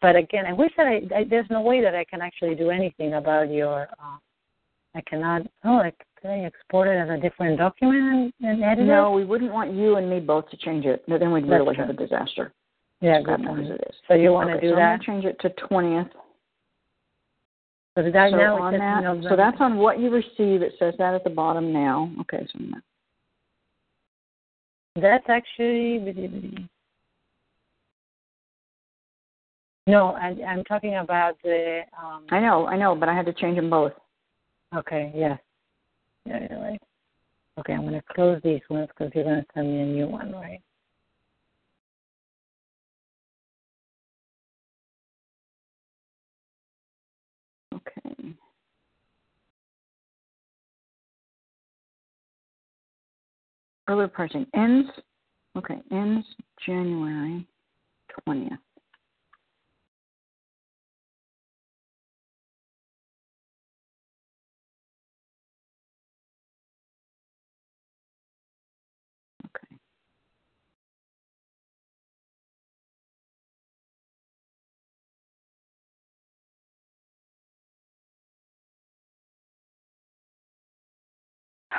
But 0.05 0.15
again, 0.15 0.45
I 0.45 0.53
wish 0.53 0.71
that 0.77 0.85
I, 0.85 1.01
I 1.15 1.23
there's 1.27 1.47
no 1.49 1.61
way 1.61 1.81
that 1.81 1.95
I 1.95 2.03
can 2.03 2.21
actually 2.21 2.53
do 2.53 2.69
anything 2.69 3.15
about 3.15 3.51
your. 3.51 3.87
Uh, 3.93 4.17
I 4.93 5.01
cannot. 5.01 5.41
Oh, 5.63 5.77
I, 5.77 5.91
can 6.21 6.29
I 6.29 6.43
export 6.45 6.87
it 6.87 6.95
as 6.99 7.09
a 7.09 7.19
different 7.19 7.57
document 7.57 8.31
and, 8.39 8.61
and 8.61 8.63
edit 8.63 8.85
No, 8.85 9.11
it? 9.11 9.15
we 9.15 9.25
wouldn't 9.25 9.51
want 9.51 9.73
you 9.73 9.95
and 9.95 10.07
me 10.07 10.19
both 10.19 10.47
to 10.51 10.57
change 10.57 10.85
it. 10.85 11.03
No, 11.07 11.17
Then 11.17 11.31
we'd 11.31 11.45
That's 11.45 11.53
really 11.59 11.73
true. 11.73 11.87
have 11.87 11.89
a 11.89 11.97
disaster. 11.97 12.53
Yeah, 13.01 13.19
God 13.23 13.37
good 13.37 13.45
knows 13.45 13.57
point. 13.57 13.71
it 13.71 13.83
is. 13.89 13.95
So 14.07 14.13
you 14.13 14.29
want 14.31 14.49
to 14.49 14.57
okay, 14.57 14.67
do 14.67 14.73
so 14.73 14.75
that? 14.75 14.81
I'm 14.83 14.99
gonna 14.99 15.05
change 15.07 15.25
it 15.25 15.39
to 15.39 15.49
twentieth. 15.67 16.07
So 17.95 18.03
so 18.03 18.09
now 18.11 18.61
on 18.61 18.77
that, 18.77 19.27
so 19.27 19.35
that's 19.35 19.57
on 19.59 19.77
what 19.77 19.99
you 19.99 20.11
receive. 20.11 20.61
It 20.61 20.73
says 20.77 20.93
that 20.99 21.15
at 21.15 21.23
the 21.23 21.31
bottom 21.31 21.73
now. 21.73 22.11
Okay, 22.21 22.47
so 22.53 22.59
That's 25.01 25.25
actually. 25.29 26.69
No, 29.87 30.09
I, 30.15 30.35
I'm 30.47 30.63
talking 30.63 30.95
about 30.95 31.35
the. 31.43 31.81
Um, 32.01 32.25
I 32.31 32.39
know, 32.39 32.65
I 32.67 32.75
know, 32.77 32.95
but 32.95 33.07
I 33.09 33.15
had 33.15 33.25
to 33.27 33.33
change 33.33 33.57
them 33.57 33.69
both. 33.69 33.93
okay, 34.75 35.11
yes. 35.15 35.39
Yeah, 36.25 36.39
you're 36.49 36.59
right. 36.59 36.81
Okay, 37.59 37.73
I'm 37.73 37.81
going 37.81 37.93
to 37.93 38.03
close 38.13 38.41
these 38.43 38.61
ones 38.69 38.89
because 38.89 39.11
you're 39.15 39.23
going 39.23 39.41
to 39.41 39.45
send 39.53 39.67
me 39.71 39.81
a 39.81 39.85
new 39.85 40.07
one, 40.07 40.31
right? 40.33 40.59
Okay. 47.73 48.33
Earlier 53.87 54.07
pricing 54.07 54.47
ends. 54.55 54.89
Okay, 55.57 55.79
ends 55.91 56.25
January 56.65 57.47
twentieth. 58.23 58.64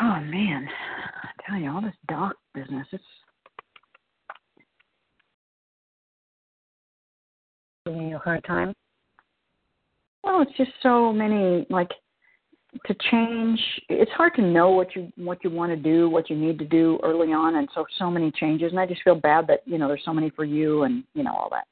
Oh 0.01 0.21
man, 0.21 0.69
I 1.23 1.29
tell 1.49 1.59
you, 1.59 1.71
all 1.71 1.81
this 1.81 1.95
doc 2.09 2.37
business, 2.55 2.87
it's 2.93 3.05
giving 7.87 8.09
you 8.09 8.17
a 8.17 8.19
hard 8.19 8.45
time. 8.45 8.75
Well, 10.23 10.43
it's 10.43 10.57
just 10.59 10.73
so 10.83 11.13
many 11.13 11.67
like 11.71 11.91
to 12.85 12.95
change. 13.11 13.59
It's 13.89 14.11
hard 14.13 14.35
to 14.35 14.43
know 14.43 14.71
what 14.71 14.95
you 14.95 15.11
what 15.17 15.43
you 15.43 15.51
want 15.51 15.73
to 15.73 15.77
do, 15.77 16.11
what 16.11 16.29
you 16.29 16.37
need 16.37 16.59
to 16.59 16.67
do 16.67 16.99
early 17.03 17.33
on, 17.33 17.57
and 17.57 17.69
so 17.75 17.87
so 17.99 18.11
many 18.11 18.31
changes. 18.33 18.73
And 18.73 18.81
I 18.81 18.87
just 18.87 19.03
feel 19.03 19.15
bad 19.15 19.47
that 19.47 19.61
you 19.65 19.79
know 19.79 19.89
there's 19.89 20.05
so 20.05 20.13
many 20.13 20.29
for 20.31 20.45
you, 20.45 20.83
and 20.83 21.05
you 21.15 21.23
know 21.23 21.33
all 21.33 21.49
that. 21.51 21.67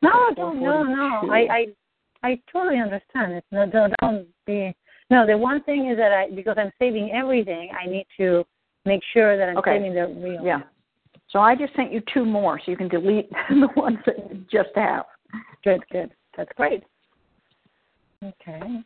No, 0.00 0.10
don't, 0.34 0.60
no, 0.60 0.82
no. 0.82 1.30
I, 1.30 1.46
I 2.22 2.28
I 2.28 2.40
totally 2.52 2.80
understand. 2.80 3.34
It's 3.34 3.46
not 3.52 3.70
don't, 3.70 3.92
don't 4.00 4.26
be 4.46 4.74
no. 5.12 5.26
The 5.26 5.36
one 5.36 5.62
thing 5.64 5.90
is 5.90 5.98
that 5.98 6.12
I 6.12 6.30
because 6.34 6.56
I'm 6.58 6.72
saving 6.78 7.12
everything, 7.12 7.70
I 7.78 7.88
need 7.88 8.06
to 8.16 8.44
make 8.84 9.02
sure 9.12 9.36
that 9.36 9.48
I'm 9.48 9.58
okay. 9.58 9.76
saving 9.76 9.94
the 9.94 10.08
real. 10.08 10.42
Yeah. 10.44 10.62
So 11.28 11.38
I 11.38 11.54
just 11.54 11.74
sent 11.76 11.92
you 11.92 12.02
two 12.12 12.24
more, 12.24 12.58
so 12.64 12.70
you 12.70 12.76
can 12.76 12.88
delete 12.88 13.30
the 13.48 13.68
ones 13.76 13.98
that 14.06 14.16
you 14.30 14.44
just 14.50 14.70
have. 14.74 15.04
Good, 15.64 15.80
good. 15.90 16.10
That's 16.36 16.50
great. 16.56 16.82
Okay. 18.24 18.82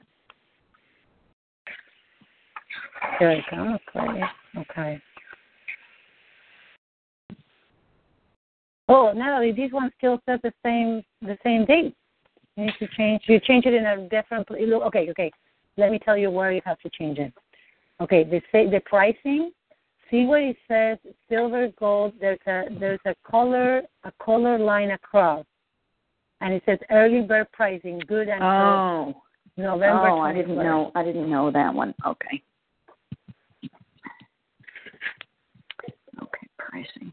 There 3.20 3.28
we 3.30 3.44
go. 3.56 3.78
Great. 3.92 4.22
Okay. 4.58 5.00
Oh, 8.88 9.12
Natalie, 9.14 9.52
these 9.52 9.72
ones 9.72 9.92
still 9.98 10.20
set 10.26 10.42
the 10.42 10.52
same 10.64 11.02
the 11.22 11.36
same 11.44 11.64
date. 11.64 11.94
You 12.56 12.66
need 12.66 12.74
to 12.78 12.88
change. 12.96 13.22
You 13.26 13.40
change 13.40 13.66
it 13.66 13.74
in 13.74 13.84
a 13.84 14.08
different. 14.08 14.48
Okay, 14.50 15.10
okay. 15.10 15.30
Let 15.76 15.90
me 15.90 15.98
tell 15.98 16.16
you 16.16 16.30
where 16.30 16.52
you 16.52 16.60
have 16.64 16.78
to 16.80 16.90
change 16.90 17.18
it. 17.18 17.32
Okay, 18.00 18.24
they 18.24 18.42
say 18.52 18.68
the 18.68 18.80
pricing. 18.84 19.50
See 20.10 20.24
what 20.24 20.40
it 20.42 20.56
says 20.68 20.98
silver 21.28 21.68
gold. 21.78 22.12
There's 22.20 22.38
a 22.46 22.64
there's 22.78 23.00
a 23.06 23.14
color 23.28 23.82
a 24.04 24.12
color 24.22 24.58
line 24.58 24.92
across, 24.92 25.44
and 26.40 26.54
it 26.54 26.62
says 26.64 26.78
early 26.90 27.22
bird 27.22 27.50
pricing 27.52 28.00
good 28.06 28.28
until 28.28 28.46
Oh, 28.46 29.14
November. 29.56 30.08
oh, 30.10 30.20
I 30.20 30.32
didn't 30.32 30.56
know. 30.56 30.92
I 30.94 31.02
didn't 31.02 31.28
know 31.30 31.50
that 31.50 31.74
one. 31.74 31.94
Okay. 32.06 32.42
Okay, 36.22 36.46
pricing. 36.58 37.12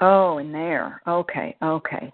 Oh, 0.00 0.38
in 0.38 0.52
there. 0.52 1.02
Okay, 1.06 1.56
okay. 1.62 2.12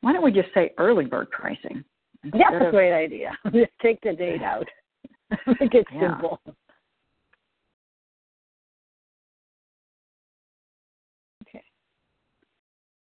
Why 0.00 0.12
don't 0.12 0.22
we 0.24 0.32
just 0.32 0.52
say 0.54 0.72
early 0.78 1.04
bird 1.06 1.30
pricing? 1.30 1.84
That's 2.32 2.44
instead 2.52 2.68
a 2.68 2.70
great 2.70 2.92
idea. 2.92 3.32
Just 3.52 3.72
take 3.82 4.00
the 4.00 4.12
date 4.14 4.42
out. 4.42 4.68
Make 5.60 5.74
it 5.74 5.86
Yeah. 5.92 6.08
simple. 6.12 6.40
Okay. 11.42 11.62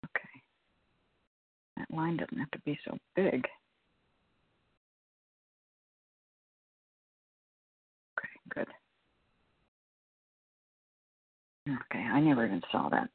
Okay. 0.05 0.41
That 1.77 1.91
line 1.95 2.17
doesn't 2.17 2.37
have 2.37 2.51
to 2.51 2.59
be 2.65 2.77
so 2.85 2.97
big. 3.15 3.45
Okay, 8.17 8.29
good. 8.53 8.67
Okay, 11.67 11.99
I 12.03 12.19
never 12.19 12.45
even 12.45 12.61
saw 12.71 12.89
that. 12.89 13.09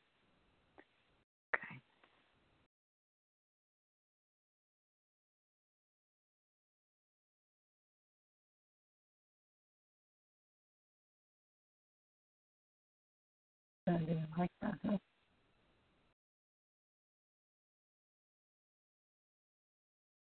I 13.89 13.99
didn't 13.99 14.28
like 14.39 14.53
that. 14.62 14.74
Huh? 14.86 14.99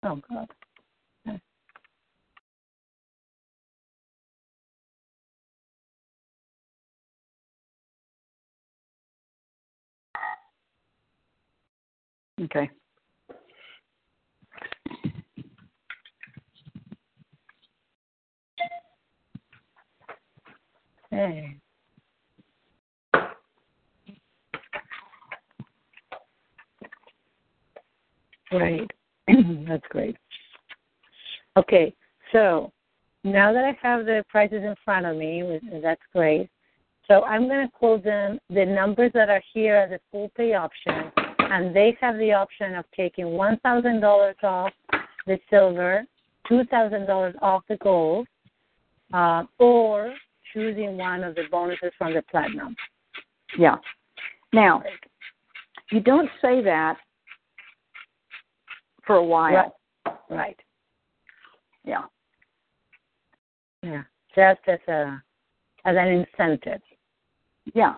Oh 0.03 0.21
God. 0.29 0.49
Okay. 12.41 12.69
Hey. 21.11 21.60
Great. 28.51 28.91
That's 29.67 29.87
great. 29.89 30.15
Okay, 31.57 31.93
so 32.31 32.71
now 33.23 33.51
that 33.51 33.63
I 33.65 33.77
have 33.81 34.05
the 34.05 34.23
prices 34.29 34.63
in 34.63 34.75
front 34.85 35.05
of 35.05 35.17
me, 35.17 35.59
that's 35.83 36.01
great. 36.13 36.49
So 37.07 37.23
I'm 37.23 37.47
going 37.47 37.67
to 37.67 37.71
quote 37.71 38.05
them 38.05 38.39
the 38.49 38.65
numbers 38.65 39.11
that 39.13 39.29
are 39.29 39.41
here 39.53 39.75
as 39.75 39.91
a 39.91 39.99
full 40.11 40.31
pay 40.37 40.53
option, 40.53 41.11
and 41.39 41.75
they 41.75 41.97
have 41.99 42.17
the 42.17 42.31
option 42.31 42.75
of 42.75 42.85
taking 42.95 43.25
$1,000 43.25 44.43
off 44.43 44.71
the 45.27 45.37
silver, 45.49 46.05
$2,000 46.49 47.33
off 47.41 47.63
the 47.67 47.77
gold, 47.77 48.27
uh, 49.13 49.43
or 49.59 50.13
choosing 50.53 50.97
one 50.97 51.23
of 51.23 51.35
the 51.35 51.43
bonuses 51.51 51.91
from 51.97 52.13
the 52.13 52.23
platinum. 52.31 52.75
Yeah. 53.57 53.75
Now, 54.53 54.83
you 55.91 55.99
don't 55.99 56.29
say 56.41 56.61
that 56.63 56.97
for 59.05 59.15
a 59.15 59.23
while. 59.23 59.75
Right. 60.05 60.15
Right. 60.29 60.59
Yeah. 61.83 62.03
Yeah. 63.83 64.03
Just 64.35 64.61
as 64.67 64.79
a 64.87 65.21
as 65.85 65.95
an 65.97 66.07
incentive. 66.07 66.81
Yeah. 67.73 67.95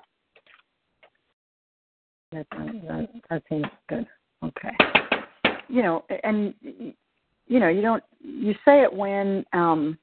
That 2.32 2.48
that, 2.52 3.10
that 3.30 3.44
seems 3.50 3.66
good. 3.90 4.08
Okay. 4.44 4.76
You 5.70 5.84
know, 5.84 6.06
and 6.24 6.54
you 6.62 7.60
know, 7.60 7.68
you 7.68 7.82
don't 7.82 8.04
you 8.20 8.54
say 8.66 8.82
it 8.82 8.92
when 8.92 9.46
um 9.54 9.98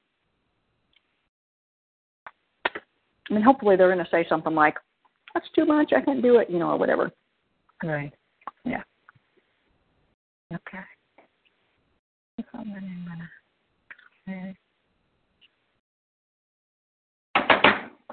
I 3.29 3.33
mean 3.33 3.43
hopefully 3.43 3.75
they're 3.75 3.89
gonna 3.89 4.07
say 4.11 4.25
something 4.29 4.53
like, 4.55 4.75
That's 5.33 5.47
too 5.55 5.65
much, 5.65 5.91
I 5.95 6.01
can't 6.01 6.21
do 6.21 6.37
it, 6.37 6.49
you 6.49 6.59
know, 6.59 6.69
or 6.69 6.77
whatever. 6.77 7.11
Right. 7.83 8.13
Okay. 10.53 10.79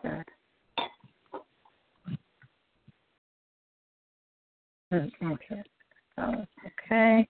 Good. 0.03 0.25
Mm, 4.93 5.11
Okay. 5.33 5.63
So, 6.17 6.47
okay. 6.67 7.29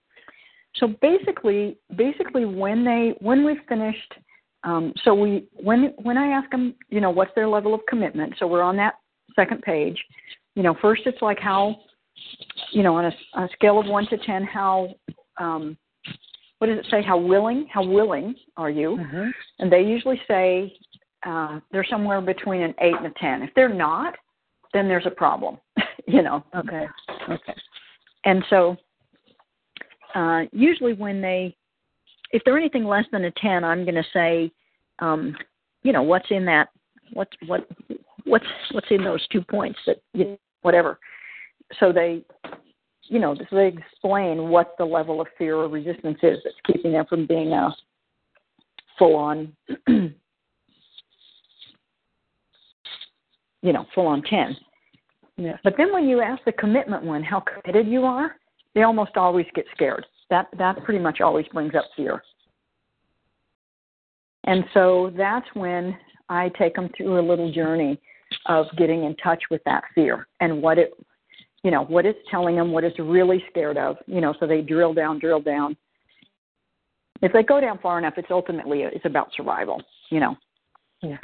So 0.75 0.87
basically, 1.01 1.77
basically, 1.95 2.45
when 2.45 2.83
they 2.85 3.13
when 3.19 3.43
we've 3.43 3.57
finished, 3.67 4.13
um, 4.63 4.93
so 5.03 5.13
we 5.13 5.45
when 5.61 5.93
when 6.01 6.17
I 6.17 6.27
ask 6.27 6.49
them, 6.51 6.75
you 6.89 7.01
know, 7.01 7.09
what's 7.09 7.33
their 7.35 7.47
level 7.47 7.73
of 7.73 7.81
commitment? 7.87 8.33
So 8.39 8.47
we're 8.47 8.61
on 8.61 8.77
that 8.77 8.95
second 9.35 9.61
page. 9.61 9.97
You 10.55 10.63
know, 10.63 10.75
first 10.81 11.03
it's 11.05 11.21
like 11.21 11.39
how, 11.39 11.77
you 12.71 12.83
know, 12.83 12.95
on 12.95 13.05
a, 13.05 13.11
a 13.35 13.49
scale 13.53 13.79
of 13.79 13.87
one 13.87 14.07
to 14.07 14.17
ten, 14.19 14.43
how, 14.43 14.93
um, 15.37 15.77
what 16.59 16.67
does 16.67 16.79
it 16.79 16.87
say? 16.91 17.01
How 17.01 17.17
willing? 17.17 17.67
How 17.71 17.85
willing 17.85 18.35
are 18.57 18.69
you? 18.69 18.97
Mhm. 18.99 19.31
And 19.59 19.71
they 19.71 19.81
usually 19.81 20.21
say 20.27 20.75
uh, 21.25 21.59
they're 21.71 21.85
somewhere 21.89 22.21
between 22.21 22.61
an 22.61 22.73
eight 22.81 22.95
and 22.95 23.07
a 23.07 23.13
ten. 23.19 23.41
If 23.41 23.51
they're 23.55 23.73
not, 23.73 24.15
then 24.73 24.87
there's 24.87 25.05
a 25.05 25.11
problem. 25.11 25.57
you 26.07 26.21
know. 26.21 26.43
Okay. 26.55 26.85
Okay. 27.29 27.53
And 28.25 28.43
so 28.49 28.77
uh, 30.15 30.41
usually 30.51 30.93
when 30.93 31.21
they, 31.21 31.55
if 32.31 32.41
they're 32.43 32.57
anything 32.57 32.83
less 32.83 33.05
than 33.11 33.25
a 33.25 33.31
10, 33.31 33.63
I'm 33.63 33.83
going 33.83 33.95
to 33.95 34.03
say, 34.13 34.51
um, 34.99 35.35
you 35.83 35.93
know, 35.93 36.03
what's 36.03 36.29
in 36.29 36.45
that, 36.45 36.69
what's, 37.13 37.31
what, 37.47 37.67
what's, 38.25 38.45
what's 38.71 38.87
in 38.91 39.03
those 39.03 39.25
two 39.27 39.41
points 39.41 39.79
that, 39.87 39.97
you, 40.13 40.37
whatever. 40.61 40.99
So 41.79 41.91
they, 41.91 42.23
you 43.03 43.19
know, 43.19 43.35
so 43.35 43.55
they 43.55 43.67
explain 43.67 44.49
what 44.49 44.75
the 44.77 44.85
level 44.85 45.21
of 45.21 45.27
fear 45.37 45.55
or 45.55 45.67
resistance 45.67 46.17
is 46.23 46.39
that's 46.43 46.55
keeping 46.65 46.93
them 46.93 47.05
from 47.07 47.25
being 47.25 47.53
a 47.53 47.75
full 48.97 49.15
on, 49.15 49.53
you 49.87 50.13
know, 53.63 53.85
full 53.93 54.07
on 54.07 54.21
10. 54.23 54.55
Yeah. 55.37 55.57
But 55.63 55.75
then 55.77 55.93
when 55.93 56.07
you 56.07 56.21
ask 56.21 56.43
the 56.43 56.51
commitment 56.51 57.03
one 57.03 57.23
how 57.23 57.39
committed 57.41 57.87
you 57.87 58.03
are, 58.03 58.35
they 58.75 58.83
almost 58.83 59.15
always 59.15 59.45
get 59.55 59.65
scared. 59.73 60.05
That 60.29 60.47
that 60.57 60.83
pretty 60.83 60.99
much 60.99 61.21
always 61.21 61.47
brings 61.47 61.73
up 61.75 61.85
fear. 61.95 62.21
And 64.43 64.63
so 64.73 65.13
that's 65.15 65.47
when 65.53 65.97
I 66.27 66.49
take 66.57 66.75
them 66.75 66.89
through 66.95 67.19
a 67.19 67.25
little 67.27 67.51
journey 67.51 67.99
of 68.45 68.65
getting 68.77 69.03
in 69.05 69.15
touch 69.17 69.43
with 69.49 69.63
that 69.65 69.83
fear 69.95 70.27
and 70.39 70.61
what 70.61 70.77
it, 70.77 70.93
you 71.63 71.71
know, 71.71 71.83
what 71.83 72.05
it's 72.05 72.19
telling 72.29 72.55
them, 72.55 72.71
what 72.71 72.83
it's 72.83 72.97
really 72.99 73.43
scared 73.49 73.77
of, 73.77 73.97
you 74.07 74.21
know, 74.21 74.33
so 74.39 74.47
they 74.47 74.61
drill 74.61 74.93
down, 74.93 75.19
drill 75.19 75.41
down. 75.41 75.75
If 77.21 77.33
they 77.33 77.43
go 77.43 77.59
down 77.59 77.79
far 77.79 77.97
enough, 77.97 78.13
it's 78.17 78.31
ultimately 78.31 78.83
it's 78.83 79.05
about 79.05 79.29
survival, 79.35 79.81
you 80.09 80.19
know. 80.19 80.37
Yeah. 81.01 81.17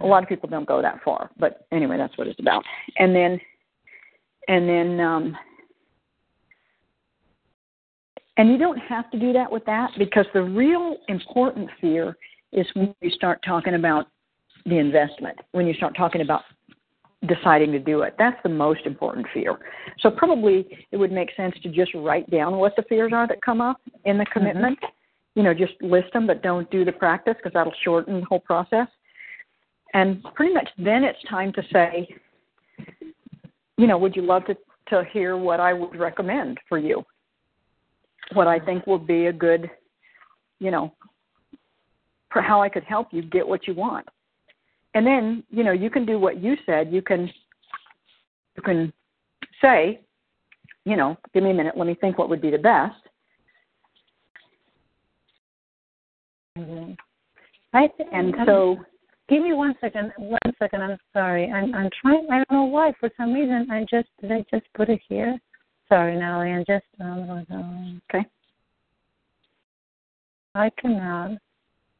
A 0.00 0.06
lot 0.06 0.22
of 0.22 0.28
people 0.28 0.48
don't 0.48 0.66
go 0.66 0.82
that 0.82 1.00
far, 1.04 1.30
but 1.38 1.66
anyway, 1.72 1.96
that's 1.96 2.16
what 2.16 2.26
it's 2.26 2.40
about. 2.40 2.64
And 2.98 3.14
then, 3.14 3.40
and 4.48 4.68
then, 4.68 5.00
um, 5.00 5.36
and 8.38 8.50
you 8.50 8.58
don't 8.58 8.78
have 8.78 9.10
to 9.10 9.18
do 9.18 9.32
that 9.32 9.50
with 9.50 9.64
that 9.64 9.90
because 9.98 10.26
the 10.34 10.42
real 10.42 10.96
important 11.08 11.70
fear 11.80 12.16
is 12.52 12.66
when 12.74 12.94
you 13.00 13.10
start 13.10 13.40
talking 13.46 13.74
about 13.74 14.08
the 14.66 14.78
investment, 14.78 15.38
when 15.52 15.66
you 15.66 15.74
start 15.74 15.96
talking 15.96 16.20
about 16.20 16.42
deciding 17.26 17.72
to 17.72 17.78
do 17.78 18.02
it. 18.02 18.14
That's 18.18 18.40
the 18.42 18.48
most 18.48 18.80
important 18.84 19.26
fear. 19.32 19.58
So 20.00 20.10
probably 20.10 20.66
it 20.92 20.96
would 20.96 21.12
make 21.12 21.30
sense 21.36 21.54
to 21.62 21.68
just 21.68 21.92
write 21.94 22.30
down 22.30 22.56
what 22.56 22.76
the 22.76 22.82
fears 22.82 23.12
are 23.14 23.26
that 23.26 23.40
come 23.42 23.60
up 23.60 23.80
in 24.04 24.18
the 24.18 24.24
Mm-hmm. 24.24 24.38
commitment. 24.38 24.78
You 25.34 25.42
know, 25.42 25.52
just 25.52 25.74
list 25.82 26.12
them, 26.14 26.26
but 26.26 26.42
don't 26.42 26.70
do 26.70 26.84
the 26.84 26.92
practice 26.92 27.34
because 27.36 27.52
that'll 27.52 27.72
shorten 27.84 28.20
the 28.20 28.26
whole 28.26 28.40
process. 28.40 28.88
And 29.92 30.22
pretty 30.34 30.54
much 30.54 30.68
then 30.78 31.04
it's 31.04 31.22
time 31.28 31.52
to 31.52 31.62
say, 31.72 32.08
you 33.76 33.86
know, 33.86 33.98
would 33.98 34.16
you 34.16 34.22
love 34.22 34.44
to 34.46 34.56
to 34.88 35.04
hear 35.12 35.36
what 35.36 35.58
I 35.58 35.72
would 35.72 35.96
recommend 35.98 36.58
for 36.68 36.78
you? 36.78 37.04
What 38.32 38.46
I 38.46 38.58
think 38.58 38.86
will 38.86 38.98
be 38.98 39.26
a 39.26 39.32
good, 39.32 39.68
you 40.58 40.70
know, 40.70 40.92
for 42.30 42.40
how 42.40 42.62
I 42.62 42.68
could 42.68 42.84
help 42.84 43.08
you 43.10 43.22
get 43.22 43.46
what 43.46 43.66
you 43.66 43.74
want. 43.74 44.06
And 44.96 45.06
then, 45.06 45.44
you 45.50 45.62
know, 45.62 45.72
you 45.72 45.90
can 45.90 46.06
do 46.06 46.18
what 46.18 46.42
you 46.42 46.56
said. 46.64 46.90
You 46.90 47.02
can 47.02 47.30
you 48.56 48.62
can 48.62 48.90
say, 49.60 50.00
you 50.86 50.96
know, 50.96 51.18
give 51.34 51.42
me 51.42 51.50
a 51.50 51.54
minute, 51.54 51.76
let 51.76 51.86
me 51.86 51.94
think 52.00 52.16
what 52.16 52.30
would 52.30 52.40
be 52.40 52.50
the 52.50 52.56
best. 52.56 52.96
hmm 56.56 56.92
I 57.74 57.88
th- 57.88 58.08
And 58.10 58.34
I'm- 58.36 58.46
so 58.46 58.78
Give 59.28 59.42
me 59.42 59.52
one 59.52 59.74
second. 59.80 60.12
One 60.18 60.54
second. 60.58 60.82
I'm 60.82 60.98
sorry. 61.12 61.50
I'm 61.50 61.74
I'm 61.74 61.90
trying. 62.00 62.26
I 62.30 62.36
don't 62.36 62.52
know 62.52 62.62
why. 62.64 62.92
For 63.00 63.10
some 63.18 63.34
reason, 63.34 63.68
I 63.70 63.84
just 63.90 64.08
did 64.20 64.30
I 64.32 64.44
just 64.52 64.66
put 64.72 64.88
it 64.88 65.00
here. 65.08 65.36
Sorry, 65.88 66.16
Natalie. 66.16 66.52
I'm 66.52 66.64
just 66.64 66.86
um, 67.00 68.00
Okay. 68.08 68.24
I 70.54 70.70
cannot. 70.80 71.32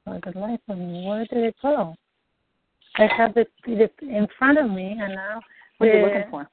For 0.04 0.20
the 0.24 0.38
life 0.38 0.60
of 0.68 0.78
me, 0.78 1.04
where 1.08 1.26
did 1.26 1.42
it 1.50 1.56
go? 1.60 1.96
I 2.98 3.06
have 3.16 3.36
it, 3.36 3.50
in 3.66 4.26
front 4.38 4.58
of 4.58 4.70
me, 4.70 4.96
and 4.98 5.14
now 5.14 5.40
what 5.78 5.88
are 5.90 5.98
you 5.98 6.06
looking 6.06 6.30
for? 6.30 6.48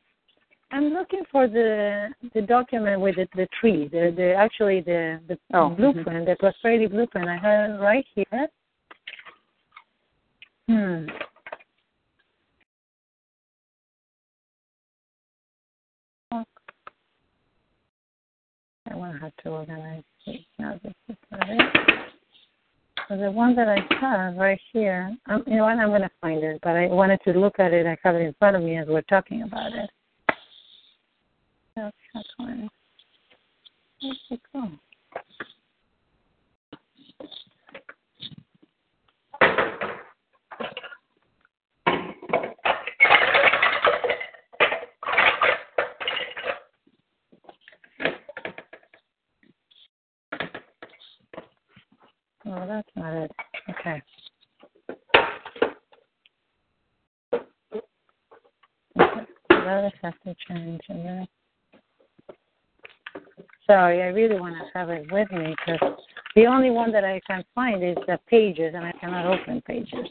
I'm 0.72 0.86
looking 0.86 1.22
for 1.32 1.48
the 1.48 2.10
the 2.34 2.42
document 2.42 3.00
with 3.00 3.16
the, 3.16 3.28
the 3.36 3.48
tree, 3.60 3.88
the 3.90 4.12
the 4.16 4.34
actually 4.34 4.82
the 4.82 5.22
the 5.28 5.38
Oh, 5.54 5.70
blueprint, 5.70 6.26
the 6.26 6.36
prosperity 6.40 6.88
blueprint. 6.88 7.30
I 7.30 7.38
have 7.38 7.70
it 7.70 7.74
right 7.82 8.06
here. 8.16 8.48
Hmm. 10.68 11.06
I 18.92 18.96
want 18.96 19.14
to 19.16 19.20
have 19.22 19.36
to 19.44 19.50
organize 19.50 20.04
this. 20.26 20.38
Now 20.58 20.80
this 20.84 20.94
is 21.10 21.16
not 21.32 21.50
it. 21.50 21.94
So 23.10 23.18
the 23.18 23.32
one 23.32 23.56
that 23.56 23.68
I 23.68 23.80
have 24.00 24.36
right 24.38 24.60
here, 24.72 25.16
um, 25.28 25.44
you 25.46 25.58
know 25.58 25.64
what? 25.66 25.78
I'm 25.78 25.90
going 25.90 26.02
to 26.02 26.10
find 26.22 26.44
it, 26.44 26.60
but 26.64 26.76
I 26.76 26.88
wanted 26.88 27.20
to 27.26 27.34
look 27.34 27.60
at 27.60 27.74
it. 27.74 27.86
I 27.86 27.98
have 28.04 28.16
it 28.16 28.22
in 28.22 28.34
front 28.40 28.56
of 28.56 28.64
me 28.64 28.78
as 28.78 28.88
we're 28.88 29.02
talking 29.02 29.42
about 29.42 29.74
it. 29.74 29.90
That's 31.76 31.96
that 32.14 32.26
one. 32.38 32.70
Where's 34.02 34.18
it 34.30 34.40
go? 34.54 34.70
Oh, 52.56 52.68
that's 52.68 52.90
not 52.96 53.14
it. 53.14 53.32
Okay. 53.70 54.02
Okay. 59.00 59.22
That 59.50 59.92
has 60.04 60.14
to 60.26 60.36
change. 60.48 60.82
And 60.90 61.06
then 61.06 61.28
Sorry, 63.66 64.04
I 64.04 64.08
really 64.08 64.40
want 64.40 64.56
to 64.56 64.78
have 64.78 64.90
it 64.90 65.10
with 65.12 65.32
me 65.32 65.56
because 65.66 65.96
the 66.36 66.46
only 66.46 66.70
one 66.70 66.92
that 66.92 67.04
I 67.04 67.22
can 67.26 67.44
find 67.56 67.84
is 67.84 67.96
the 68.08 68.20
pages, 68.28 68.74
and 68.76 68.86
I 68.86 68.92
cannot 68.92 69.26
open 69.26 69.62
pages. 69.62 70.08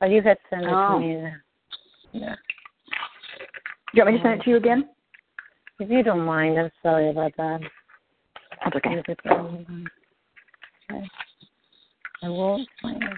But 0.00 0.10
you 0.10 0.20
had 0.20 0.38
sent 0.50 0.64
it 0.64 0.72
Oh. 0.72 0.94
to 0.94 1.00
me. 1.00 1.32
Yeah. 2.12 2.34
Do 2.34 2.40
you 3.94 4.04
want 4.04 4.14
me 4.14 4.18
to 4.18 4.24
send 4.24 4.40
it 4.40 4.44
to 4.44 4.50
you 4.50 4.56
again? 4.56 4.88
If 5.78 5.90
you 5.90 6.02
don't 6.02 6.24
mind, 6.24 6.58
I'm 6.58 6.70
sorry 6.82 7.08
about 7.08 7.36
that. 7.36 7.60
That's 8.64 8.76
okay. 8.76 8.98
Okay. 8.98 9.14
I 12.22 12.28
will 12.28 12.64
it. 12.84 13.12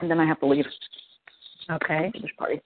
And 0.00 0.10
then 0.10 0.20
I 0.20 0.26
have 0.26 0.40
to 0.40 0.46
leave 0.46 0.66
Okay. 1.70 2.12
this 2.14 2.30
party. 2.38 2.60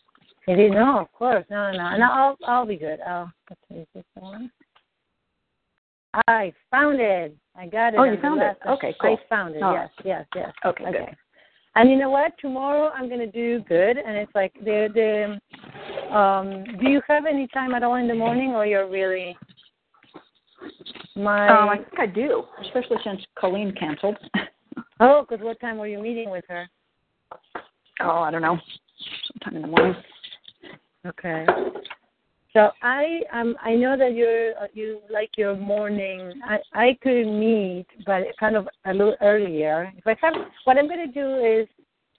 It 0.47 0.59
is 0.59 0.73
no, 0.73 0.99
of 0.99 1.13
course, 1.13 1.45
no, 1.49 1.71
no, 1.71 1.79
no. 1.93 1.97
No, 1.97 2.11
I'll 2.11 2.37
I'll 2.47 2.67
be 2.67 2.77
good. 2.77 3.01
I'll 3.01 3.33
let's 3.49 3.61
see, 3.69 3.87
this 3.95 4.05
one? 4.15 4.51
I 6.27 6.53
found 6.71 7.01
it. 7.01 7.37
I 7.57 7.67
got 7.67 7.95
it. 7.95 8.01
Oh, 8.01 8.05
you 8.05 8.21
found 8.21 8.41
it. 8.41 8.57
Okay, 8.69 8.95
cool. 9.01 9.17
I 9.17 9.29
found 9.29 9.55
it. 9.55 9.63
Oh. 9.63 9.73
Yes, 9.73 9.89
yes, 10.05 10.27
yes. 10.35 10.53
Okay, 10.65 10.85
good. 10.85 10.97
Okay. 10.97 11.17
And 11.77 11.89
you 11.89 11.97
know 11.97 12.11
what? 12.11 12.33
Tomorrow 12.41 12.91
I'm 12.95 13.09
gonna 13.09 13.31
do 13.31 13.61
good, 13.69 13.97
and 13.97 14.17
it's 14.17 14.35
like 14.35 14.53
the 14.65 14.89
the. 14.93 16.15
Um, 16.15 16.65
do 16.81 16.89
you 16.89 17.01
have 17.07 17.27
any 17.27 17.47
time 17.49 17.75
at 17.75 17.85
all 17.85 17.95
in 17.95 18.09
the 18.09 18.15
morning, 18.15 18.51
or 18.51 18.67
you're 18.67 18.89
really? 18.89 19.37
My 21.15 21.49
Um, 21.49 21.69
I 21.69 21.77
think 21.77 21.99
I 21.99 22.07
do, 22.07 22.45
especially 22.63 22.97
since 23.05 23.25
Colleen 23.39 23.73
canceled. 23.79 24.17
oh, 25.01 25.25
because 25.29 25.45
what 25.45 25.61
time 25.61 25.79
were 25.79 25.87
you 25.87 26.01
meeting 26.01 26.31
with 26.31 26.45
her? 26.49 26.69
oh, 28.01 28.19
I 28.19 28.31
don't 28.31 28.43
know, 28.43 28.59
sometime 29.27 29.57
in 29.57 29.63
the 29.63 29.69
morning. 29.69 29.97
Okay. 31.07 31.47
So 32.53 32.71
I 32.83 33.21
um 33.33 33.57
I 33.63 33.75
know 33.75 33.97
that 33.97 34.15
you're 34.15 34.51
uh, 34.59 34.67
you 34.73 35.01
like 35.11 35.31
your 35.37 35.57
morning. 35.57 36.33
I 36.45 36.59
I 36.73 36.99
could 37.01 37.27
meet, 37.27 37.87
but 38.05 38.23
kind 38.39 38.57
of 38.57 38.69
a 38.87 38.93
little 38.93 39.17
earlier. 39.21 39.93
If 39.97 40.07
I 40.07 40.17
have 40.21 40.35
what 40.65 40.77
I'm 40.77 40.89
going 40.89 41.07
to 41.07 41.13
do 41.13 41.37
is 41.45 41.69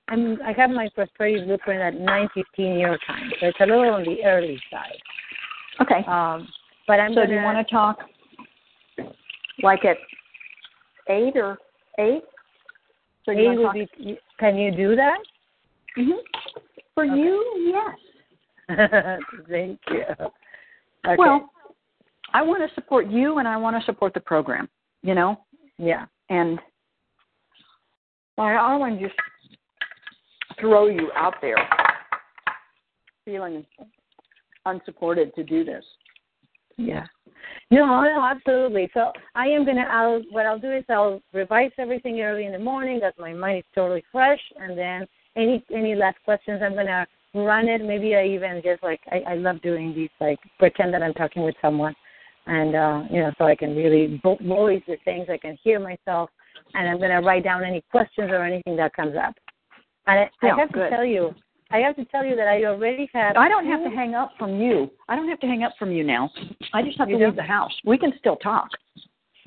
I'm 0.08 0.42
I 0.42 0.54
have 0.54 0.70
my 0.70 0.90
prosperity 0.96 1.44
blueprint 1.46 1.82
at 1.82 1.96
9:15 2.02 2.80
your 2.80 2.98
time, 3.06 3.32
so 3.40 3.48
it's 3.48 3.58
a 3.60 3.66
little 3.66 3.90
on 3.90 4.06
the 4.06 4.24
early 4.24 4.62
side. 4.72 5.00
Okay. 5.82 6.04
Um, 6.08 6.48
but 6.88 7.00
I'm 7.00 7.12
so 7.12 7.16
going 7.16 7.30
do 7.30 7.36
you 7.36 7.42
want 7.42 7.68
to 7.68 7.74
talk 7.74 8.00
like 9.62 9.84
at 9.84 9.98
eight 11.10 11.36
or 11.36 11.58
eight? 12.00 12.24
So 13.26 13.32
you 13.32 13.52
Eight 13.52 13.58
would 13.58 13.64
talk? 13.66 13.74
be. 13.74 14.18
Can 14.40 14.58
you 14.58 14.72
do 14.72 14.96
that? 14.96 15.20
hmm 15.96 16.12
For 16.96 17.06
Okay. 17.06 17.16
you, 17.16 17.72
yes. 17.74 17.98
Thank 19.50 19.80
you. 19.90 20.04
Okay. 21.06 21.16
Well, 21.18 21.50
I 22.34 22.42
want 22.42 22.68
to 22.68 22.74
support 22.76 23.10
you, 23.10 23.40
and 23.40 23.48
I 23.48 23.58
want 23.58 23.80
to 23.80 23.86
support 23.86 24.14
the 24.14 24.20
program. 24.20 24.70
You 25.04 25.16
know, 25.16 25.40
yeah. 25.78 26.06
and 26.30 26.60
I 28.38 28.76
want 28.78 29.00
to 29.00 29.08
just 29.08 29.20
throw 30.60 30.88
you 30.88 31.12
out 31.16 31.36
there, 31.42 31.58
feeling 33.26 33.66
unsupported 34.66 35.34
to 35.36 35.44
do 35.44 35.64
this. 35.64 35.84
Yeah. 36.78 37.06
No, 37.72 37.86
no, 38.04 38.24
absolutely. 38.24 38.90
So 38.94 39.12
I 39.36 39.48
am 39.48 39.66
gonna. 39.66 39.86
I'll. 39.90 40.22
What 40.32 40.46
I'll 40.46 40.60
do 40.60 40.72
is 40.72 40.84
I'll 40.90 41.22
revise 41.34 41.72
everything 41.78 42.22
early 42.22 42.46
in 42.46 42.52
the 42.52 42.60
morning. 42.60 43.00
That 43.00 43.18
my 43.18 43.34
mind 43.34 43.60
is 43.60 43.64
totally 43.74 44.04
fresh, 44.12 44.40
and 44.60 44.78
then 44.78 45.08
any 45.36 45.64
any 45.74 45.96
last 45.96 46.18
questions, 46.24 46.62
I'm 46.64 46.76
gonna 46.76 47.08
run 47.34 47.68
it. 47.68 47.84
Maybe 47.84 48.16
I 48.16 48.26
even 48.26 48.62
just 48.64 48.84
like 48.84 49.02
I, 49.12 49.34
I 49.34 49.36
love 49.36 49.62
doing 49.62 49.94
these 49.94 50.10
like 50.20 50.40
pretend 50.60 50.94
that 50.94 51.04
I'm 51.04 51.14
talking 51.14 51.44
with 51.44 51.56
someone, 51.62 51.96
and 52.48 52.76
uh, 52.76 53.04
you 53.10 53.22
know, 53.22 53.32
so 53.38 53.46
I 53.46 53.56
can 53.56 53.76
really 53.76 54.20
vo- 54.24 54.38
voice 54.42 54.82
the 54.88 54.98
things. 55.06 55.28
I 55.30 55.38
can 55.38 55.58
hear 55.64 55.80
myself, 55.80 56.30
and 56.74 56.88
I'm 56.88 57.00
gonna 57.00 57.22
write 57.22 57.44
down 57.44 57.64
any 57.64 57.84
questions 57.92 58.30
or 58.32 58.44
anything 58.44 58.76
that 58.78 58.94
comes 58.94 59.16
up. 59.16 59.36
And 60.08 60.20
I, 60.20 60.30
Yeah, 60.44 60.56
I 60.56 60.60
have 60.60 60.72
good. 60.72 60.90
to 60.90 60.96
tell 60.96 61.06
you, 61.06 61.34
I 61.72 61.78
have 61.80 61.96
to 61.96 62.06
tell 62.06 62.26
you 62.26 62.36
that 62.36 62.48
I 62.48 62.66
already 62.66 63.10
have. 63.14 63.38
I 63.38 63.48
don't 63.48 63.66
have 63.66 63.84
to 63.84 63.90
hang 63.90 64.14
up 64.16 64.32
from 64.38 64.60
you. 64.60 64.90
I 65.08 65.16
don't 65.16 65.30
have 65.30 65.40
to 65.40 65.48
hang 65.48 65.64
up 65.64 65.74
from 65.80 65.92
you 65.92 66.04
now. 66.04 66.30
I 66.74 66.82
just 66.82 66.98
have 66.98 67.10
You 67.10 67.18
to 67.20 67.26
leave 67.28 67.36
the 67.36 67.44
house. 67.44 67.72
We 67.86 67.98
can 67.98 68.12
still 68.20 68.36
talk. 68.36 68.70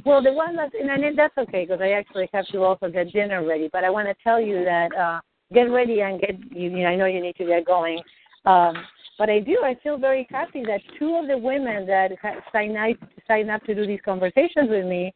Well, 0.07 0.23
the 0.23 0.33
one 0.33 0.55
that's 0.57 0.75
and 0.79 0.89
then 0.89 1.17
that's 1.17 1.37
okay 1.39 1.65
because 1.65 1.81
I 1.81 1.93
actually 1.93 2.29
have 2.33 2.47
to 2.49 2.63
also 2.63 2.89
get 2.91 3.13
dinner 3.13 3.45
ready. 3.47 3.69
But 3.73 3.85
I 3.85 3.91
want 3.91 4.07
to 4.09 4.15
tell 4.23 4.41
you 4.41 4.65
that 4.65 4.95
uh 4.95 5.21
get 5.53 5.65
ready 5.65 6.01
and 6.01 6.21
get 6.21 6.37
you. 6.53 6.71
you 6.71 6.83
know, 6.83 6.87
I 6.89 6.97
know 6.97 7.07
you 7.07 7.21
need 7.21 7.37
to 7.37 7.47
get 7.47 7.67
going. 7.67 8.01
Um, 8.45 8.75
but 9.19 9.31
I 9.31 9.39
do. 9.39 9.61
I 9.65 9.77
feel 9.83 9.97
very 9.97 10.27
happy 10.31 10.63
that 10.65 10.81
two 10.99 11.15
of 11.17 11.29
the 11.29 11.39
women 11.39 11.87
that 11.87 12.11
ha- 12.21 12.41
sign 12.53 12.77
up 12.77 12.97
sign 13.29 13.49
up 13.51 13.63
to 13.65 13.75
do 13.75 13.87
these 13.87 14.01
conversations 14.05 14.69
with 14.69 14.87
me 14.87 15.15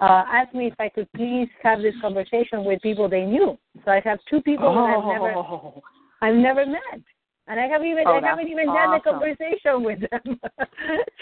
uh, 0.00 0.24
asked 0.28 0.54
me 0.54 0.66
if 0.66 0.74
I 0.78 0.88
could 0.88 1.06
please 1.14 1.48
have 1.62 1.80
this 1.82 1.94
conversation 2.00 2.64
with 2.64 2.80
people 2.82 3.08
they 3.08 3.24
knew. 3.24 3.58
So 3.84 3.90
I 3.90 4.00
have 4.04 4.18
two 4.28 4.40
people 4.42 4.72
that 4.74 4.96
I've 4.96 5.04
never 5.04 5.32
Oh, 5.36 5.82
I've 6.22 6.34
never 6.34 6.64
met, 6.66 7.00
and 7.48 7.60
I 7.60 7.66
haven't 7.66 7.86
even 7.88 8.04
Oh, 8.06 8.12
I 8.16 8.26
haven't 8.26 8.48
even 8.48 8.66
had 8.68 8.96
the 8.96 9.00
conversation 9.00 9.82
with 9.84 10.00
them. 10.10 10.40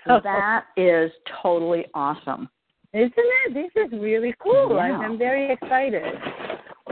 so 0.07 0.21
that 0.23 0.67
is 0.77 1.11
totally 1.43 1.87
awesome. 1.93 2.49
isn't 2.95 3.13
it? 3.17 3.53
This 3.55 3.85
is 3.85 4.01
really 4.01 4.35
cool. 4.39 4.79
I'm, 4.79 4.91
Yeah. 4.93 4.99
I'm 4.99 5.19
very 5.19 5.53
excited. 5.53 6.05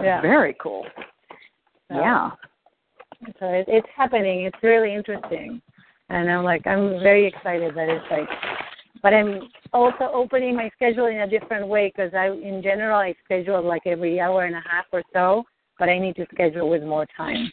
Yeah. 0.02 0.20
Very 0.20 0.56
cool. 0.60 0.84
So- 1.90 1.96
Yeah. 1.96 2.30
So 3.38 3.46
it, 3.48 3.66
it's 3.68 3.88
happening. 3.94 4.44
It's 4.44 4.56
really 4.62 4.94
interesting, 4.94 5.60
and 6.08 6.30
I'm 6.30 6.42
like 6.42 6.66
I'm 6.66 7.00
very 7.00 7.26
excited 7.26 7.74
that 7.74 7.88
it's 7.90 8.04
like. 8.10 8.28
But 9.02 9.12
I'm 9.14 9.48
also 9.74 10.10
opening 10.12 10.56
my 10.56 10.70
schedule 10.74 11.06
in 11.06 11.18
a 11.20 11.26
different 11.26 11.66
way 11.66 11.92
because 11.94 12.12
I, 12.14 12.28
in 12.28 12.62
general, 12.62 12.98
I 12.98 13.14
schedule 13.24 13.62
like 13.62 13.82
every 13.86 14.20
hour 14.20 14.44
and 14.44 14.54
a 14.54 14.62
half 14.66 14.86
or 14.92 15.02
so. 15.12 15.44
But 15.78 15.88
I 15.90 15.98
need 15.98 16.16
to 16.16 16.26
schedule 16.32 16.68
with 16.70 16.82
more 16.82 17.06
time. 17.14 17.50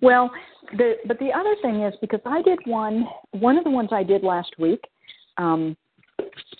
Well, 0.00 0.30
the 0.76 0.94
but 1.06 1.18
the 1.18 1.32
other 1.32 1.54
thing 1.62 1.82
is 1.82 1.94
because 2.00 2.20
I 2.24 2.40
did 2.42 2.58
one 2.64 3.06
one 3.32 3.58
of 3.58 3.64
the 3.64 3.70
ones 3.70 3.90
I 3.92 4.02
did 4.02 4.22
last 4.22 4.52
week 4.58 4.80
um, 5.38 5.76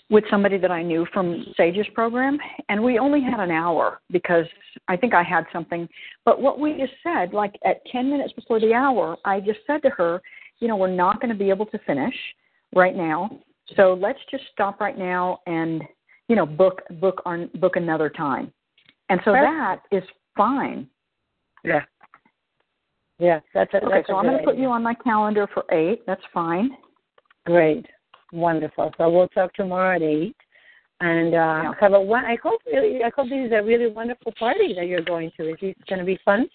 with 0.09 0.23
somebody 0.29 0.57
that 0.57 0.71
I 0.71 0.81
knew 0.83 1.05
from 1.13 1.45
Sage's 1.55 1.87
program, 1.93 2.37
and 2.69 2.81
we 2.81 2.99
only 2.99 3.21
had 3.21 3.39
an 3.39 3.51
hour 3.51 3.99
because 4.11 4.45
I 4.87 4.95
think 4.95 5.13
I 5.13 5.23
had 5.23 5.45
something. 5.51 5.87
But 6.25 6.41
what 6.41 6.59
we 6.59 6.73
just 6.77 6.93
said, 7.03 7.33
like 7.33 7.55
at 7.65 7.85
ten 7.91 8.09
minutes 8.09 8.33
before 8.33 8.59
the 8.59 8.73
hour, 8.73 9.17
I 9.25 9.39
just 9.39 9.59
said 9.67 9.81
to 9.83 9.89
her, 9.91 10.21
you 10.59 10.67
know, 10.67 10.75
we're 10.75 10.87
not 10.87 11.21
going 11.21 11.31
to 11.31 11.37
be 11.37 11.49
able 11.49 11.65
to 11.67 11.79
finish 11.79 12.15
right 12.73 12.95
now, 12.95 13.39
so 13.75 13.97
let's 13.99 14.19
just 14.31 14.43
stop 14.53 14.79
right 14.79 14.97
now 14.97 15.39
and 15.45 15.83
you 16.27 16.35
know 16.35 16.45
book 16.45 16.81
book 16.99 17.21
on 17.25 17.49
book 17.55 17.75
another 17.75 18.09
time. 18.09 18.51
And 19.09 19.19
so 19.23 19.31
that 19.31 19.79
is 19.91 20.03
fine. 20.35 20.87
Yeah. 21.63 21.81
Yeah, 23.19 23.39
that's 23.53 23.73
a, 23.73 23.77
Okay, 23.77 23.87
that's 23.89 24.07
so 24.07 24.15
I'm 24.15 24.25
going 24.25 24.37
to 24.37 24.43
put 24.43 24.57
you 24.57 24.67
on 24.67 24.83
my 24.83 24.93
calendar 24.93 25.47
for 25.51 25.65
eight. 25.71 26.05
That's 26.05 26.21
fine. 26.31 26.69
Great, 27.47 27.87
wonderful. 28.31 28.93
So 28.97 29.09
we'll 29.09 29.27
talk 29.29 29.53
tomorrow 29.53 29.95
at 29.95 30.01
eight, 30.01 30.35
and 30.99 31.33
uh, 31.33 31.61
Yeah. 31.63 31.73
have 31.79 31.93
a 31.93 32.01
one. 32.01 32.25
I 32.25 32.37
hope 32.41 32.61
really, 32.65 33.03
I 33.03 33.11
hope 33.15 33.29
this 33.29 33.47
is 33.47 33.51
a 33.51 33.63
really 33.63 33.87
wonderful 33.87 34.33
party 34.37 34.73
that 34.75 34.87
you're 34.87 35.01
going 35.01 35.31
to. 35.37 35.49
Is 35.49 35.57
it 35.61 35.77
going 35.87 35.99
to 35.99 36.05
be 36.05 36.19
fun? 36.25 36.49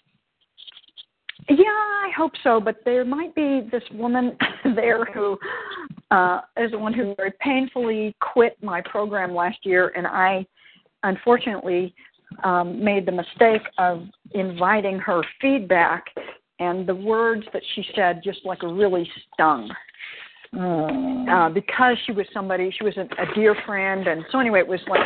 Yeah, 1.49 1.65
I 1.65 2.09
hope 2.15 2.31
so. 2.43 2.59
But 2.61 2.77
there 2.85 3.03
might 3.03 3.35
be 3.35 3.67
this 3.71 3.83
woman 3.93 4.37
there 4.75 5.05
who 5.05 5.37
uh, 6.11 6.41
is 6.57 6.71
the 6.71 6.77
one 6.77 6.93
who 6.93 7.15
very 7.15 7.33
painfully 7.39 8.15
quit 8.19 8.57
my 8.61 8.81
program 8.81 9.33
last 9.33 9.65
year, 9.65 9.91
and 9.95 10.07
I 10.07 10.45
unfortunately 11.03 11.93
um, 12.43 12.83
made 12.83 13.05
the 13.05 13.11
mistake 13.11 13.61
of 13.77 14.03
inviting 14.31 14.99
her 14.99 15.21
feedback, 15.41 16.05
and 16.59 16.87
the 16.87 16.95
words 16.95 17.45
that 17.51 17.61
she 17.73 17.85
said 17.95 18.21
just 18.23 18.39
like 18.45 18.61
really 18.63 19.09
stung. 19.33 19.69
Oh. 20.55 21.25
uh, 21.29 21.49
because 21.49 21.97
she 22.05 22.11
was 22.11 22.25
somebody, 22.33 22.71
she 22.77 22.83
was 22.83 22.95
a, 22.97 23.01
a 23.01 23.33
dear 23.33 23.55
friend, 23.65 24.07
and 24.07 24.23
so 24.31 24.39
anyway, 24.39 24.59
it 24.59 24.67
was 24.67 24.79
like, 24.87 25.01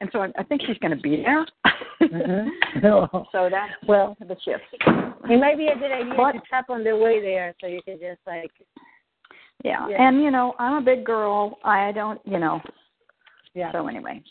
and 0.00 0.08
so 0.12 0.20
I, 0.20 0.28
I 0.38 0.42
think 0.42 0.62
she's 0.66 0.78
going 0.78 0.94
to 0.96 1.00
be 1.02 1.16
there. 1.16 1.46
Mhm. 2.00 2.46
so 3.32 3.48
that's 3.50 3.72
well, 3.88 4.16
the 4.20 4.36
shift. 4.44 4.62
it 4.72 5.40
might 5.40 5.56
be 5.58 5.66
a 5.66 5.74
good 5.76 5.90
idea 5.90 6.14
But- 6.16 6.32
to 6.32 6.40
tap 6.48 6.70
on 6.70 6.84
the 6.84 6.96
way 6.96 7.20
there, 7.20 7.54
so 7.60 7.66
you 7.66 7.82
could 7.84 7.98
just 8.00 8.20
like, 8.26 8.50
Yeah. 9.64 9.86
Yeah. 9.88 10.06
and 10.08 10.22
you 10.22 10.30
know, 10.30 10.54
I'm 10.60 10.74
a 10.74 10.80
big 10.80 11.04
girl. 11.04 11.58
I 11.64 11.90
don't, 11.92 12.20
you 12.24 12.38
know. 12.38 12.60
yeah, 13.54 13.72
So 13.72 13.88
anyway, 13.88 14.22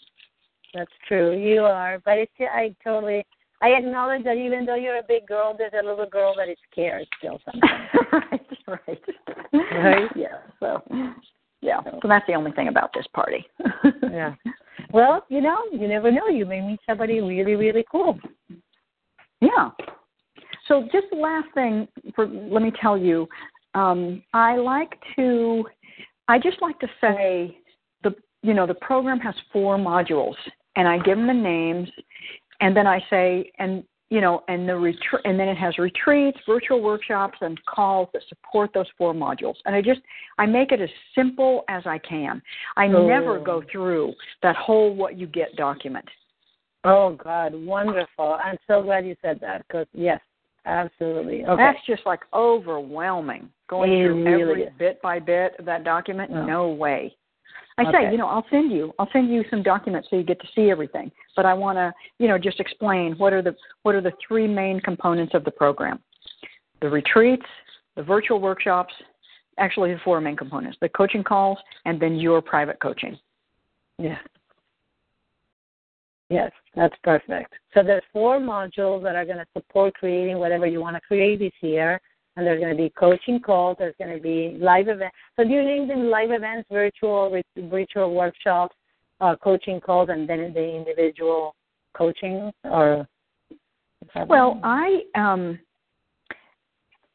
that's 0.74 0.91
true. 1.09 1.38
You 1.38 1.63
are, 1.63 1.99
but 2.05 2.18
it's 2.18 2.32
I 2.39 2.74
totally. 2.84 3.26
I 3.62 3.70
acknowledge 3.70 4.24
that 4.24 4.38
even 4.38 4.66
though 4.66 4.76
you're 4.76 4.97
a 4.97 5.03
big 5.08 5.26
girl, 5.26 5.55
there's 5.58 5.74
a 5.74 5.86
little 5.86 6.05
girl 6.05 6.36
that 6.38 6.47
is 6.47 6.58
scared 6.72 7.08
still 7.18 7.39
sometimes. 7.43 7.89
right, 8.12 8.47
right, 8.68 9.01
Right? 9.53 10.10
Yeah. 10.16 10.38
So, 10.60 10.84
yeah. 11.62 11.82
So 12.01 12.08
that's 12.08 12.26
the 12.28 12.36
only 12.36 12.51
thing 12.51 12.68
about 12.68 12.91
this 12.93 13.08
party. 13.14 13.45
yeah. 14.12 14.36
Well, 14.93 15.26
you 15.30 15.41
know, 15.41 15.58
you 15.72 15.88
never 15.88 16.12
know. 16.12 16.28
You 16.28 16.45
may 16.45 16.62
meet 16.62 16.80
somebody 16.86 17.20
really, 17.20 17.55
really 17.55 17.86
cool. 17.91 18.20
Yeah. 19.41 19.72
So 20.68 20.84
just 20.91 21.08
the 21.12 21.18
last 21.18 21.47
thing 21.53 21.88
for 22.16 22.28
let 22.28 22.62
me 22.62 22.72
tell 22.80 22.97
you, 22.97 23.28
um, 23.74 24.22
I 24.34 24.58
like 24.58 24.99
to 25.16 25.66
I 26.28 26.38
just 26.38 26.62
like 26.62 26.80
to 26.80 26.88
say 26.99 27.58
the 28.03 28.14
you 28.43 28.53
know 28.53 28.68
the 28.68 28.76
program 28.76 29.20
has 29.20 29.36
four 29.51 29.78
modules 29.78 30.36
and 30.76 30.88
I 30.88 30.97
give 30.99 31.18
them 31.18 31.28
the 31.28 31.34
names 31.34 31.89
and 32.62 32.76
then 32.76 32.88
I 32.88 32.99
say 33.10 33.51
and 33.60 33.84
you 34.10 34.22
know 34.22 34.43
and 34.47 34.68
the 34.68 34.76
retreat 34.76 35.22
and 35.26 35.39
then 35.39 35.47
it 35.49 35.58
has 35.58 35.78
retreats, 35.78 36.38
virtual 36.47 36.82
workshops 36.82 37.38
and 37.41 37.60
calls 37.66 38.10
that 38.14 38.22
support 38.30 38.72
those 38.74 38.88
four 38.97 39.14
modules. 39.14 39.55
And 39.66 39.76
I 39.76 39.82
just 39.82 40.01
I 40.38 40.45
make 40.45 40.72
it 40.72 40.82
as 40.82 40.89
simple 41.16 41.64
as 41.70 41.84
I 41.86 41.97
can. 41.99 42.41
I 42.76 42.88
Oh. 42.88 43.05
never 43.08 43.39
go 43.39 43.62
through 43.72 44.14
that 44.43 44.55
whole 44.55 44.93
what 44.95 45.18
you 45.18 45.28
get 45.28 45.55
document. 45.55 46.05
Oh 46.84 47.12
God, 47.22 47.53
wonderful! 47.53 48.38
I'm 48.43 48.58
so 48.68 48.82
glad 48.82 49.05
you 49.05 49.16
said 49.22 49.39
that 49.41 49.66
because 49.68 49.88
yes, 49.93 50.22
absolutely. 50.66 51.43
Okay. 51.45 51.55
That's 51.62 51.86
just 51.86 52.05
like 52.05 52.22
overwhelming. 52.34 53.49
Going 53.70 53.91
It 53.91 54.05
through 54.05 54.24
really 54.24 54.41
every 54.41 54.64
is. 54.64 54.74
bit 54.80 55.01
by 55.01 55.20
bit 55.20 55.55
of 55.60 55.66
that 55.66 55.84
document, 55.84 56.32
No. 56.32 56.45
no 56.45 56.70
way. 56.70 57.14
I 57.78 57.84
Okay. 57.84 57.91
say, 57.91 58.11
you 58.11 58.17
know, 58.17 58.28
I'll 58.28 58.45
send 58.49 58.71
you, 58.71 58.93
I'll 58.97 59.09
send 59.11 59.30
you 59.30 59.43
some 59.49 59.61
documents 59.61 60.09
so 60.09 60.15
you 60.15 60.23
get 60.23 60.39
to 60.41 60.47
see 60.55 60.71
everything. 60.71 61.11
But 61.36 61.45
I 61.45 61.53
want 61.53 61.78
to, 61.78 61.93
you 62.17 62.28
know, 62.28 62.38
just 62.38 62.59
explain 62.59 63.13
what 63.17 63.34
are 63.34 63.41
the 63.41 63.55
what 63.84 63.93
are 63.93 64.01
the 64.01 64.13
three 64.28 64.47
main 64.47 64.80
components 64.80 65.34
of 65.36 65.43
the 65.43 65.51
program: 65.51 65.99
the 66.82 66.89
retreats, 66.89 67.45
the 67.95 68.03
virtual 68.03 68.39
workshops, 68.39 68.93
actually 69.59 69.93
the 69.93 69.99
four 70.03 70.19
main 70.21 70.36
components: 70.36 70.78
the 70.82 70.89
coaching 70.89 71.23
calls, 71.23 71.59
and 71.86 71.99
then 71.99 72.15
your 72.15 72.41
private 72.41 72.80
coaching. 72.80 73.17
Yeah. 73.99 74.17
Yes, 76.30 76.51
that's 76.75 76.95
perfect. 77.03 77.53
So 77.73 77.84
there's 77.84 78.03
four 78.11 78.39
modules 78.39 79.01
that 79.03 79.15
are 79.15 79.23
going 79.23 79.38
to 79.38 79.45
support 79.53 79.93
creating 79.93 80.39
whatever 80.39 80.65
you 80.65 80.82
want 80.82 80.95
to 80.95 81.01
create 81.01 81.39
this 81.39 81.53
year, 81.61 82.01
and 82.38 82.45
there's 82.45 82.59
going 82.61 82.71
to 82.71 82.81
be 82.81 82.91
coaching 82.91 83.39
calls. 83.39 83.75
There's 83.79 83.95
going 83.97 84.15
to 84.15 84.21
be 84.21 84.57
live 84.61 84.88
events. 84.88 85.15
So 85.35 85.43
do 85.43 85.49
you 85.49 85.63
name 85.63 85.88
them 85.88 86.09
live 86.09 86.29
events, 86.31 86.69
virtual, 86.71 87.35
virtual 87.57 88.13
workshops, 88.15 88.75
uh, 89.19 89.35
coaching 89.43 89.81
calls, 89.81 90.09
and 90.09 90.29
then 90.29 90.53
the 90.53 90.75
individual 90.75 91.55
coaching, 91.97 92.51
or? 92.63 93.07
Well, 94.27 94.59
I 94.63 95.01
um 95.15 95.59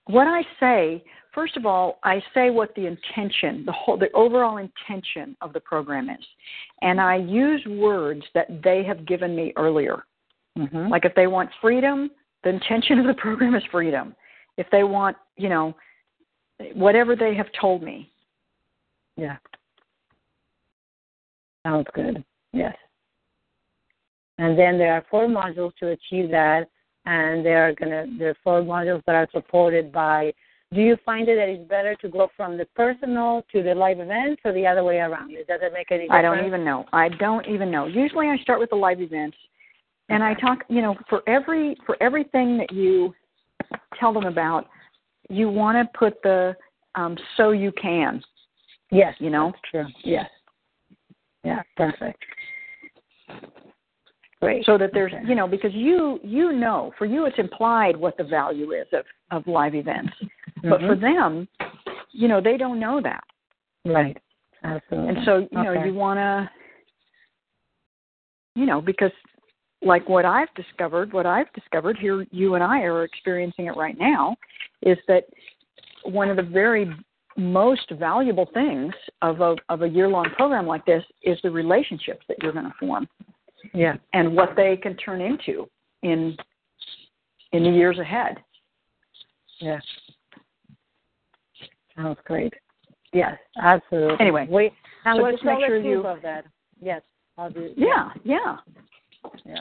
what 0.06 0.26
I 0.26 0.42
say, 0.58 1.02
first 1.32 1.56
of 1.56 1.64
all, 1.64 2.00
I 2.02 2.20
say 2.34 2.50
what 2.50 2.74
the 2.74 2.86
intention, 2.86 3.64
the 3.64 3.72
whole 3.72 3.96
the 3.96 4.10
overall 4.12 4.58
intention 4.58 5.36
of 5.40 5.52
the 5.52 5.60
program 5.60 6.10
is. 6.10 6.24
And 6.82 7.00
I 7.00 7.16
use 7.16 7.64
words 7.66 8.22
that 8.34 8.62
they 8.62 8.82
have 8.84 9.06
given 9.06 9.34
me 9.36 9.52
earlier. 9.56 10.04
Mhm. 10.58 10.90
Like 10.90 11.04
if 11.04 11.14
they 11.14 11.28
want 11.28 11.48
freedom, 11.60 12.10
the 12.42 12.50
intention 12.50 12.98
of 12.98 13.06
the 13.06 13.14
program 13.14 13.54
is 13.54 13.62
freedom. 13.70 14.14
If 14.58 14.66
they 14.70 14.84
want, 14.84 15.16
you 15.36 15.48
know, 15.48 15.74
whatever 16.74 17.16
they 17.16 17.34
have 17.34 17.48
told 17.58 17.82
me. 17.82 18.10
Yeah. 19.16 19.36
Sounds 21.64 21.86
good. 21.94 22.24
Yes. 22.52 22.76
And 24.38 24.58
then 24.58 24.78
there 24.78 24.94
are 24.94 25.04
four 25.10 25.26
modules 25.26 25.74
to 25.76 25.88
achieve 25.88 26.30
that, 26.30 26.68
and 27.06 27.44
they 27.44 27.54
are 27.54 27.72
gonna 27.74 28.06
there 28.18 28.30
are 28.30 28.36
four 28.42 28.62
modules 28.62 29.02
that 29.06 29.14
are 29.14 29.28
supported 29.32 29.92
by. 29.92 30.32
Do 30.72 30.80
you 30.80 30.96
find 31.04 31.28
it 31.28 31.36
that 31.36 31.48
it's 31.48 31.68
better 31.68 31.94
to 31.96 32.08
go 32.08 32.28
from 32.36 32.56
the 32.56 32.64
personal 32.74 33.44
to 33.52 33.62
the 33.62 33.74
live 33.74 34.00
events, 34.00 34.40
or 34.44 34.52
the 34.52 34.66
other 34.66 34.82
way 34.82 34.98
around? 34.98 35.28
Does 35.30 35.60
it 35.62 35.72
make 35.72 35.92
any 35.92 36.04
difference? 36.04 36.12
I 36.12 36.22
don't 36.22 36.46
even 36.46 36.64
know. 36.64 36.86
I 36.92 37.08
don't 37.10 37.46
even 37.46 37.70
know. 37.70 37.86
Usually 37.86 38.28
I 38.28 38.36
start 38.38 38.58
with 38.58 38.70
the 38.70 38.76
live 38.76 39.00
events 39.00 39.36
and 40.08 40.22
I 40.22 40.34
talk, 40.34 40.64
you 40.68 40.82
know, 40.82 40.96
for 41.08 41.22
every 41.26 41.76
for 41.86 41.96
everything 42.02 42.58
that 42.58 42.72
you 42.72 43.14
tell 43.98 44.12
them 44.12 44.24
about, 44.24 44.68
you 45.28 45.48
want 45.50 45.76
to 45.78 45.98
put 45.98 46.20
the 46.22 46.56
um 46.94 47.16
so 47.36 47.50
you 47.50 47.72
can, 47.72 48.22
Yes, 48.90 49.14
you 49.18 49.30
know. 49.30 49.52
true. 49.70 49.86
Yes. 50.04 50.28
Yeah, 51.44 51.62
perfect. 51.76 52.22
Great. 54.40 54.64
So 54.66 54.76
that 54.76 54.90
there's, 54.92 55.12
Okay. 55.12 55.24
you 55.26 55.34
know, 55.34 55.46
because 55.46 55.72
you 55.72 56.18
you 56.22 56.52
know, 56.52 56.92
for 56.98 57.06
you 57.06 57.26
it's 57.26 57.38
implied 57.38 57.96
what 57.96 58.16
the 58.16 58.24
value 58.24 58.72
is 58.72 58.86
of 58.92 59.04
of 59.30 59.46
live 59.46 59.74
events, 59.74 60.12
but 60.62 60.80
for 60.80 60.96
Mhm. 60.96 61.00
them, 61.00 61.48
you 62.10 62.28
know, 62.28 62.40
they 62.40 62.56
don't 62.56 62.78
know 62.78 63.00
that, 63.00 63.24
right, 63.84 64.18
absolutely. 64.64 65.08
and 65.10 65.24
so 65.24 65.48
you 65.50 65.62
know 65.62 65.72
Okay. 65.72 65.86
you 65.86 65.94
want 65.94 66.18
to, 66.18 66.50
you 68.54 68.66
know, 68.66 68.80
because 68.80 69.12
like 69.84 70.08
what 70.08 70.24
I've 70.24 70.52
discovered, 70.54 71.12
what 71.12 71.26
I've 71.26 71.52
discovered 71.52 71.98
here, 71.98 72.26
you 72.30 72.54
and 72.54 72.62
I 72.62 72.82
are 72.82 73.04
experiencing 73.04 73.66
it 73.66 73.76
right 73.76 73.98
now, 73.98 74.36
is 74.82 74.98
that 75.08 75.24
one 76.04 76.30
of 76.30 76.36
the 76.36 76.42
very 76.42 76.90
most 77.36 77.90
valuable 77.92 78.48
things 78.52 78.92
of 79.22 79.40
a 79.40 79.56
of 79.68 79.82
a 79.82 79.88
year 79.88 80.08
long 80.08 80.26
program 80.36 80.66
like 80.66 80.84
this 80.84 81.02
is 81.22 81.38
the 81.42 81.50
relationships 81.50 82.24
that 82.28 82.36
you're 82.42 82.52
going 82.52 82.66
to 82.66 82.74
form 82.78 83.08
yeah, 83.74 83.96
and 84.12 84.34
what 84.34 84.54
they 84.56 84.76
can 84.76 84.96
turn 84.96 85.20
into 85.20 85.68
in 86.02 86.36
in 87.52 87.62
the 87.64 87.70
years 87.70 87.98
ahead. 87.98 88.38
yeah. 89.58 89.78
Sounds 91.96 92.18
great. 92.24 92.54
Yes, 93.12 93.36
absolutely. 93.62 94.16
Anyway, 94.18 94.46
wait, 94.48 94.72
and 95.04 95.20
so 95.20 95.30
just 95.30 95.44
make 95.44 95.58
sure 95.66 95.76
you- 95.78 96.06
of 96.06 96.22
that. 96.22 96.46
Yes, 96.80 97.02
I'll 97.36 97.50
do. 97.50 97.72
Yeah, 97.76 98.10
yeah. 99.44 99.60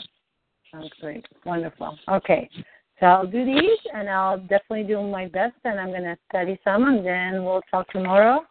Sounds 0.72 0.92
great. 1.00 1.26
Wonderful. 1.46 1.98
Okay. 2.10 2.50
So 3.00 3.08
I'll 3.08 3.28
do 3.28 3.44
these 3.44 3.80
and 3.94 4.10
I'll 4.10 4.38
definitely 4.38 4.84
do 4.84 5.02
my 5.02 5.28
best 5.28 5.56
and 5.64 5.80
I'm 5.80 5.90
going 5.90 6.04
to 6.04 6.18
study 6.30 6.60
some 6.64 6.88
and 6.88 7.06
then 7.06 7.44
we'll 7.44 7.64
talk 7.70 7.90
tomorrow 7.90 8.42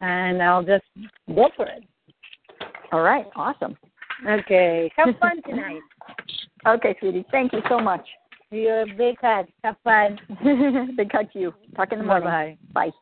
and 0.00 0.42
I'll 0.42 0.62
just 0.62 0.84
go 1.34 1.50
for 1.56 1.66
it. 1.66 1.84
All 2.92 3.02
right, 3.02 3.26
awesome. 3.36 3.76
Okay. 4.26 4.90
Have 4.96 5.16
fun 5.20 5.42
tonight. 5.48 5.80
Okay, 6.66 6.96
sweetie. 7.00 7.26
Thank 7.30 7.52
you 7.52 7.60
so 7.68 7.78
much. 7.80 8.06
You're 8.50 8.82
a 8.82 8.86
big 8.86 9.16
hug. 9.20 9.46
Have 9.62 9.76
fun. 9.84 10.18
Big 10.96 11.12
hug 11.12 11.30
to 11.32 11.38
you. 11.38 11.54
Talk 11.76 11.92
in 11.92 11.98
the 11.98 12.04
morning. 12.04 12.24
Bye-bye. 12.24 12.86
Bye. 12.86 12.92